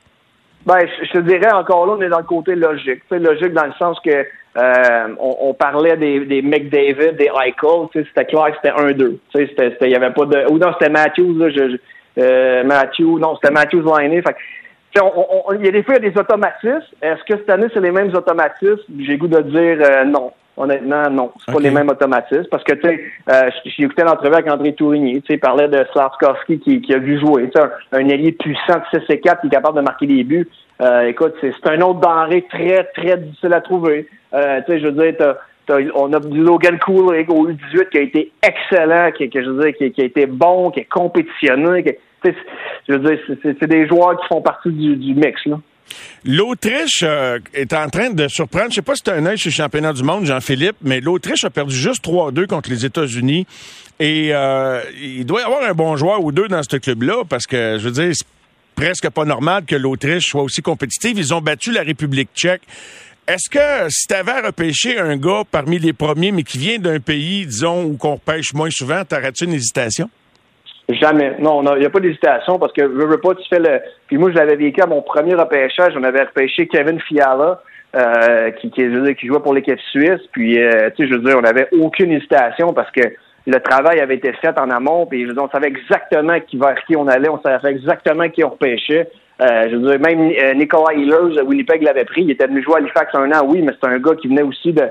Ben, 0.66 0.78
je, 1.02 1.10
te 1.10 1.18
dirais 1.20 1.52
encore 1.52 1.86
là, 1.86 1.94
on 1.98 2.02
est 2.02 2.08
dans 2.10 2.18
le 2.18 2.24
côté 2.24 2.54
logique. 2.54 3.00
C'est 3.08 3.18
logique 3.18 3.54
dans 3.54 3.64
le 3.64 3.72
sens 3.78 3.98
que 4.04 4.10
euh, 4.10 5.14
on, 5.18 5.54
parlait 5.54 5.96
des, 5.96 6.20
des 6.26 6.42
McDavid, 6.42 7.16
des 7.16 7.30
Eichel, 7.44 7.88
c'était 7.94 8.26
clair 8.26 8.46
que 8.50 8.56
c'était 8.62 8.78
un 8.78 8.92
deux. 8.92 9.18
Il 9.34 9.88
y 9.88 9.94
avait 9.94 10.10
pas 10.10 10.26
de. 10.26 10.50
Ou 10.50 10.58
non, 10.58 10.72
c'était 10.78 10.92
Matthews, 10.92 11.38
là, 11.38 11.50
je, 11.50 11.76
euh, 12.18 12.64
Matthew, 12.64 13.18
non, 13.20 13.36
c'était 13.36 13.54
Matthews 13.54 13.84
Liney. 13.84 14.22
Fait 14.22 14.36
il 14.94 15.64
y 15.64 15.68
a 15.68 15.70
des 15.70 15.82
fois, 15.82 15.94
il 15.96 16.04
y 16.04 16.06
a 16.06 16.10
des 16.10 16.18
automatismes. 16.18 16.82
Est-ce 17.00 17.22
que 17.24 17.38
cette 17.38 17.50
année, 17.50 17.68
c'est 17.72 17.80
les 17.80 17.92
mêmes 17.92 18.14
automatismes? 18.14 18.78
J'ai 18.98 19.16
goût 19.16 19.28
de 19.28 19.40
dire 19.40 19.78
euh, 19.80 20.04
non. 20.04 20.32
Honnêtement, 20.56 21.08
non. 21.08 21.32
C'est 21.38 21.54
pas 21.54 21.60
les 21.60 21.70
mêmes 21.70 21.88
automatismes. 21.88 22.48
Parce 22.50 22.64
que, 22.64 22.74
tu 22.74 22.88
sais, 22.88 23.00
euh, 23.30 23.50
j'ai 23.64 23.84
écouté 23.84 24.02
l'entrevue 24.02 24.34
avec 24.34 24.50
André 24.50 24.74
Tourigny. 24.74 25.22
Tu 25.22 25.28
sais, 25.28 25.34
il 25.34 25.40
parlait 25.40 25.68
de 25.68 25.86
Slavkovski 25.92 26.58
qui, 26.58 26.82
qui 26.82 26.92
a 26.92 26.98
vu 26.98 27.18
jouer. 27.18 27.48
Tu 27.48 27.52
sais, 27.58 27.66
un, 27.92 27.98
un 27.98 28.10
allié 28.10 28.32
puissant 28.32 28.78
de 28.92 29.00
6 29.00 29.06
et 29.08 29.20
4 29.20 29.40
qui 29.40 29.46
est 29.46 29.50
capable 29.50 29.78
de 29.78 29.82
marquer 29.82 30.06
des 30.06 30.24
buts. 30.24 30.48
Euh, 30.80 31.08
écoute, 31.08 31.34
c'est 31.40 31.66
un 31.66 31.80
autre 31.82 32.00
denrée 32.00 32.46
très, 32.50 32.84
très 32.94 33.16
difficile 33.16 33.52
à 33.52 33.60
trouver. 33.60 34.08
Euh, 34.34 34.60
tu 34.66 34.72
sais, 34.72 34.80
je 34.80 34.86
veux 34.86 34.92
dire, 34.92 35.14
t'as 35.18 35.34
on 35.94 36.12
a 36.12 36.20
du 36.20 36.42
Logan 36.42 36.78
Cool 36.80 37.14
au 37.28 37.48
U18 37.48 37.88
qui 37.90 37.98
a 37.98 38.00
été 38.00 38.32
excellent, 38.42 39.12
qui, 39.12 39.30
que 39.30 39.42
je 39.42 39.50
veux 39.50 39.70
dire, 39.70 39.92
qui, 39.94 40.00
a 40.00 40.04
été 40.04 40.26
bon, 40.26 40.70
qui 40.70 40.80
est 40.80 40.84
compétitionné. 40.84 41.84
Je 42.24 42.94
veux 42.94 42.98
dire, 42.98 43.18
c'est 43.42 43.66
des 43.66 43.86
joueurs 43.88 44.18
qui 44.20 44.26
font 44.28 44.40
partie 44.40 44.70
du, 44.70 45.14
mix. 45.14 45.44
Là. 45.46 45.60
L'Autriche 46.24 47.02
euh, 47.02 47.38
est 47.54 47.72
en 47.72 47.88
train 47.88 48.10
de 48.10 48.28
surprendre. 48.28 48.66
Je 48.70 48.76
sais 48.76 48.82
pas 48.82 48.94
si 48.94 49.02
c'est 49.04 49.12
un 49.12 49.26
œil 49.26 49.38
chez 49.38 49.50
le 49.50 49.54
championnat 49.54 49.92
du 49.92 50.02
monde, 50.02 50.24
Jean-Philippe, 50.24 50.76
mais 50.82 51.00
l'Autriche 51.00 51.44
a 51.44 51.50
perdu 51.50 51.74
juste 51.74 52.04
3-2 52.04 52.46
contre 52.46 52.70
les 52.70 52.84
États-Unis. 52.84 53.46
Et 53.98 54.30
euh, 54.32 54.80
il 55.00 55.24
doit 55.24 55.40
y 55.40 55.44
avoir 55.44 55.62
un 55.62 55.72
bon 55.72 55.96
joueur 55.96 56.22
ou 56.22 56.32
deux 56.32 56.48
dans 56.48 56.62
ce 56.62 56.76
club-là, 56.76 57.22
parce 57.28 57.46
que, 57.46 57.76
je 57.78 57.84
veux 57.84 57.90
dire, 57.90 58.12
c'est 58.14 58.26
presque 58.74 59.10
pas 59.10 59.24
normal 59.24 59.64
que 59.66 59.76
l'Autriche 59.76 60.26
soit 60.28 60.42
aussi 60.42 60.62
compétitive. 60.62 61.18
Ils 61.18 61.34
ont 61.34 61.40
battu 61.40 61.70
la 61.72 61.82
République 61.82 62.30
tchèque. 62.34 62.62
Est-ce 63.26 63.48
que 63.48 63.88
si 63.90 64.06
tu 64.08 64.14
avais 64.14 64.40
repêché 64.40 64.98
un 64.98 65.16
gars 65.16 65.42
parmi 65.50 65.78
les 65.78 65.92
premiers, 65.92 66.32
mais 66.32 66.42
qui 66.42 66.58
vient 66.58 66.78
d'un 66.78 66.98
pays, 66.98 67.46
disons, 67.46 67.84
où 67.84 67.96
qu'on 67.96 68.14
repêche 68.14 68.52
moins 68.54 68.70
souvent, 68.70 69.04
t'aurais-tu 69.04 69.44
une 69.44 69.52
hésitation? 69.52 70.10
Jamais. 70.94 71.36
Non, 71.38 71.62
il 71.74 71.80
n'y 71.80 71.86
a 71.86 71.90
pas 71.90 72.00
d'hésitation 72.00 72.58
parce 72.58 72.72
que 72.72 72.82
je 72.82 73.06
veux 73.06 73.20
pas, 73.20 73.34
tu 73.34 73.48
fais 73.48 73.58
le. 73.58 73.80
Puis 74.06 74.16
moi, 74.16 74.30
je 74.30 74.36
l'avais 74.36 74.56
vécu 74.56 74.80
à 74.80 74.86
mon 74.86 75.02
premier 75.02 75.34
repêchage. 75.34 75.94
On 75.96 76.02
avait 76.02 76.22
repêché 76.22 76.66
Kevin 76.66 77.00
Fiala, 77.00 77.62
euh, 77.96 78.50
qui, 78.52 78.70
qui, 78.70 78.82
qui 79.18 79.26
jouait 79.26 79.40
pour 79.40 79.54
l'équipe 79.54 79.78
suisse. 79.90 80.22
Puis, 80.32 80.58
euh, 80.58 80.90
tu 80.96 81.04
sais, 81.04 81.10
je 81.10 81.14
veux 81.14 81.22
dire, 81.22 81.36
on 81.38 81.42
n'avait 81.42 81.68
aucune 81.72 82.12
hésitation 82.12 82.72
parce 82.72 82.90
que 82.90 83.02
le 83.46 83.60
travail 83.60 84.00
avait 84.00 84.16
été 84.16 84.32
fait 84.34 84.58
en 84.58 84.70
amont. 84.70 85.06
Puis, 85.06 85.22
je 85.22 85.28
veux 85.28 85.34
dire, 85.34 85.44
on 85.44 85.50
savait 85.50 85.68
exactement 85.68 86.38
qui 86.40 86.56
vers 86.56 86.82
qui 86.86 86.96
on 86.96 87.06
allait. 87.06 87.28
On 87.28 87.40
savait 87.40 87.70
exactement 87.70 88.28
qui 88.28 88.42
on 88.42 88.50
repêchait. 88.50 89.08
Euh, 89.40 89.68
je 89.70 89.76
veux 89.76 89.90
dire, 89.90 90.00
même 90.00 90.32
euh, 90.32 90.54
Nicolas 90.54 90.94
Hillers, 90.94 91.40
Winnipeg 91.42 91.82
l'avait 91.82 92.04
pris. 92.04 92.22
Il 92.22 92.30
était 92.30 92.46
venu 92.46 92.62
jouer 92.62 92.74
à 92.74 92.78
Halifax 92.78 93.14
un 93.14 93.32
an, 93.32 93.46
oui, 93.46 93.62
mais 93.62 93.72
c'est 93.80 93.88
un 93.88 93.98
gars 93.98 94.14
qui 94.14 94.28
venait 94.28 94.42
aussi 94.42 94.72
de, 94.72 94.82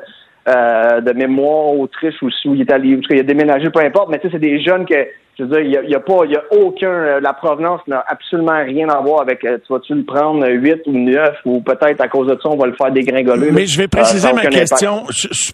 euh, 0.48 1.02
de 1.02 1.14
mémoire 1.14 1.78
Autriche 1.78 2.16
ou 2.24 2.30
il 2.56 2.62
est 2.62 2.72
allé, 2.72 3.00
qu'il 3.02 3.20
a 3.20 3.24
déménagé, 3.24 3.70
peu 3.70 3.82
importe, 3.82 4.10
mais 4.10 4.18
tu 4.18 4.28
sais, 4.28 4.34
c'est 4.34 4.40
des 4.40 4.60
jeunes 4.60 4.86
que 4.86 4.96
je 5.40 5.46
veux 5.46 5.50
dire, 5.50 5.60
il 5.62 5.88
n'y 5.88 5.96
a, 5.96 5.98
a, 5.98 6.02
pas, 6.02 6.26
il 6.26 6.32
y 6.32 6.36
a 6.36 6.44
aucun, 6.52 6.90
euh, 6.90 7.20
la 7.22 7.32
provenance 7.32 7.80
n'a 7.88 8.04
absolument 8.06 8.62
rien 8.62 8.90
à 8.90 9.00
voir 9.00 9.22
avec, 9.22 9.46
euh, 9.46 9.58
tu 9.66 9.72
vas-tu 9.72 9.96
le 9.96 10.04
prendre 10.04 10.46
8 10.46 10.82
ou 10.88 10.92
9 10.92 11.30
ou 11.46 11.62
peut-être 11.62 12.02
à 12.02 12.10
cause 12.10 12.28
de 12.28 12.38
ça, 12.42 12.50
on 12.50 12.58
va 12.58 12.68
le 12.68 12.74
faire 12.74 12.92
dégringoler. 12.92 13.52
Mais 13.52 13.66
je 13.66 13.78
vais 13.78 13.88
préciser 13.88 14.34
ma 14.34 14.46
question 14.48 15.06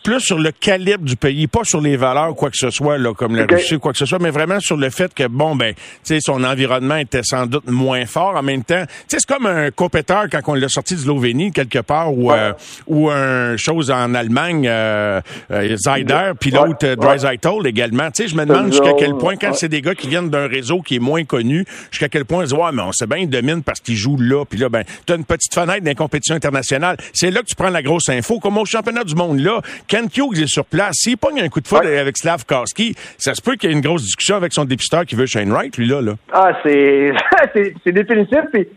plus 0.03 0.19
sur 0.19 0.39
le 0.39 0.51
calibre 0.51 1.03
du 1.03 1.15
pays, 1.15 1.45
pas 1.45 1.63
sur 1.63 1.81
les 1.81 1.97
valeurs 1.97 2.31
ou 2.31 2.33
quoi 2.33 2.49
que 2.49 2.57
ce 2.57 2.71
soit, 2.71 2.97
là, 2.97 3.13
comme 3.13 3.35
la 3.35 3.45
Russie 3.45 3.75
ou 3.75 3.79
quoi 3.79 3.91
que 3.91 3.99
ce 3.99 4.07
soit, 4.07 4.17
mais 4.19 4.31
vraiment 4.31 4.59
sur 4.59 4.75
le 4.75 4.89
fait 4.89 5.13
que, 5.13 5.27
bon, 5.27 5.55
ben, 5.55 5.73
tu 5.73 5.81
sais, 6.03 6.19
son 6.19 6.43
environnement 6.43 6.95
était 6.95 7.23
sans 7.23 7.45
doute 7.45 7.69
moins 7.69 8.05
fort. 8.05 8.35
En 8.35 8.43
même 8.43 8.63
temps, 8.63 8.83
tu 8.87 8.95
sais, 9.07 9.17
c'est 9.19 9.33
comme 9.33 9.45
un 9.45 9.69
compéteur 9.69 10.25
quand 10.31 10.39
on 10.47 10.55
l'a 10.55 10.67
sorti 10.67 10.95
de 10.95 10.99
Slovénie, 10.99 11.51
quelque 11.51 11.79
part, 11.79 12.11
ou, 12.11 12.31
euh, 12.31 12.53
ou 12.87 13.09
un 13.11 13.55
chose 13.57 13.91
en 13.91 14.15
Allemagne, 14.15 14.67
euh, 14.67 15.21
Zyder, 15.51 16.31
puis 16.39 16.49
l'autre, 16.49 16.87
ouais. 16.87 17.69
également. 17.69 18.09
Tu 18.09 18.23
sais, 18.23 18.29
je 18.29 18.35
me 18.35 18.45
demande 18.45 18.71
jusqu'à 18.71 18.93
quel 18.97 19.15
point, 19.15 19.35
quand 19.35 19.53
c'est 19.53 19.74
des 19.75 19.81
gars 19.81 19.95
qui 19.95 20.07
viennent 20.07 20.29
d'un 20.29 20.47
réseau 20.47 20.81
qui 20.81 20.95
est 20.95 20.99
moins 20.99 21.25
connu, 21.25 21.65
jusqu'à 21.91 22.07
quel 22.07 22.23
point 22.23 22.43
ils 22.43 22.47
disent, 22.47 22.53
ouais, 22.53 22.71
mais 22.73 22.81
on 22.81 22.93
sait 22.93 23.07
bien, 23.07 23.17
ils 23.17 23.29
dominent 23.29 23.61
parce 23.61 23.81
qu'ils 23.81 23.95
jouent 23.95 24.17
là. 24.19 24.45
Puis 24.45 24.57
là, 24.57 24.69
ben, 24.69 24.83
tu 25.05 25.11
as 25.11 25.17
une 25.17 25.25
petite 25.25 25.53
fenêtre 25.53 25.83
d'une 25.83 25.95
compétition 25.95 26.35
internationale. 26.35 26.95
C'est 27.13 27.29
là 27.29 27.41
que 27.41 27.47
tu 27.47 27.55
prends 27.55 27.69
la 27.69 27.81
grosse 27.81 28.07
info. 28.09 28.39
Comme 28.39 28.57
au 28.57 28.65
championnat 28.65 29.03
du 29.03 29.15
monde, 29.15 29.39
là, 29.39 29.59
Ken 29.87 30.05
Hughes 30.05 30.41
est 30.41 30.47
sur 30.47 30.65
place. 30.65 30.95
S'il 30.95 31.17
pogne 31.17 31.41
un 31.41 31.49
coup 31.49 31.59
de 31.59 31.67
foot 31.67 31.83
avec 31.83 32.17
Slav 32.17 32.45
Karski, 32.45 32.95
ça 33.17 33.35
se 33.35 33.41
peut 33.41 33.55
qu'il 33.55 33.69
y 33.69 33.73
ait 33.73 33.75
une 33.75 33.81
grosse 33.81 34.03
discussion 34.03 34.37
avec 34.37 34.53
son 34.53 34.63
dépisteur 34.63 35.05
qui 35.05 35.15
veut 35.15 35.25
Shane 35.25 35.51
Wright, 35.51 35.77
lui, 35.77 35.87
là. 35.87 36.01
là. 36.01 36.13
Ah, 36.31 36.51
c'est, 36.63 37.11
c'est 37.83 37.91
définitif. 37.91 38.39
Puis 38.53 38.67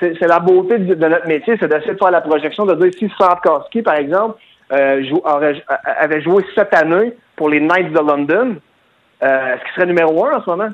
c'est 0.00 0.26
la 0.26 0.40
beauté 0.40 0.78
de, 0.78 0.94
notre 0.94 1.28
métier, 1.28 1.56
c'est 1.60 1.68
d'essayer 1.68 1.92
de 1.92 1.98
faire 1.98 2.10
la 2.10 2.20
projection, 2.20 2.66
de 2.66 2.74
dire 2.74 2.90
si 2.98 3.08
Slav 3.16 3.40
Karski, 3.42 3.82
par 3.82 3.94
exemple, 3.94 4.38
euh, 4.72 5.02
avait 5.84 6.20
joué 6.20 6.44
cette 6.54 6.74
année 6.74 7.12
pour 7.36 7.48
les 7.48 7.60
Knights 7.60 7.92
de 7.92 8.00
London, 8.00 8.56
euh, 9.22 9.54
est-ce 9.54 9.64
qu'il 9.64 9.74
serait 9.74 9.86
numéro 9.86 10.26
un 10.26 10.38
en 10.38 10.42
ce 10.42 10.50
moment? 10.50 10.70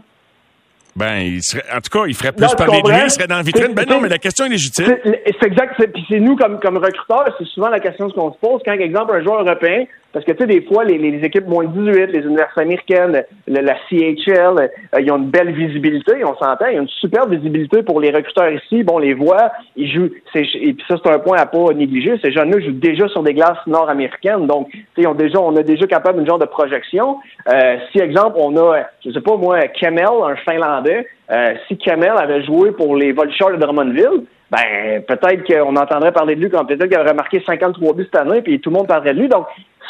Ben, 0.96 1.16
il 1.18 1.42
serait, 1.42 1.64
en 1.74 1.80
tout 1.80 1.90
cas, 1.90 2.06
il 2.06 2.14
ferait 2.14 2.32
plus 2.32 2.54
parler 2.54 2.80
de 2.80 2.88
lui, 2.88 3.00
il 3.04 3.10
serait 3.10 3.26
dans 3.26 3.36
la 3.36 3.42
vitrine. 3.42 3.74
Ben 3.74 3.84
non, 3.88 4.00
mais 4.00 4.08
la 4.08 4.18
question 4.18 4.46
est 4.46 4.50
légitime. 4.50 4.96
C'est 5.04 5.46
exact. 5.46 5.74
Puis 5.92 6.06
c'est 6.08 6.20
nous, 6.20 6.36
comme, 6.36 6.60
comme 6.60 6.76
recruteurs, 6.76 7.34
c'est 7.36 7.46
souvent 7.46 7.68
la 7.68 7.80
question 7.80 8.08
qu'on 8.10 8.32
se 8.32 8.38
pose. 8.38 8.60
Quand, 8.64 8.72
exemple, 8.72 9.12
un 9.16 9.22
joueur 9.22 9.40
européen, 9.40 9.86
parce 10.14 10.24
que, 10.24 10.30
tu 10.30 10.38
sais, 10.38 10.46
des 10.46 10.62
fois, 10.62 10.84
les, 10.84 10.96
les, 10.96 11.26
équipes 11.26 11.48
moins 11.48 11.64
18, 11.64 12.06
les 12.06 12.20
universités 12.20 12.60
américaines, 12.60 13.24
la 13.48 13.74
CHL, 13.90 14.70
euh, 14.94 15.00
ils 15.00 15.10
ont 15.10 15.16
une 15.16 15.28
belle 15.28 15.52
visibilité, 15.52 16.24
on 16.24 16.36
s'entend, 16.36 16.66
ils 16.66 16.78
ont 16.78 16.82
une 16.82 16.88
super 16.88 17.26
visibilité 17.26 17.82
pour 17.82 18.00
les 18.00 18.12
recruteurs 18.12 18.52
ici. 18.52 18.84
Bon, 18.84 18.98
les 18.98 19.12
voit, 19.12 19.50
ils 19.74 19.92
jouent, 19.92 20.10
et 20.36 20.72
puis 20.72 20.84
ça, 20.86 20.94
c'est 21.04 21.10
un 21.10 21.18
point 21.18 21.38
à 21.38 21.46
pas 21.46 21.74
négliger. 21.74 22.16
Ces 22.22 22.30
jeunes-là 22.30 22.60
jouent 22.60 22.78
déjà 22.78 23.08
sur 23.08 23.24
des 23.24 23.34
glaces 23.34 23.58
nord-américaines. 23.66 24.46
Donc, 24.46 24.70
tu 24.70 24.86
sais, 24.96 25.06
on, 25.08 25.14
déjà, 25.14 25.40
on 25.40 25.56
a 25.56 25.64
déjà 25.64 25.84
capable 25.88 26.18
d'une 26.18 26.28
genre 26.28 26.38
de 26.38 26.46
projection. 26.46 27.18
Euh, 27.48 27.76
si, 27.90 27.98
exemple, 27.98 28.36
on 28.38 28.56
a, 28.56 28.84
je 29.04 29.10
sais 29.10 29.20
pas 29.20 29.36
moi, 29.36 29.62
Kemel, 29.80 30.06
un 30.22 30.36
Finlandais, 30.36 31.08
euh, 31.32 31.54
si 31.66 31.76
Kemel 31.76 32.12
avait 32.16 32.44
joué 32.44 32.70
pour 32.70 32.94
les 32.94 33.10
Vultures 33.10 33.50
de 33.50 33.56
Drummondville, 33.56 34.26
ben 34.50 35.02
peut-être 35.02 35.44
qu'on 35.46 35.74
entendrait 35.76 36.12
parler 36.12 36.36
de 36.36 36.42
lui 36.42 36.50
comme 36.50 36.66
peut-être 36.66 36.86
qu'il 36.86 36.98
aurait 36.98 37.14
marqué 37.14 37.42
53 37.44 37.94
buts 37.94 38.04
cette 38.04 38.20
année, 38.20 38.42
puis 38.42 38.60
tout 38.60 38.70
le 38.70 38.76
monde 38.76 38.86
parlerait 38.86 39.14
de 39.14 39.20
lui. 39.20 39.28
Donc, 39.28 39.46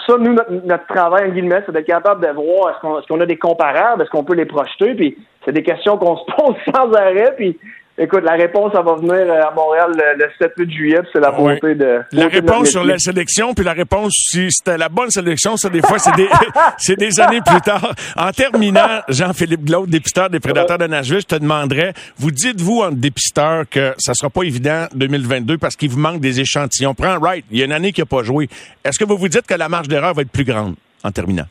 ça, 0.06 0.16
nous, 0.18 0.36
notre, 0.64 0.86
travail, 0.86 1.30
en 1.30 1.32
guillemets, 1.32 1.62
c'est 1.66 1.72
d'être 1.72 1.86
capable 1.86 2.26
de 2.26 2.32
voir 2.32 2.70
est-ce 2.70 3.06
qu'on 3.06 3.20
a 3.20 3.26
des 3.26 3.38
comparables, 3.38 4.02
est-ce 4.02 4.10
qu'on 4.10 4.24
peut 4.24 4.34
les 4.34 4.46
projeter, 4.46 4.94
puis 4.94 5.16
c'est 5.44 5.52
des 5.52 5.62
questions 5.62 5.96
qu'on 5.96 6.16
se 6.16 6.24
pose 6.36 6.56
sans 6.74 6.92
arrêt, 6.92 7.34
puis 7.36 7.58
Écoute, 7.96 8.24
la 8.24 8.32
réponse, 8.32 8.72
ça 8.72 8.82
va 8.82 8.96
venir 8.96 9.12
euh, 9.12 9.40
à 9.40 9.52
Montréal 9.52 9.92
le, 9.94 10.26
7-8 10.44 10.68
juillet, 10.68 11.00
c'est 11.12 11.20
la 11.20 11.30
beauté 11.30 11.76
de... 11.76 12.00
La 12.10 12.26
réponse 12.26 12.70
sur 12.70 12.82
la 12.82 12.98
sélection, 12.98 13.54
puis 13.54 13.64
la 13.64 13.72
réponse 13.72 14.12
si 14.14 14.50
c'était 14.50 14.76
la 14.76 14.88
bonne 14.88 15.10
sélection, 15.10 15.56
ça, 15.56 15.68
des 15.68 15.80
fois, 15.80 16.00
c'est 16.00 16.14
des, 16.16 16.28
c'est 16.76 16.98
des 16.98 17.20
années 17.20 17.40
plus 17.46 17.60
tard. 17.60 17.94
En 18.16 18.32
terminant, 18.32 19.00
Jean-Philippe 19.08 19.64
Glaude, 19.64 19.90
dépisteur 19.90 20.28
des 20.28 20.40
Prédateurs 20.40 20.78
de 20.78 20.88
Nashville, 20.88 21.20
je 21.20 21.36
te 21.36 21.40
demanderais, 21.40 21.94
vous 22.16 22.32
dites-vous, 22.32 22.82
en 22.82 22.90
dépisteur, 22.90 23.62
que 23.70 23.94
ça 23.98 24.12
sera 24.14 24.28
pas 24.28 24.42
évident 24.42 24.86
2022 24.96 25.58
parce 25.58 25.76
qu'il 25.76 25.90
vous 25.90 26.00
manque 26.00 26.20
des 26.20 26.40
échantillons? 26.40 26.94
Prends 26.94 27.18
Wright, 27.20 27.44
il 27.52 27.60
y 27.60 27.62
a 27.62 27.64
une 27.64 27.72
année 27.72 27.92
qu'il 27.92 28.02
n'a 28.02 28.06
pas 28.06 28.24
joué. 28.24 28.48
Est-ce 28.84 28.98
que 28.98 29.04
vous 29.04 29.16
vous 29.16 29.28
dites 29.28 29.46
que 29.46 29.54
la 29.54 29.68
marge 29.68 29.86
d'erreur 29.86 30.14
va 30.14 30.22
être 30.22 30.32
plus 30.32 30.44
grande 30.44 30.74
en 31.04 31.12
terminant? 31.12 31.46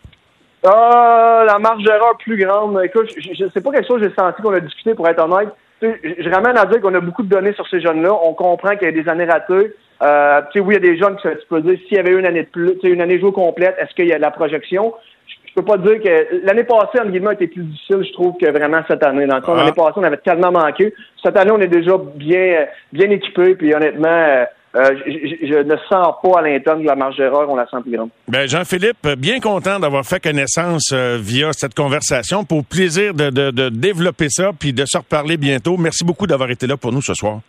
Ah, 0.65 1.45
la 1.47 1.57
marge 1.57 1.83
d'erreur 1.83 2.17
plus 2.17 2.37
grande. 2.37 2.81
Écoute, 2.83 3.09
je, 3.15 3.29
je 3.33 3.49
sais 3.49 3.61
pas 3.61 3.71
quelque 3.71 3.87
chose 3.87 4.01
que 4.01 4.09
j'ai 4.09 4.15
senti 4.15 4.41
qu'on 4.41 4.53
a 4.53 4.59
discuté, 4.59 4.93
pour 4.93 5.07
être 5.07 5.23
honnête 5.23 5.49
je 5.83 6.29
ramène 6.29 6.57
à 6.57 6.65
dire 6.65 6.81
qu'on 6.81 6.93
a 6.93 6.99
beaucoup 6.99 7.23
de 7.23 7.29
données 7.29 7.53
sur 7.53 7.67
ces 7.67 7.81
jeunes-là. 7.81 8.11
On 8.23 8.33
comprend 8.33 8.75
qu'il 8.75 8.87
y 8.87 8.99
a 8.99 9.03
des 9.03 9.09
années 9.09 9.25
ratées. 9.25 9.73
Euh, 10.01 10.41
tu 10.51 10.59
sais, 10.59 10.65
oui, 10.65 10.75
il 10.75 10.83
y 10.83 10.89
a 10.89 10.91
des 10.91 10.97
jeunes 10.97 11.15
qui 11.17 11.27
tu 11.27 11.47
peux 11.49 11.61
dire 11.61 11.77
s'il 11.87 11.97
y 11.97 11.99
avait 11.99 12.11
eu 12.11 12.19
une 12.19 12.25
année 12.25 12.43
de 12.43 12.49
plus, 12.49 12.77
une 12.83 13.01
année 13.01 13.19
jouée 13.19 13.31
complète, 13.31 13.75
est-ce 13.79 13.93
qu'il 13.93 14.07
y 14.07 14.13
a 14.13 14.17
de 14.17 14.21
la 14.21 14.31
projection? 14.31 14.93
Je, 15.27 15.53
peux 15.55 15.65
pas 15.65 15.77
dire 15.77 16.01
que 16.01 16.45
l'année 16.45 16.63
passée, 16.63 16.99
en 16.99 17.09
guillemets, 17.09 17.33
était 17.33 17.47
plus 17.47 17.63
difficile, 17.63 18.03
je 18.03 18.11
trouve, 18.13 18.35
que 18.37 18.49
vraiment 18.49 18.81
cette 18.87 19.03
année. 19.03 19.27
Dans 19.27 19.35
le 19.35 19.43
fond, 19.43 19.53
ah. 19.53 19.59
l'année 19.59 19.71
passée, 19.71 19.93
on 19.97 20.03
avait 20.03 20.17
tellement 20.17 20.51
manqué. 20.51 20.93
Cette 21.23 21.37
année, 21.37 21.51
on 21.51 21.61
est 21.61 21.67
déjà 21.67 21.93
bien, 22.15 22.65
bien 22.91 23.09
équipé, 23.11 23.55
puis 23.55 23.73
honnêtement, 23.73 24.45
euh, 24.75 24.89
je, 25.05 25.61
ne 25.61 25.75
sens 25.87 26.15
pas 26.23 26.39
à 26.39 26.41
l'interne 26.41 26.81
de 26.81 26.87
la 26.87 26.95
marge 26.95 27.17
d'erreur, 27.17 27.47
on 27.47 27.55
la 27.55 27.67
sent 27.67 27.77
plus 27.83 27.95
grande. 27.95 28.09
Ben 28.27 28.47
Jean-Philippe, 28.47 29.07
bien 29.17 29.39
content 29.39 29.79
d'avoir 29.79 30.03
fait 30.03 30.19
connaissance 30.19 30.89
euh, 30.93 31.19
via 31.21 31.53
cette 31.53 31.75
conversation. 31.75 32.43
Pour 32.43 32.65
plaisir 32.65 33.13
de, 33.13 33.29
de, 33.29 33.69
développer 33.69 34.29
ça 34.29 34.51
puis 34.57 34.73
de 34.73 34.83
se 34.85 34.97
reparler 34.97 35.37
bientôt. 35.37 35.77
Merci 35.77 36.03
beaucoup 36.03 36.25
d'avoir 36.25 36.49
été 36.49 36.65
là 36.65 36.75
pour 36.75 36.91
nous 36.91 37.03
ce 37.03 37.13
soir. 37.13 37.41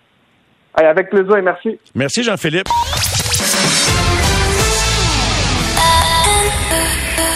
avec 0.74 1.08
plaisir 1.08 1.36
et 1.38 1.42
merci. 1.42 1.78
Merci 1.94 2.22
Jean-Philippe. 2.22 2.68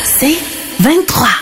C'est 0.04 0.36
23. 0.80 1.37